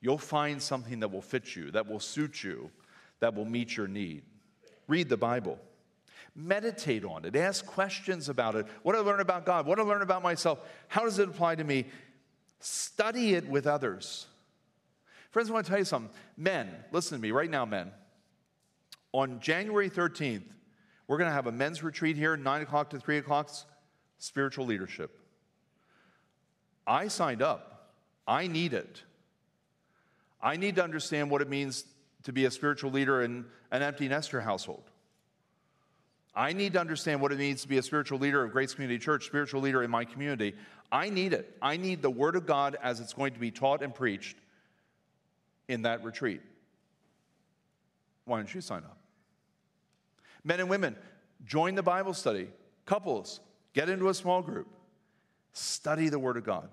You'll 0.00 0.18
find 0.18 0.60
something 0.60 1.00
that 1.00 1.10
will 1.10 1.22
fit 1.22 1.56
you, 1.56 1.70
that 1.72 1.88
will 1.88 2.00
suit 2.00 2.44
you, 2.44 2.70
that 3.20 3.34
will 3.34 3.44
meet 3.44 3.76
your 3.76 3.88
need. 3.88 4.22
Read 4.88 5.08
the 5.08 5.16
Bible. 5.16 5.58
Meditate 6.34 7.04
on 7.04 7.24
it. 7.24 7.34
Ask 7.34 7.64
questions 7.64 8.28
about 8.28 8.56
it. 8.56 8.66
What 8.82 8.92
do 8.92 8.98
I 8.98 9.02
learn 9.02 9.20
about 9.20 9.46
God? 9.46 9.66
What 9.66 9.78
do 9.78 9.84
I 9.84 9.86
learn 9.86 10.02
about 10.02 10.22
myself? 10.22 10.58
How 10.88 11.04
does 11.04 11.18
it 11.18 11.28
apply 11.28 11.54
to 11.54 11.64
me? 11.64 11.86
Study 12.60 13.34
it 13.34 13.48
with 13.48 13.66
others. 13.66 14.26
Friends, 15.30 15.50
I 15.50 15.54
want 15.54 15.66
to 15.66 15.70
tell 15.70 15.78
you 15.78 15.84
something. 15.84 16.10
Men, 16.36 16.70
listen 16.92 17.16
to 17.18 17.22
me 17.22 17.30
right 17.30 17.50
now, 17.50 17.64
men. 17.64 17.90
On 19.12 19.40
January 19.40 19.88
13th, 19.88 20.42
we're 21.08 21.18
going 21.18 21.28
to 21.28 21.34
have 21.34 21.46
a 21.46 21.52
men's 21.52 21.82
retreat 21.82 22.16
here, 22.16 22.36
9 22.36 22.62
o'clock 22.62 22.90
to 22.90 22.98
3 22.98 23.18
o'clock, 23.18 23.50
spiritual 24.18 24.66
leadership. 24.66 25.18
I 26.86 27.08
signed 27.08 27.42
up. 27.42 27.94
I 28.26 28.46
need 28.46 28.74
it. 28.74 29.02
I 30.40 30.56
need 30.56 30.76
to 30.76 30.84
understand 30.84 31.30
what 31.30 31.42
it 31.42 31.48
means 31.48 31.84
to 32.24 32.32
be 32.32 32.44
a 32.44 32.50
spiritual 32.50 32.90
leader 32.90 33.22
in 33.22 33.44
an 33.70 33.82
empty 33.82 34.08
nester 34.08 34.40
household. 34.40 34.90
I 36.34 36.52
need 36.52 36.74
to 36.74 36.80
understand 36.80 37.22
what 37.22 37.32
it 37.32 37.38
means 37.38 37.62
to 37.62 37.68
be 37.68 37.78
a 37.78 37.82
spiritual 37.82 38.18
leader 38.18 38.44
of 38.44 38.52
Grace 38.52 38.74
Community 38.74 38.98
Church, 38.98 39.24
spiritual 39.24 39.62
leader 39.62 39.82
in 39.82 39.90
my 39.90 40.04
community. 40.04 40.54
I 40.92 41.08
need 41.08 41.32
it. 41.32 41.56
I 41.62 41.78
need 41.78 42.02
the 42.02 42.10
Word 42.10 42.36
of 42.36 42.46
God 42.46 42.76
as 42.82 43.00
it's 43.00 43.14
going 43.14 43.32
to 43.32 43.40
be 43.40 43.50
taught 43.50 43.82
and 43.82 43.94
preached 43.94 44.36
in 45.68 45.82
that 45.82 46.04
retreat. 46.04 46.42
Why 48.26 48.36
don't 48.36 48.54
you 48.54 48.60
sign 48.60 48.82
up? 48.84 48.98
Men 50.44 50.60
and 50.60 50.68
women, 50.68 50.94
join 51.44 51.74
the 51.74 51.82
Bible 51.82 52.12
study. 52.12 52.48
Couples, 52.84 53.40
get 53.72 53.88
into 53.88 54.08
a 54.08 54.14
small 54.14 54.42
group. 54.42 54.68
Study 55.54 56.08
the 56.08 56.18
Word 56.18 56.36
of 56.36 56.44
God. 56.44 56.68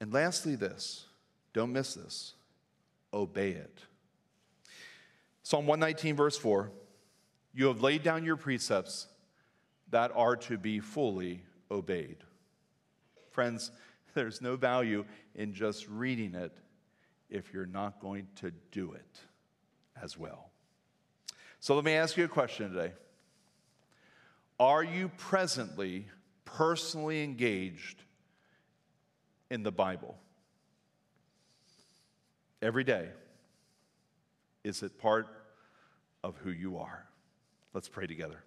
And 0.00 0.12
lastly, 0.12 0.56
this 0.56 1.06
don't 1.54 1.72
miss 1.72 1.94
this 1.94 2.34
obey 3.14 3.50
it. 3.50 3.80
Psalm 5.44 5.66
119, 5.66 6.16
verse 6.16 6.36
4 6.36 6.70
You 7.54 7.68
have 7.68 7.80
laid 7.80 8.02
down 8.02 8.24
your 8.24 8.36
precepts 8.36 9.06
that 9.90 10.10
are 10.14 10.36
to 10.36 10.58
be 10.58 10.80
fully 10.80 11.42
obeyed. 11.70 12.16
Friends, 13.30 13.70
there's 14.14 14.42
no 14.42 14.56
value 14.56 15.04
in 15.34 15.54
just 15.54 15.88
reading 15.88 16.34
it 16.34 16.52
if 17.30 17.52
you're 17.54 17.66
not 17.66 18.00
going 18.00 18.26
to 18.36 18.52
do 18.70 18.92
it 18.92 19.20
as 20.02 20.18
well. 20.18 20.50
So 21.60 21.74
let 21.74 21.84
me 21.84 21.92
ask 21.92 22.16
you 22.16 22.24
a 22.24 22.28
question 22.28 22.70
today 22.72 22.92
Are 24.58 24.82
you 24.82 25.10
presently 25.16 26.08
personally 26.44 27.22
engaged 27.22 28.02
in 29.50 29.62
the 29.62 29.72
Bible? 29.72 30.18
Every 32.64 32.82
day. 32.82 33.10
Is 34.64 34.82
it 34.82 34.98
part 34.98 35.26
of 36.22 36.34
who 36.38 36.50
you 36.50 36.78
are? 36.78 37.04
Let's 37.74 37.88
pray 37.88 38.06
together. 38.06 38.38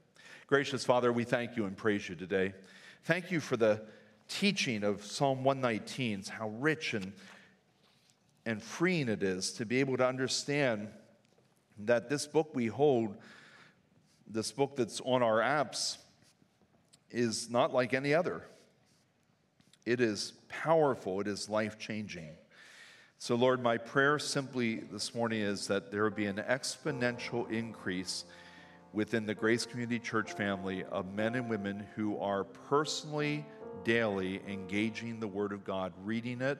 Gracious 0.47 0.83
Father, 0.83 1.13
we 1.13 1.23
thank 1.23 1.55
you 1.55 1.65
and 1.65 1.77
praise 1.77 2.09
you 2.09 2.15
today. 2.15 2.55
Thank 3.03 3.29
you 3.29 3.39
for 3.39 3.57
the 3.57 3.83
teaching 4.27 4.83
of 4.83 5.05
Psalm 5.05 5.43
119, 5.43 6.23
how 6.31 6.49
rich 6.49 6.95
and, 6.95 7.13
and 8.43 8.59
freeing 8.59 9.07
it 9.07 9.21
is 9.21 9.51
to 9.53 9.67
be 9.67 9.81
able 9.81 9.97
to 9.97 10.07
understand 10.07 10.87
that 11.77 12.09
this 12.09 12.25
book 12.25 12.49
we 12.55 12.65
hold, 12.65 13.17
this 14.25 14.51
book 14.51 14.77
that's 14.77 14.99
on 15.01 15.21
our 15.21 15.41
apps, 15.41 15.97
is 17.11 17.51
not 17.51 17.71
like 17.71 17.93
any 17.93 18.15
other. 18.15 18.41
It 19.85 20.01
is 20.01 20.33
powerful, 20.49 21.21
it 21.21 21.27
is 21.27 21.49
life 21.49 21.77
changing. 21.77 22.29
So, 23.19 23.33
Lord, 23.33 23.63
my 23.63 23.77
prayer 23.77 24.19
simply 24.19 24.75
this 24.75 25.15
morning 25.15 25.41
is 25.41 25.65
that 25.67 25.89
there 25.89 26.03
would 26.03 26.15
be 26.15 26.27
an 26.27 26.35
exponential 26.35 27.49
increase 27.51 28.25
within 28.93 29.25
the 29.25 29.33
Grace 29.33 29.65
Community 29.65 29.97
Church 29.97 30.33
family 30.33 30.83
of 30.83 31.11
men 31.15 31.33
and 31.33 31.49
women 31.49 31.83
who 31.95 32.19
are 32.19 32.43
personally, 32.43 33.43
daily 33.83 34.39
engaging 34.47 35.19
the 35.19 35.27
Word 35.27 35.51
of 35.51 35.63
God, 35.63 35.93
reading 36.03 36.41
it, 36.41 36.59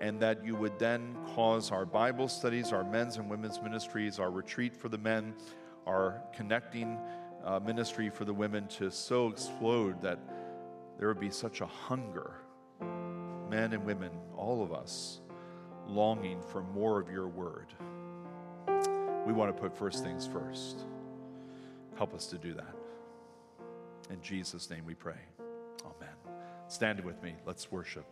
and 0.00 0.20
that 0.20 0.44
you 0.44 0.54
would 0.54 0.78
then 0.78 1.16
cause 1.34 1.72
our 1.72 1.84
Bible 1.84 2.28
studies, 2.28 2.72
our 2.72 2.84
men's 2.84 3.16
and 3.16 3.28
women's 3.28 3.60
ministries, 3.60 4.20
our 4.20 4.30
retreat 4.30 4.76
for 4.76 4.88
the 4.88 4.98
men, 4.98 5.34
our 5.84 6.22
connecting 6.32 6.96
uh, 7.44 7.58
ministry 7.58 8.08
for 8.08 8.24
the 8.24 8.32
women 8.32 8.68
to 8.68 8.88
so 8.92 9.26
explode 9.26 10.00
that 10.02 10.20
there 10.96 11.08
would 11.08 11.18
be 11.18 11.30
such 11.30 11.60
a 11.60 11.66
hunger, 11.66 12.34
men 13.50 13.72
and 13.72 13.84
women, 13.84 14.12
all 14.36 14.62
of 14.62 14.72
us, 14.72 15.22
longing 15.88 16.40
for 16.42 16.62
more 16.62 17.00
of 17.00 17.10
your 17.10 17.28
word. 17.28 17.66
We 19.26 19.32
want 19.32 19.54
to 19.54 19.60
put 19.60 19.76
first 19.76 20.02
things 20.02 20.26
first. 20.26 20.82
Help 21.96 22.14
us 22.14 22.26
to 22.28 22.38
do 22.38 22.54
that. 22.54 22.74
In 24.10 24.22
Jesus' 24.22 24.70
name 24.70 24.84
we 24.86 24.94
pray. 24.94 25.18
Amen. 25.84 26.14
Stand 26.68 27.04
with 27.04 27.22
me. 27.22 27.34
Let's 27.44 27.70
worship. 27.70 28.06